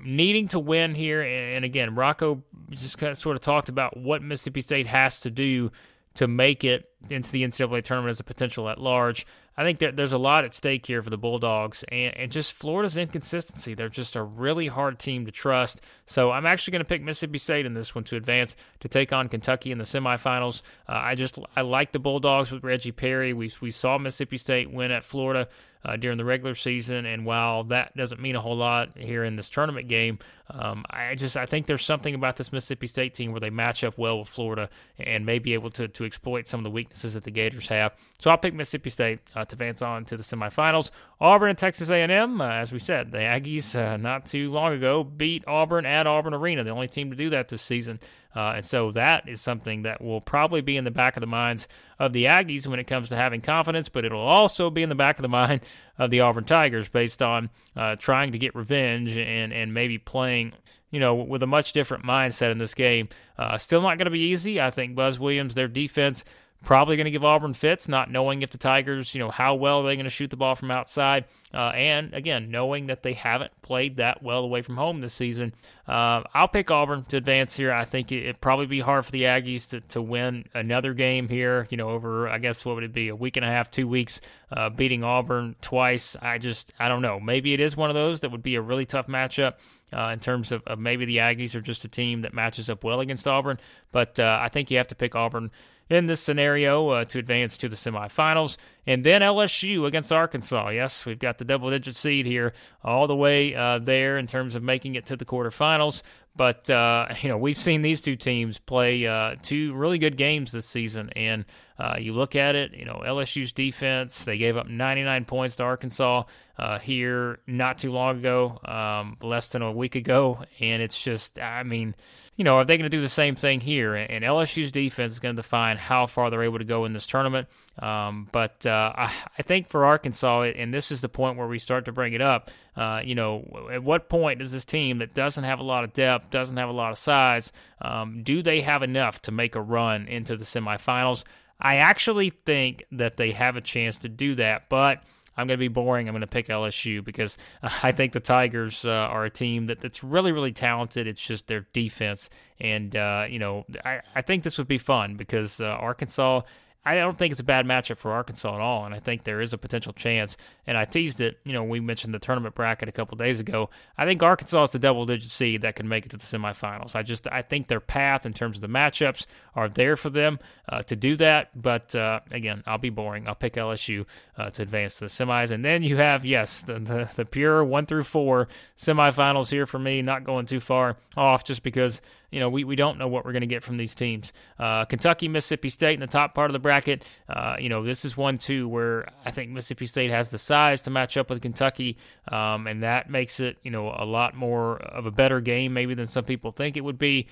needing 0.02 0.48
to 0.48 0.58
win 0.58 0.94
here. 0.94 1.22
And 1.22 1.64
again, 1.64 1.94
Rocco 1.94 2.42
just 2.70 2.98
kind 2.98 3.10
of 3.10 3.18
sort 3.18 3.36
of 3.36 3.42
talked 3.42 3.68
about 3.68 3.96
what 3.96 4.22
Mississippi 4.22 4.60
State 4.60 4.86
has 4.86 5.20
to 5.20 5.30
do 5.30 5.70
to 6.14 6.26
make 6.26 6.64
it 6.64 6.90
into 7.10 7.30
the 7.30 7.44
NCAA 7.44 7.82
tournament 7.84 8.10
as 8.10 8.20
a 8.20 8.24
potential 8.24 8.68
at 8.68 8.80
large. 8.80 9.26
I 9.56 9.62
think 9.62 9.78
that 9.80 9.96
there's 9.96 10.12
a 10.12 10.18
lot 10.18 10.44
at 10.44 10.54
stake 10.54 10.86
here 10.86 11.02
for 11.02 11.10
the 11.10 11.18
Bulldogs, 11.18 11.84
and, 11.88 12.16
and 12.16 12.32
just 12.32 12.52
Florida's 12.52 12.96
inconsistency. 12.96 13.74
They're 13.74 13.88
just 13.88 14.16
a 14.16 14.22
really 14.22 14.68
hard 14.68 14.98
team 14.98 15.26
to 15.26 15.32
trust. 15.32 15.80
So 16.08 16.30
I'm 16.30 16.46
actually 16.46 16.72
going 16.72 16.84
to 16.84 16.88
pick 16.88 17.02
Mississippi 17.02 17.36
State 17.36 17.66
in 17.66 17.74
this 17.74 17.94
one 17.94 18.02
to 18.04 18.16
advance 18.16 18.56
to 18.80 18.88
take 18.88 19.12
on 19.12 19.28
Kentucky 19.28 19.70
in 19.70 19.78
the 19.78 19.84
semifinals. 19.84 20.62
Uh, 20.88 20.92
I 20.92 21.14
just 21.14 21.38
I 21.54 21.60
like 21.60 21.92
the 21.92 21.98
Bulldogs 21.98 22.50
with 22.50 22.64
Reggie 22.64 22.92
Perry. 22.92 23.34
We 23.34 23.52
we 23.60 23.70
saw 23.70 23.98
Mississippi 23.98 24.38
State 24.38 24.72
win 24.72 24.90
at 24.90 25.04
Florida 25.04 25.48
uh, 25.84 25.96
during 25.96 26.18
the 26.18 26.24
regular 26.24 26.54
season. 26.54 27.06
And 27.06 27.24
while 27.24 27.64
that 27.64 27.96
doesn't 27.96 28.20
mean 28.20 28.36
a 28.36 28.40
whole 28.40 28.56
lot 28.56 28.96
here 28.96 29.24
in 29.24 29.36
this 29.36 29.50
tournament 29.50 29.88
game, 29.88 30.18
um, 30.50 30.84
I 30.90 31.14
just 31.14 31.36
I 31.36 31.46
think 31.46 31.66
there's 31.66 31.84
something 31.84 32.14
about 32.14 32.36
this 32.36 32.52
Mississippi 32.52 32.86
State 32.86 33.14
team 33.14 33.32
where 33.32 33.40
they 33.40 33.50
match 33.50 33.84
up 33.84 33.98
well 33.98 34.20
with 34.20 34.28
Florida 34.28 34.70
and 34.98 35.26
may 35.26 35.38
be 35.38 35.54
able 35.54 35.70
to 35.72 35.88
to 35.88 36.04
exploit 36.04 36.48
some 36.48 36.60
of 36.60 36.64
the 36.64 36.70
weaknesses 36.70 37.14
that 37.14 37.24
the 37.24 37.30
Gators 37.30 37.68
have. 37.68 37.94
So 38.18 38.30
I'll 38.30 38.38
pick 38.38 38.54
Mississippi 38.54 38.90
State 38.90 39.20
uh, 39.34 39.44
to 39.44 39.54
advance 39.54 39.82
on 39.82 40.04
to 40.06 40.16
the 40.16 40.22
semifinals. 40.22 40.90
Auburn 41.20 41.50
and 41.50 41.58
Texas 41.58 41.90
A&M, 41.90 42.40
uh, 42.40 42.48
as 42.48 42.70
we 42.70 42.78
said, 42.78 43.10
the 43.10 43.18
Aggies 43.18 43.74
uh, 43.74 43.96
not 43.96 44.26
too 44.26 44.52
long 44.52 44.72
ago 44.72 45.02
beat 45.02 45.42
Auburn 45.48 45.84
at 45.84 46.06
Auburn 46.06 46.32
Arena, 46.32 46.62
the 46.62 46.70
only 46.70 46.86
team 46.86 47.10
to 47.10 47.16
do 47.16 47.30
that 47.30 47.48
this 47.48 47.62
season. 47.62 47.98
Uh, 48.36 48.54
and 48.56 48.64
so 48.64 48.92
that 48.92 49.28
is 49.28 49.40
something 49.40 49.82
that 49.82 50.00
will 50.00 50.20
probably 50.20 50.60
be 50.60 50.76
in 50.76 50.84
the 50.84 50.92
back 50.92 51.16
of 51.16 51.20
the 51.20 51.26
minds 51.26 51.66
of 51.98 52.12
the 52.12 52.26
Aggies 52.26 52.68
when 52.68 52.78
it 52.78 52.86
comes 52.86 53.08
to 53.08 53.16
having 53.16 53.40
confidence, 53.40 53.88
but 53.88 54.04
it'll 54.04 54.20
also 54.20 54.70
be 54.70 54.82
in 54.82 54.88
the 54.88 54.94
back 54.94 55.18
of 55.18 55.22
the 55.22 55.28
mind 55.28 55.60
of 55.98 56.10
the 56.10 56.20
Auburn 56.20 56.44
Tigers 56.44 56.88
based 56.88 57.20
on 57.20 57.50
uh, 57.76 57.96
trying 57.96 58.30
to 58.30 58.38
get 58.38 58.54
revenge 58.54 59.16
and, 59.16 59.52
and 59.52 59.74
maybe 59.74 59.98
playing 59.98 60.52
you 60.90 61.00
know, 61.00 61.14
with 61.14 61.42
a 61.42 61.46
much 61.46 61.72
different 61.72 62.04
mindset 62.04 62.50
in 62.50 62.58
this 62.58 62.74
game. 62.74 63.08
Uh, 63.36 63.58
still 63.58 63.82
not 63.82 63.98
going 63.98 64.06
to 64.06 64.10
be 64.10 64.20
easy. 64.20 64.60
I 64.60 64.70
think 64.70 64.94
Buzz 64.94 65.18
Williams, 65.18 65.54
their 65.54 65.68
defense, 65.68 66.24
Probably 66.64 66.96
going 66.96 67.04
to 67.04 67.12
give 67.12 67.24
Auburn 67.24 67.54
fits, 67.54 67.86
not 67.86 68.10
knowing 68.10 68.42
if 68.42 68.50
the 68.50 68.58
Tigers, 68.58 69.14
you 69.14 69.20
know, 69.20 69.30
how 69.30 69.54
well 69.54 69.82
they're 69.84 69.94
going 69.94 70.04
to 70.04 70.10
shoot 70.10 70.28
the 70.28 70.36
ball 70.36 70.56
from 70.56 70.72
outside. 70.72 71.24
Uh, 71.54 71.68
and 71.68 72.12
again, 72.12 72.50
knowing 72.50 72.88
that 72.88 73.04
they 73.04 73.12
haven't 73.12 73.52
played 73.62 73.98
that 73.98 74.24
well 74.24 74.40
away 74.40 74.60
from 74.62 74.76
home 74.76 75.00
this 75.00 75.14
season. 75.14 75.54
Uh, 75.86 76.22
I'll 76.34 76.48
pick 76.48 76.70
Auburn 76.70 77.04
to 77.04 77.16
advance 77.16 77.56
here. 77.56 77.72
I 77.72 77.84
think 77.84 78.10
it, 78.10 78.26
would 78.26 78.40
probably 78.40 78.66
be 78.66 78.80
hard 78.80 79.06
for 79.06 79.12
the 79.12 79.22
Aggies 79.22 79.70
to, 79.70 79.80
to 79.80 80.02
win 80.02 80.46
another 80.52 80.94
game 80.94 81.28
here, 81.28 81.68
you 81.70 81.76
know, 81.76 81.90
over, 81.90 82.28
I 82.28 82.38
guess, 82.38 82.64
what 82.64 82.74
would 82.74 82.84
it 82.84 82.92
be, 82.92 83.08
a 83.08 83.16
week 83.16 83.36
and 83.36 83.46
a 83.46 83.48
half, 83.48 83.70
two 83.70 83.86
weeks, 83.86 84.20
uh, 84.50 84.68
beating 84.68 85.04
Auburn 85.04 85.54
twice. 85.60 86.16
I 86.20 86.38
just, 86.38 86.72
I 86.78 86.88
don't 86.88 87.02
know. 87.02 87.20
Maybe 87.20 87.54
it 87.54 87.60
is 87.60 87.76
one 87.76 87.88
of 87.88 87.94
those 87.94 88.22
that 88.22 88.32
would 88.32 88.42
be 88.42 88.56
a 88.56 88.60
really 88.60 88.84
tough 88.84 89.06
matchup. 89.06 89.54
Uh, 89.90 90.10
in 90.12 90.18
terms 90.18 90.52
of, 90.52 90.62
of, 90.66 90.78
maybe 90.78 91.06
the 91.06 91.16
Aggies 91.16 91.54
are 91.54 91.62
just 91.62 91.82
a 91.82 91.88
team 91.88 92.20
that 92.20 92.34
matches 92.34 92.68
up 92.68 92.84
well 92.84 93.00
against 93.00 93.26
Auburn, 93.26 93.58
but 93.90 94.20
uh, 94.20 94.38
I 94.38 94.50
think 94.50 94.70
you 94.70 94.76
have 94.76 94.88
to 94.88 94.94
pick 94.94 95.14
Auburn 95.14 95.50
in 95.88 96.06
this 96.06 96.20
scenario 96.20 96.88
uh, 96.88 97.04
to 97.06 97.18
advance 97.18 97.56
to 97.58 97.68
the 97.68 97.76
semifinals. 97.76 98.56
And 98.86 99.04
then 99.04 99.20
LSU 99.20 99.86
against 99.86 100.12
Arkansas. 100.12 100.70
Yes, 100.70 101.04
we've 101.04 101.18
got 101.18 101.38
the 101.38 101.44
double 101.44 101.70
digit 101.70 101.94
seed 101.94 102.26
here 102.26 102.52
all 102.82 103.06
the 103.06 103.16
way 103.16 103.54
uh, 103.54 103.78
there 103.78 104.18
in 104.18 104.26
terms 104.26 104.54
of 104.54 104.62
making 104.62 104.94
it 104.94 105.06
to 105.06 105.16
the 105.16 105.24
quarterfinals. 105.24 106.02
But, 106.36 106.70
uh, 106.70 107.08
you 107.20 107.28
know, 107.28 107.36
we've 107.36 107.56
seen 107.56 107.82
these 107.82 108.00
two 108.00 108.16
teams 108.16 108.58
play 108.58 109.06
uh, 109.06 109.34
two 109.42 109.74
really 109.74 109.98
good 109.98 110.16
games 110.16 110.52
this 110.52 110.66
season. 110.66 111.10
And 111.16 111.44
uh, 111.78 111.96
you 111.98 112.12
look 112.12 112.34
at 112.34 112.54
it, 112.54 112.74
you 112.74 112.84
know, 112.84 113.02
LSU's 113.04 113.52
defense, 113.52 114.24
they 114.24 114.38
gave 114.38 114.56
up 114.56 114.68
99 114.68 115.26
points 115.26 115.56
to 115.56 115.64
Arkansas 115.64 116.24
uh, 116.58 116.78
here 116.78 117.40
not 117.46 117.78
too 117.78 117.92
long 117.92 118.18
ago, 118.18 118.58
um, 118.64 119.16
less 119.22 119.50
than 119.50 119.62
a 119.62 119.70
week 119.70 119.94
ago. 119.96 120.44
And 120.60 120.82
it's 120.82 121.00
just, 121.00 121.38
I 121.38 121.62
mean, 121.62 121.94
you 122.38 122.44
know, 122.44 122.54
are 122.58 122.64
they 122.64 122.76
going 122.76 122.88
to 122.88 122.96
do 122.96 123.00
the 123.00 123.08
same 123.08 123.34
thing 123.34 123.60
here? 123.60 123.96
And 123.96 124.24
LSU's 124.24 124.70
defense 124.70 125.12
is 125.12 125.18
going 125.18 125.34
to 125.34 125.42
define 125.42 125.76
how 125.76 126.06
far 126.06 126.30
they're 126.30 126.44
able 126.44 126.58
to 126.58 126.64
go 126.64 126.84
in 126.84 126.92
this 126.92 127.08
tournament. 127.08 127.48
Um, 127.80 128.28
but 128.30 128.64
uh, 128.64 128.92
I, 128.96 129.12
I, 129.36 129.42
think 129.42 129.68
for 129.68 129.84
Arkansas, 129.84 130.42
and 130.42 130.72
this 130.72 130.92
is 130.92 131.00
the 131.00 131.08
point 131.08 131.36
where 131.36 131.48
we 131.48 131.58
start 131.58 131.84
to 131.86 131.92
bring 131.92 132.12
it 132.12 132.20
up, 132.20 132.52
uh, 132.76 133.02
you 133.04 133.16
know, 133.16 133.68
at 133.72 133.82
what 133.82 134.08
point 134.08 134.38
does 134.38 134.52
this 134.52 134.64
team 134.64 134.98
that 134.98 135.14
doesn't 135.14 135.42
have 135.42 135.58
a 135.58 135.64
lot 135.64 135.82
of 135.82 135.92
depth, 135.92 136.30
doesn't 136.30 136.56
have 136.56 136.68
a 136.68 136.72
lot 136.72 136.92
of 136.92 136.98
size, 136.98 137.50
um, 137.82 138.22
do 138.22 138.40
they 138.40 138.60
have 138.60 138.84
enough 138.84 139.20
to 139.22 139.32
make 139.32 139.56
a 139.56 139.60
run 139.60 140.06
into 140.06 140.36
the 140.36 140.44
semifinals? 140.44 141.24
I 141.60 141.78
actually 141.78 142.30
think 142.30 142.84
that 142.92 143.16
they 143.16 143.32
have 143.32 143.56
a 143.56 143.60
chance 143.60 143.98
to 143.98 144.08
do 144.08 144.36
that, 144.36 144.68
but– 144.68 145.02
I'm 145.38 145.46
going 145.46 145.56
to 145.56 145.62
be 145.62 145.68
boring. 145.68 146.08
I'm 146.08 146.12
going 146.12 146.20
to 146.20 146.26
pick 146.26 146.48
LSU 146.48 147.02
because 147.02 147.38
I 147.82 147.92
think 147.92 148.12
the 148.12 148.20
Tigers 148.20 148.84
uh, 148.84 148.90
are 148.90 149.24
a 149.24 149.30
team 149.30 149.66
that, 149.66 149.80
that's 149.80 150.04
really, 150.04 150.32
really 150.32 150.52
talented. 150.52 151.06
It's 151.06 151.22
just 151.22 151.46
their 151.46 151.66
defense. 151.72 152.28
And, 152.60 152.94
uh, 152.94 153.26
you 153.30 153.38
know, 153.38 153.64
I, 153.84 154.00
I 154.14 154.22
think 154.22 154.42
this 154.42 154.58
would 154.58 154.68
be 154.68 154.78
fun 154.78 155.16
because 155.16 155.60
uh, 155.60 155.66
Arkansas 155.66 156.42
I 156.88 156.94
don't 156.94 157.18
think 157.18 157.32
it's 157.32 157.40
a 157.40 157.44
bad 157.44 157.66
matchup 157.66 157.98
for 157.98 158.12
Arkansas 158.12 158.54
at 158.54 158.60
all, 158.62 158.86
and 158.86 158.94
I 158.94 158.98
think 158.98 159.24
there 159.24 159.42
is 159.42 159.52
a 159.52 159.58
potential 159.58 159.92
chance. 159.92 160.38
And 160.66 160.78
I 160.78 160.86
teased 160.86 161.20
it. 161.20 161.38
You 161.44 161.52
know, 161.52 161.62
we 161.62 161.80
mentioned 161.80 162.14
the 162.14 162.18
tournament 162.18 162.54
bracket 162.54 162.88
a 162.88 162.92
couple 162.92 163.16
days 163.18 163.40
ago. 163.40 163.68
I 163.98 164.06
think 164.06 164.22
Arkansas 164.22 164.62
is 164.62 164.70
the 164.70 164.78
double-digit 164.78 165.30
seed 165.30 165.60
that 165.62 165.76
can 165.76 165.86
make 165.86 166.06
it 166.06 166.10
to 166.12 166.16
the 166.16 166.24
semifinals. 166.24 166.94
I 166.94 167.02
just 167.02 167.26
I 167.30 167.42
think 167.42 167.66
their 167.66 167.80
path 167.80 168.24
in 168.24 168.32
terms 168.32 168.56
of 168.56 168.62
the 168.62 168.68
matchups 168.68 169.26
are 169.54 169.68
there 169.68 169.96
for 169.96 170.08
them 170.08 170.38
uh, 170.68 170.82
to 170.84 170.96
do 170.96 171.16
that. 171.16 171.50
But 171.60 171.94
uh, 171.94 172.20
again, 172.30 172.62
I'll 172.66 172.78
be 172.78 172.90
boring. 172.90 173.26
I'll 173.26 173.34
pick 173.34 173.54
LSU 173.54 174.06
uh, 174.36 174.50
to 174.50 174.62
advance 174.62 174.94
to 174.94 175.00
the 175.00 175.06
semis, 175.06 175.50
and 175.50 175.64
then 175.64 175.82
you 175.82 175.96
have 175.96 176.24
yes 176.24 176.62
the, 176.62 176.78
the 176.78 177.10
the 177.14 177.24
pure 177.24 177.64
one 177.64 177.86
through 177.86 178.04
four 178.04 178.48
semifinals 178.76 179.50
here 179.50 179.66
for 179.66 179.78
me. 179.78 180.02
Not 180.02 180.24
going 180.24 180.46
too 180.46 180.60
far 180.60 180.96
off 181.16 181.44
just 181.44 181.62
because 181.62 182.00
you 182.30 182.40
know, 182.40 182.50
we, 182.50 182.64
we 182.64 182.76
don't 182.76 182.98
know 182.98 183.08
what 183.08 183.24
we're 183.24 183.32
going 183.32 183.40
to 183.40 183.46
get 183.46 183.62
from 183.62 183.78
these 183.78 183.94
teams. 183.94 184.32
Uh, 184.58 184.84
Kentucky, 184.84 185.28
Mississippi 185.28 185.70
State 185.70 185.94
in 185.94 186.00
the 186.00 186.06
top 186.06 186.34
part 186.34 186.50
of 186.50 186.52
the 186.52 186.58
bracket. 186.58 187.02
Uh, 187.28 187.56
you 187.58 187.70
know, 187.70 187.82
this 187.82 188.04
is 188.04 188.16
one, 188.16 188.36
too, 188.36 188.68
where 188.68 189.08
I 189.24 189.30
think 189.30 189.50
Mississippi 189.50 189.86
State 189.86 190.10
has 190.10 190.28
the 190.28 190.36
size 190.36 190.82
to 190.82 190.90
match 190.90 191.16
up 191.16 191.30
with 191.30 191.40
Kentucky, 191.40 191.96
um, 192.30 192.66
and 192.66 192.82
that 192.82 193.08
makes 193.08 193.40
it, 193.40 193.56
you 193.62 193.70
know, 193.70 193.94
a 193.96 194.04
lot 194.04 194.34
more 194.34 194.76
of 194.76 195.06
a 195.06 195.10
better 195.10 195.40
game 195.40 195.72
maybe 195.72 195.94
than 195.94 196.06
some 196.06 196.24
people 196.24 196.52
think 196.52 196.76
it 196.76 196.82
would 196.82 196.98
be. 196.98 197.28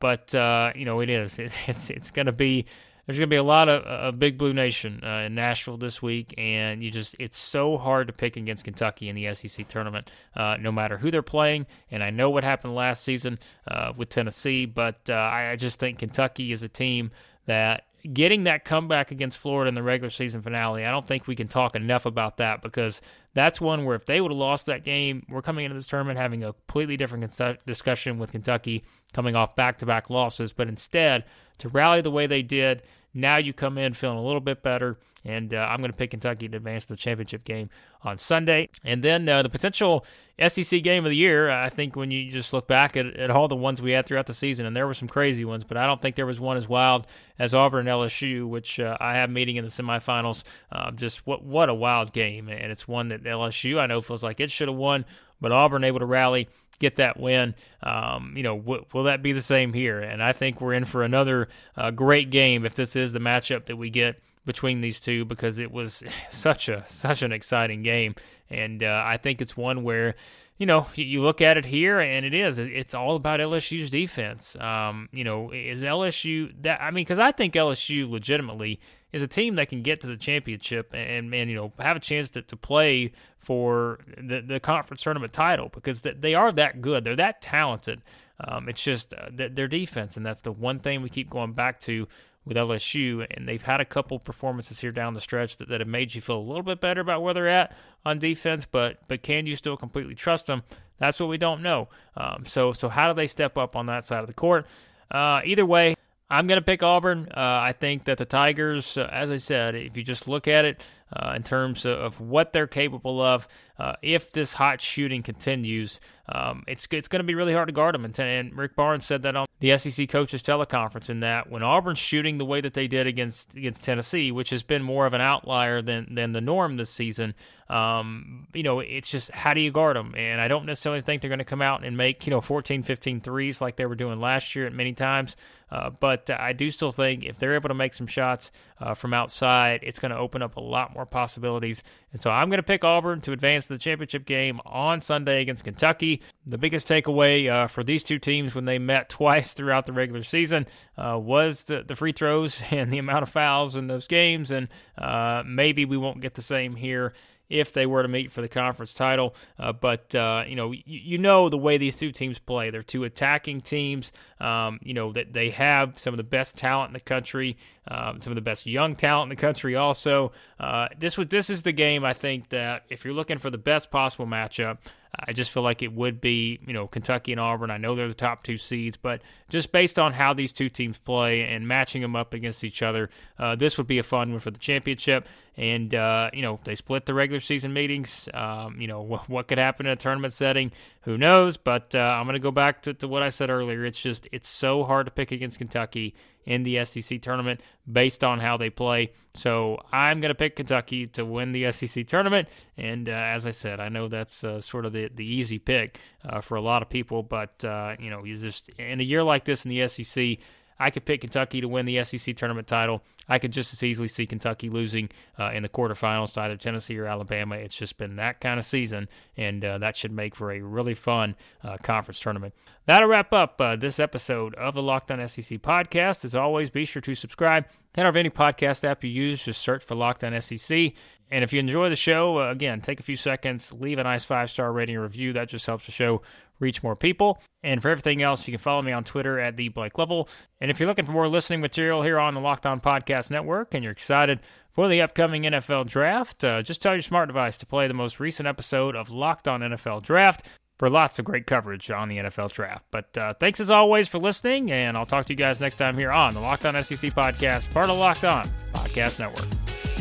But, 0.00 0.32
you 0.32 0.84
know, 0.86 1.00
it 1.00 1.10
is. 1.10 1.38
It, 1.38 1.52
it's 1.66 1.90
it's 1.90 2.10
going 2.10 2.26
to 2.26 2.32
be 2.32 2.61
there's 3.06 3.18
going 3.18 3.28
to 3.28 3.34
be 3.34 3.36
a 3.36 3.42
lot 3.42 3.68
of, 3.68 3.82
of 3.82 4.18
Big 4.18 4.38
Blue 4.38 4.52
Nation 4.52 5.02
uh, 5.04 5.24
in 5.26 5.34
Nashville 5.34 5.76
this 5.76 6.00
week, 6.00 6.34
and 6.38 6.82
you 6.84 6.90
just 6.90 7.16
it's 7.18 7.36
so 7.36 7.76
hard 7.76 8.06
to 8.06 8.12
pick 8.12 8.36
against 8.36 8.64
Kentucky 8.64 9.08
in 9.08 9.16
the 9.16 9.34
SEC 9.34 9.66
tournament, 9.68 10.10
uh, 10.36 10.56
no 10.60 10.70
matter 10.70 10.98
who 10.98 11.10
they're 11.10 11.22
playing. 11.22 11.66
And 11.90 12.02
I 12.02 12.10
know 12.10 12.30
what 12.30 12.44
happened 12.44 12.74
last 12.74 13.02
season 13.02 13.38
uh, 13.66 13.92
with 13.96 14.08
Tennessee, 14.08 14.66
but 14.66 15.10
uh, 15.10 15.14
I 15.14 15.56
just 15.56 15.80
think 15.80 15.98
Kentucky 15.98 16.52
is 16.52 16.62
a 16.62 16.68
team 16.68 17.10
that 17.46 17.86
getting 18.12 18.44
that 18.44 18.64
comeback 18.64 19.10
against 19.10 19.38
Florida 19.38 19.68
in 19.68 19.74
the 19.74 19.82
regular 19.82 20.10
season 20.10 20.42
finale, 20.42 20.84
I 20.84 20.90
don't 20.90 21.06
think 21.06 21.26
we 21.26 21.36
can 21.36 21.48
talk 21.48 21.76
enough 21.76 22.06
about 22.06 22.38
that 22.38 22.62
because 22.62 23.00
that's 23.34 23.60
one 23.60 23.84
where 23.84 23.96
if 23.96 24.06
they 24.06 24.20
would 24.20 24.30
have 24.30 24.38
lost 24.38 24.66
that 24.66 24.84
game, 24.84 25.24
we're 25.28 25.42
coming 25.42 25.64
into 25.64 25.74
this 25.74 25.86
tournament 25.86 26.18
having 26.18 26.42
a 26.42 26.52
completely 26.52 26.96
different 26.96 27.38
discussion 27.66 28.18
with 28.18 28.32
Kentucky 28.32 28.84
coming 29.12 29.36
off 29.36 29.54
back 29.56 29.78
to 29.78 29.86
back 29.86 30.10
losses. 30.10 30.52
But 30.52 30.68
instead, 30.68 31.24
to 31.58 31.68
rally 31.68 32.00
the 32.00 32.10
way 32.10 32.26
they 32.26 32.42
did, 32.42 32.82
now 33.14 33.36
you 33.36 33.52
come 33.52 33.78
in 33.78 33.94
feeling 33.94 34.18
a 34.18 34.24
little 34.24 34.40
bit 34.40 34.62
better. 34.62 34.98
And 35.24 35.54
uh, 35.54 35.58
I'm 35.58 35.78
going 35.78 35.92
to 35.92 35.96
pick 35.96 36.10
Kentucky 36.10 36.48
to 36.48 36.56
advance 36.56 36.86
to 36.86 36.94
the 36.94 36.96
championship 36.96 37.44
game 37.44 37.70
on 38.02 38.18
Sunday. 38.18 38.70
And 38.84 39.04
then 39.04 39.28
uh, 39.28 39.42
the 39.42 39.48
potential 39.48 40.04
SEC 40.48 40.82
game 40.82 41.04
of 41.04 41.10
the 41.10 41.16
year, 41.16 41.48
I 41.48 41.68
think 41.68 41.94
when 41.94 42.10
you 42.10 42.30
just 42.32 42.52
look 42.52 42.66
back 42.66 42.96
at, 42.96 43.06
at 43.06 43.30
all 43.30 43.46
the 43.46 43.54
ones 43.54 43.80
we 43.80 43.92
had 43.92 44.04
throughout 44.04 44.26
the 44.26 44.34
season, 44.34 44.66
and 44.66 44.74
there 44.74 44.86
were 44.86 44.94
some 44.94 45.06
crazy 45.06 45.44
ones, 45.44 45.62
but 45.62 45.76
I 45.76 45.86
don't 45.86 46.02
think 46.02 46.16
there 46.16 46.26
was 46.26 46.40
one 46.40 46.56
as 46.56 46.66
wild 46.66 47.06
as 47.38 47.54
Auburn 47.54 47.86
and 47.86 48.00
LSU, 48.00 48.48
which 48.48 48.80
uh, 48.80 48.96
I 48.98 49.14
have 49.14 49.30
meeting 49.30 49.56
in 49.56 49.64
the 49.64 49.70
semifinals. 49.70 50.42
Um, 50.72 50.96
just 50.96 51.24
what 51.26 51.44
what 51.44 51.68
a 51.68 51.74
wild 51.74 52.12
game, 52.12 52.48
and 52.48 52.72
it's 52.72 52.88
one 52.88 53.08
that 53.08 53.22
LSU 53.22 53.78
I 53.78 53.86
know 53.86 54.00
feels 54.00 54.24
like 54.24 54.40
it 54.40 54.50
should 54.50 54.68
have 54.68 54.76
won, 54.76 55.04
but 55.40 55.52
Auburn 55.52 55.84
able 55.84 56.00
to 56.00 56.06
rally, 56.06 56.48
get 56.82 56.96
that 56.96 57.18
win. 57.18 57.54
Um, 57.82 58.34
you 58.36 58.42
know, 58.42 58.58
w- 58.58 58.84
will 58.92 59.04
that 59.04 59.22
be 59.22 59.32
the 59.32 59.40
same 59.40 59.72
here? 59.72 60.00
And 60.00 60.22
I 60.22 60.32
think 60.32 60.60
we're 60.60 60.74
in 60.74 60.84
for 60.84 61.02
another 61.02 61.48
uh, 61.76 61.90
great 61.92 62.30
game 62.30 62.66
if 62.66 62.74
this 62.74 62.94
is 62.96 63.14
the 63.14 63.20
matchup 63.20 63.66
that 63.66 63.76
we 63.76 63.88
get 63.88 64.20
between 64.44 64.80
these 64.80 64.98
two 65.00 65.24
because 65.24 65.58
it 65.58 65.70
was 65.70 66.02
such 66.30 66.68
a 66.68 66.84
such 66.88 67.22
an 67.22 67.32
exciting 67.32 67.82
game, 67.82 68.14
and 68.50 68.82
uh, 68.82 69.02
I 69.06 69.16
think 69.16 69.40
it's 69.40 69.56
one 69.56 69.82
where 69.84 70.16
you 70.58 70.66
know 70.66 70.86
you 70.94 71.22
look 71.22 71.40
at 71.40 71.56
it 71.56 71.64
here 71.64 71.98
and 71.98 72.24
it 72.24 72.34
is 72.34 72.58
it's 72.58 72.94
all 72.94 73.16
about 73.16 73.40
LSU's 73.40 73.90
defense. 73.90 74.56
Um, 74.56 75.08
you 75.12 75.24
know, 75.24 75.50
is 75.50 75.82
LSU 75.82 76.52
that 76.62 76.80
I 76.80 76.90
mean 76.90 77.04
because 77.04 77.18
I 77.18 77.32
think 77.32 77.54
LSU 77.54 78.08
legitimately 78.08 78.80
is 79.12 79.22
a 79.22 79.26
team 79.26 79.56
that 79.56 79.68
can 79.68 79.82
get 79.82 80.00
to 80.02 80.06
the 80.06 80.16
championship 80.16 80.92
and 80.94 81.34
and 81.34 81.50
you 81.50 81.56
know 81.56 81.72
have 81.78 81.96
a 81.96 82.00
chance 82.00 82.30
to, 82.30 82.42
to 82.42 82.56
play 82.56 83.12
for 83.38 83.98
the 84.16 84.40
the 84.40 84.60
conference 84.60 85.02
tournament 85.02 85.32
title 85.32 85.68
because 85.72 86.02
they 86.02 86.34
are 86.34 86.52
that 86.52 86.80
good. 86.80 87.04
They're 87.04 87.16
that 87.16 87.42
talented. 87.42 88.02
Um, 88.44 88.68
it's 88.68 88.82
just 88.82 89.14
uh, 89.14 89.28
their 89.32 89.68
defense, 89.68 90.16
and 90.16 90.26
that's 90.26 90.40
the 90.40 90.52
one 90.52 90.80
thing 90.80 91.02
we 91.02 91.08
keep 91.08 91.30
going 91.30 91.52
back 91.52 91.78
to 91.80 92.08
with 92.44 92.56
LSU, 92.56 93.26
and 93.30 93.46
they've 93.46 93.62
had 93.62 93.80
a 93.80 93.84
couple 93.84 94.18
performances 94.18 94.80
here 94.80 94.90
down 94.90 95.14
the 95.14 95.20
stretch 95.20 95.56
that, 95.58 95.68
that 95.68 95.80
have 95.80 95.88
made 95.88 96.14
you 96.14 96.20
feel 96.20 96.38
a 96.38 96.40
little 96.40 96.62
bit 96.62 96.80
better 96.80 97.00
about 97.00 97.22
where 97.22 97.34
they're 97.34 97.48
at 97.48 97.76
on 98.04 98.18
defense. 98.18 98.66
But 98.70 98.98
but 99.08 99.22
can 99.22 99.46
you 99.46 99.56
still 99.56 99.76
completely 99.76 100.14
trust 100.14 100.46
them? 100.46 100.62
That's 100.98 101.20
what 101.20 101.28
we 101.28 101.38
don't 101.38 101.62
know. 101.62 101.88
Um, 102.16 102.44
so 102.46 102.72
so 102.72 102.88
how 102.88 103.08
do 103.12 103.14
they 103.14 103.26
step 103.26 103.56
up 103.56 103.76
on 103.76 103.86
that 103.86 104.04
side 104.04 104.20
of 104.20 104.26
the 104.26 104.34
court? 104.34 104.66
Uh, 105.10 105.40
either 105.44 105.66
way, 105.66 105.94
I'm 106.30 106.46
going 106.46 106.58
to 106.58 106.64
pick 106.64 106.82
Auburn. 106.82 107.28
Uh, 107.30 107.40
I 107.40 107.74
think 107.78 108.04
that 108.04 108.18
the 108.18 108.24
Tigers, 108.24 108.96
uh, 108.96 109.08
as 109.12 109.30
I 109.30 109.36
said, 109.36 109.74
if 109.74 109.96
you 109.96 110.02
just 110.02 110.26
look 110.26 110.48
at 110.48 110.64
it 110.64 110.80
uh, 111.14 111.34
in 111.36 111.42
terms 111.42 111.84
of 111.84 112.20
what 112.20 112.52
they're 112.52 112.66
capable 112.66 113.20
of, 113.20 113.46
uh, 113.78 113.94
if 114.02 114.32
this 114.32 114.54
hot 114.54 114.80
shooting 114.80 115.22
continues, 115.22 116.00
um, 116.28 116.62
it's 116.68 116.86
it's 116.92 117.08
going 117.08 117.20
to 117.20 117.24
be 117.24 117.34
really 117.34 117.52
hard 117.52 117.68
to 117.68 117.72
guard 117.72 117.94
them. 117.94 118.04
And, 118.04 118.18
and, 118.18 118.56
Rick 118.56 118.76
Barnes 118.76 119.04
said 119.04 119.22
that 119.22 119.34
on 119.34 119.46
the 119.58 119.76
SEC 119.76 120.08
coaches 120.08 120.42
teleconference. 120.42 121.10
In 121.10 121.20
that, 121.20 121.50
when 121.50 121.62
Auburn's 121.62 121.98
shooting 121.98 122.38
the 122.38 122.44
way 122.44 122.60
that 122.60 122.74
they 122.74 122.86
did 122.86 123.06
against 123.06 123.54
against 123.54 123.82
Tennessee, 123.82 124.30
which 124.30 124.50
has 124.50 124.62
been 124.62 124.82
more 124.82 125.04
of 125.04 125.14
an 125.14 125.20
outlier 125.20 125.82
than 125.82 126.14
than 126.14 126.32
the 126.32 126.40
norm 126.40 126.76
this 126.76 126.90
season, 126.90 127.34
um, 127.68 128.46
you 128.54 128.62
know, 128.62 128.80
it's 128.80 129.10
just 129.10 129.30
how 129.32 129.52
do 129.52 129.60
you 129.60 129.72
guard 129.72 129.96
them? 129.96 130.14
And 130.16 130.40
I 130.40 130.46
don't 130.46 130.64
necessarily 130.64 131.02
think 131.02 131.20
they're 131.20 131.28
going 131.28 131.38
to 131.40 131.44
come 131.44 131.62
out 131.62 131.84
and 131.84 131.96
make 131.96 132.26
you 132.26 132.30
know 132.30 132.40
14, 132.40 132.82
15 132.84 133.20
threes 133.20 133.60
like 133.60 133.76
they 133.76 133.86
were 133.86 133.96
doing 133.96 134.20
last 134.20 134.54
year 134.54 134.66
at 134.66 134.72
many 134.72 134.92
times. 134.92 135.34
Uh, 135.72 135.88
but 135.88 136.28
I 136.30 136.52
do 136.52 136.70
still 136.70 136.92
think 136.92 137.24
if 137.24 137.38
they're 137.38 137.54
able 137.54 137.68
to 137.68 137.74
make 137.74 137.94
some 137.94 138.06
shots 138.06 138.52
uh, 138.78 138.92
from 138.92 139.14
outside, 139.14 139.80
it's 139.82 139.98
going 139.98 140.12
to 140.12 140.18
open 140.18 140.42
up 140.42 140.56
a 140.56 140.60
lot 140.60 140.92
more 140.92 141.01
possibilities. 141.06 141.82
And 142.12 142.20
so 142.20 142.30
I'm 142.30 142.48
going 142.48 142.58
to 142.58 142.62
pick 142.62 142.84
Auburn 142.84 143.20
to 143.22 143.32
advance 143.32 143.66
to 143.66 143.74
the 143.74 143.78
championship 143.78 144.24
game 144.24 144.60
on 144.64 145.00
Sunday 145.00 145.40
against 145.40 145.64
Kentucky. 145.64 146.22
The 146.46 146.58
biggest 146.58 146.86
takeaway 146.86 147.50
uh, 147.50 147.66
for 147.66 147.84
these 147.84 148.04
two 148.04 148.18
teams 148.18 148.54
when 148.54 148.64
they 148.64 148.78
met 148.78 149.08
twice 149.08 149.54
throughout 149.54 149.86
the 149.86 149.92
regular 149.92 150.22
season 150.22 150.66
uh, 150.96 151.18
was 151.18 151.64
the, 151.64 151.82
the 151.82 151.96
free 151.96 152.12
throws 152.12 152.62
and 152.70 152.92
the 152.92 152.98
amount 152.98 153.22
of 153.22 153.28
fouls 153.28 153.76
in 153.76 153.86
those 153.86 154.06
games. 154.06 154.50
And 154.50 154.68
uh, 154.98 155.42
maybe 155.46 155.84
we 155.84 155.96
won't 155.96 156.20
get 156.20 156.34
the 156.34 156.42
same 156.42 156.76
here 156.76 157.12
if 157.52 157.72
they 157.72 157.84
were 157.84 158.02
to 158.02 158.08
meet 158.08 158.32
for 158.32 158.40
the 158.40 158.48
conference 158.48 158.94
title. 158.94 159.34
Uh, 159.58 159.72
but 159.72 160.14
uh, 160.14 160.44
you 160.46 160.56
know, 160.56 160.72
you, 160.72 160.82
you, 160.86 161.18
know 161.18 161.48
the 161.48 161.58
way 161.58 161.76
these 161.76 161.96
two 161.96 162.10
teams 162.10 162.38
play. 162.38 162.70
They're 162.70 162.82
two 162.82 163.04
attacking 163.04 163.60
teams. 163.60 164.10
Um, 164.42 164.80
you 164.82 164.92
know 164.92 165.12
that 165.12 165.32
they 165.32 165.50
have 165.50 165.98
some 165.98 166.12
of 166.12 166.18
the 166.18 166.24
best 166.24 166.56
talent 166.56 166.88
in 166.88 166.94
the 166.94 167.00
country, 167.00 167.56
um, 167.86 168.20
some 168.20 168.32
of 168.32 168.34
the 168.34 168.42
best 168.42 168.66
young 168.66 168.96
talent 168.96 169.30
in 169.30 169.36
the 169.36 169.40
country. 169.40 169.76
Also, 169.76 170.32
uh, 170.58 170.88
this 170.98 171.16
was 171.16 171.28
this 171.28 171.48
is 171.48 171.62
the 171.62 171.72
game 171.72 172.04
I 172.04 172.12
think 172.12 172.48
that 172.48 172.84
if 172.90 173.04
you're 173.04 173.14
looking 173.14 173.38
for 173.38 173.50
the 173.50 173.58
best 173.58 173.90
possible 173.90 174.26
matchup. 174.26 174.78
I 175.14 175.32
just 175.32 175.50
feel 175.50 175.62
like 175.62 175.82
it 175.82 175.92
would 175.92 176.20
be, 176.20 176.58
you 176.66 176.72
know, 176.72 176.86
Kentucky 176.86 177.32
and 177.32 177.40
Auburn. 177.40 177.70
I 177.70 177.76
know 177.76 177.94
they're 177.94 178.08
the 178.08 178.14
top 178.14 178.42
two 178.42 178.56
seeds, 178.56 178.96
but 178.96 179.20
just 179.50 179.70
based 179.70 179.98
on 179.98 180.14
how 180.14 180.32
these 180.32 180.54
two 180.54 180.70
teams 180.70 180.96
play 180.96 181.42
and 181.42 181.68
matching 181.68 182.00
them 182.00 182.16
up 182.16 182.32
against 182.32 182.64
each 182.64 182.82
other, 182.82 183.10
uh, 183.38 183.54
this 183.54 183.76
would 183.76 183.86
be 183.86 183.98
a 183.98 184.02
fun 184.02 184.30
one 184.30 184.40
for 184.40 184.50
the 184.50 184.58
championship. 184.58 185.28
And 185.54 185.94
uh, 185.94 186.30
you 186.32 186.40
know, 186.40 186.60
they 186.64 186.74
split 186.74 187.04
the 187.04 187.12
regular 187.12 187.40
season 187.40 187.74
meetings. 187.74 188.26
Um, 188.32 188.80
you 188.80 188.86
know, 188.86 189.02
what, 189.12 189.28
what, 189.28 189.48
could 189.48 189.58
happen 189.58 189.84
in 189.84 189.92
a 189.92 189.96
tournament 189.96 190.32
setting? 190.32 190.72
Who 191.02 191.18
knows? 191.18 191.58
But 191.58 191.94
uh, 191.94 191.98
I'm 191.98 192.24
going 192.24 192.34
to 192.34 192.40
go 192.40 192.50
back 192.50 192.82
to, 192.82 192.94
to 192.94 193.08
what 193.08 193.22
I 193.22 193.28
said 193.28 193.50
earlier. 193.50 193.84
It's 193.84 194.00
just 194.00 194.28
it's 194.32 194.48
so 194.48 194.84
hard 194.84 195.06
to 195.06 195.12
pick 195.12 195.30
against 195.30 195.58
Kentucky 195.58 196.14
in 196.44 196.62
the 196.62 196.84
SEC 196.84 197.20
tournament 197.20 197.60
based 197.90 198.24
on 198.24 198.40
how 198.40 198.56
they 198.56 198.70
play. 198.70 199.12
So 199.34 199.78
I'm 199.92 200.20
going 200.20 200.30
to 200.30 200.34
pick 200.34 200.56
Kentucky 200.56 201.06
to 201.08 201.24
win 201.24 201.52
the 201.52 201.70
SEC 201.70 202.06
tournament. 202.06 202.48
And 202.76 203.08
uh, 203.08 203.12
as 203.12 203.46
I 203.46 203.50
said, 203.50 203.80
I 203.80 203.88
know 203.88 204.08
that's 204.08 204.42
uh, 204.42 204.60
sort 204.60 204.86
of 204.86 204.92
the, 204.92 205.08
the 205.14 205.24
easy 205.24 205.58
pick 205.58 206.00
uh, 206.28 206.40
for 206.40 206.56
a 206.56 206.60
lot 206.60 206.82
of 206.82 206.88
people, 206.88 207.22
but 207.22 207.64
uh, 207.64 207.96
you 207.98 208.10
know, 208.10 208.24
you 208.24 208.36
just 208.36 208.68
in 208.70 209.00
a 209.00 209.04
year 209.04 209.22
like 209.22 209.44
this 209.44 209.64
in 209.64 209.70
the 209.70 209.86
SEC. 209.88 210.38
I 210.82 210.90
could 210.90 211.04
pick 211.04 211.20
Kentucky 211.20 211.60
to 211.60 211.68
win 211.68 211.86
the 211.86 212.02
SEC 212.02 212.34
tournament 212.34 212.66
title. 212.66 213.02
I 213.28 213.38
could 213.38 213.52
just 213.52 213.72
as 213.72 213.84
easily 213.84 214.08
see 214.08 214.26
Kentucky 214.26 214.68
losing 214.68 215.10
uh, 215.38 215.52
in 215.52 215.62
the 215.62 215.68
quarterfinals 215.68 216.34
to 216.34 216.40
either 216.40 216.56
Tennessee 216.56 216.98
or 216.98 217.06
Alabama. 217.06 217.54
It's 217.54 217.76
just 217.76 217.96
been 217.98 218.16
that 218.16 218.40
kind 218.40 218.58
of 218.58 218.64
season, 218.64 219.08
and 219.36 219.64
uh, 219.64 219.78
that 219.78 219.96
should 219.96 220.10
make 220.10 220.34
for 220.34 220.50
a 220.50 220.60
really 220.60 220.94
fun 220.94 221.36
uh, 221.62 221.76
conference 221.78 222.18
tournament. 222.18 222.52
That'll 222.86 223.08
wrap 223.08 223.32
up 223.32 223.60
uh, 223.60 223.76
this 223.76 224.00
episode 224.00 224.56
of 224.56 224.74
the 224.74 224.82
Locked 224.82 225.12
On 225.12 225.28
SEC 225.28 225.58
podcast. 225.62 226.24
As 226.24 226.34
always, 226.34 226.68
be 226.68 226.84
sure 226.84 227.02
to 227.02 227.14
subscribe. 227.14 227.66
Head 227.94 228.06
over 228.06 228.18
any 228.18 228.30
podcast 228.30 228.82
app 228.82 229.04
you 229.04 229.10
use, 229.10 229.44
just 229.44 229.62
search 229.62 229.84
for 229.84 229.94
Locked 229.94 230.24
On 230.24 230.40
SEC. 230.40 230.92
And 231.30 231.42
if 231.42 231.52
you 231.52 231.60
enjoy 231.60 231.88
the 231.88 231.96
show, 231.96 232.40
uh, 232.40 232.50
again, 232.50 232.82
take 232.82 233.00
a 233.00 233.02
few 233.02 233.16
seconds, 233.16 233.72
leave 233.72 233.98
a 233.98 234.02
nice 234.02 234.24
five 234.24 234.50
star 234.50 234.70
rating 234.70 234.98
review. 234.98 235.32
That 235.32 235.48
just 235.48 235.64
helps 235.64 235.86
the 235.86 235.92
show 235.92 236.22
reach 236.62 236.82
more 236.82 236.96
people. 236.96 237.42
And 237.62 237.82
for 237.82 237.90
everything 237.90 238.22
else, 238.22 238.46
you 238.46 238.52
can 238.52 238.60
follow 238.60 238.80
me 238.80 238.92
on 238.92 239.04
Twitter 239.04 239.38
at 239.38 239.56
the 239.56 239.68
Blake 239.68 239.98
Lovell. 239.98 240.28
And 240.60 240.70
if 240.70 240.80
you're 240.80 240.88
looking 240.88 241.04
for 241.04 241.12
more 241.12 241.28
listening 241.28 241.60
material 241.60 242.02
here 242.02 242.18
on 242.18 242.34
the 242.34 242.40
Locked 242.40 242.64
On 242.64 242.80
Podcast 242.80 243.30
Network 243.30 243.74
and 243.74 243.82
you're 243.82 243.92
excited 243.92 244.40
for 244.70 244.88
the 244.88 245.02
upcoming 245.02 245.42
NFL 245.42 245.86
Draft, 245.86 246.42
uh, 246.44 246.62
just 246.62 246.80
tell 246.80 246.94
your 246.94 247.02
smart 247.02 247.28
device 247.28 247.58
to 247.58 247.66
play 247.66 247.88
the 247.88 247.94
most 247.94 248.20
recent 248.20 248.48
episode 248.48 248.96
of 248.96 249.10
Locked 249.10 249.48
On 249.48 249.60
NFL 249.60 250.02
Draft 250.02 250.46
for 250.78 250.88
lots 250.88 251.18
of 251.18 251.24
great 251.24 251.46
coverage 251.46 251.90
on 251.90 252.08
the 252.08 252.16
NFL 252.16 252.50
Draft. 252.50 252.84
But 252.90 253.16
uh, 253.16 253.34
thanks 253.34 253.60
as 253.60 253.70
always 253.70 254.08
for 254.08 254.18
listening, 254.18 254.72
and 254.72 254.96
I'll 254.96 255.06
talk 255.06 255.26
to 255.26 255.32
you 255.32 255.36
guys 255.36 255.60
next 255.60 255.76
time 255.76 255.96
here 255.96 256.10
on 256.10 256.34
the 256.34 256.40
Locked 256.40 256.66
On 256.66 256.74
SEC 256.82 257.12
Podcast, 257.12 257.72
part 257.72 257.90
of 257.90 257.98
Locked 257.98 258.24
On 258.24 258.48
Podcast 258.72 259.18
Network. 259.18 259.91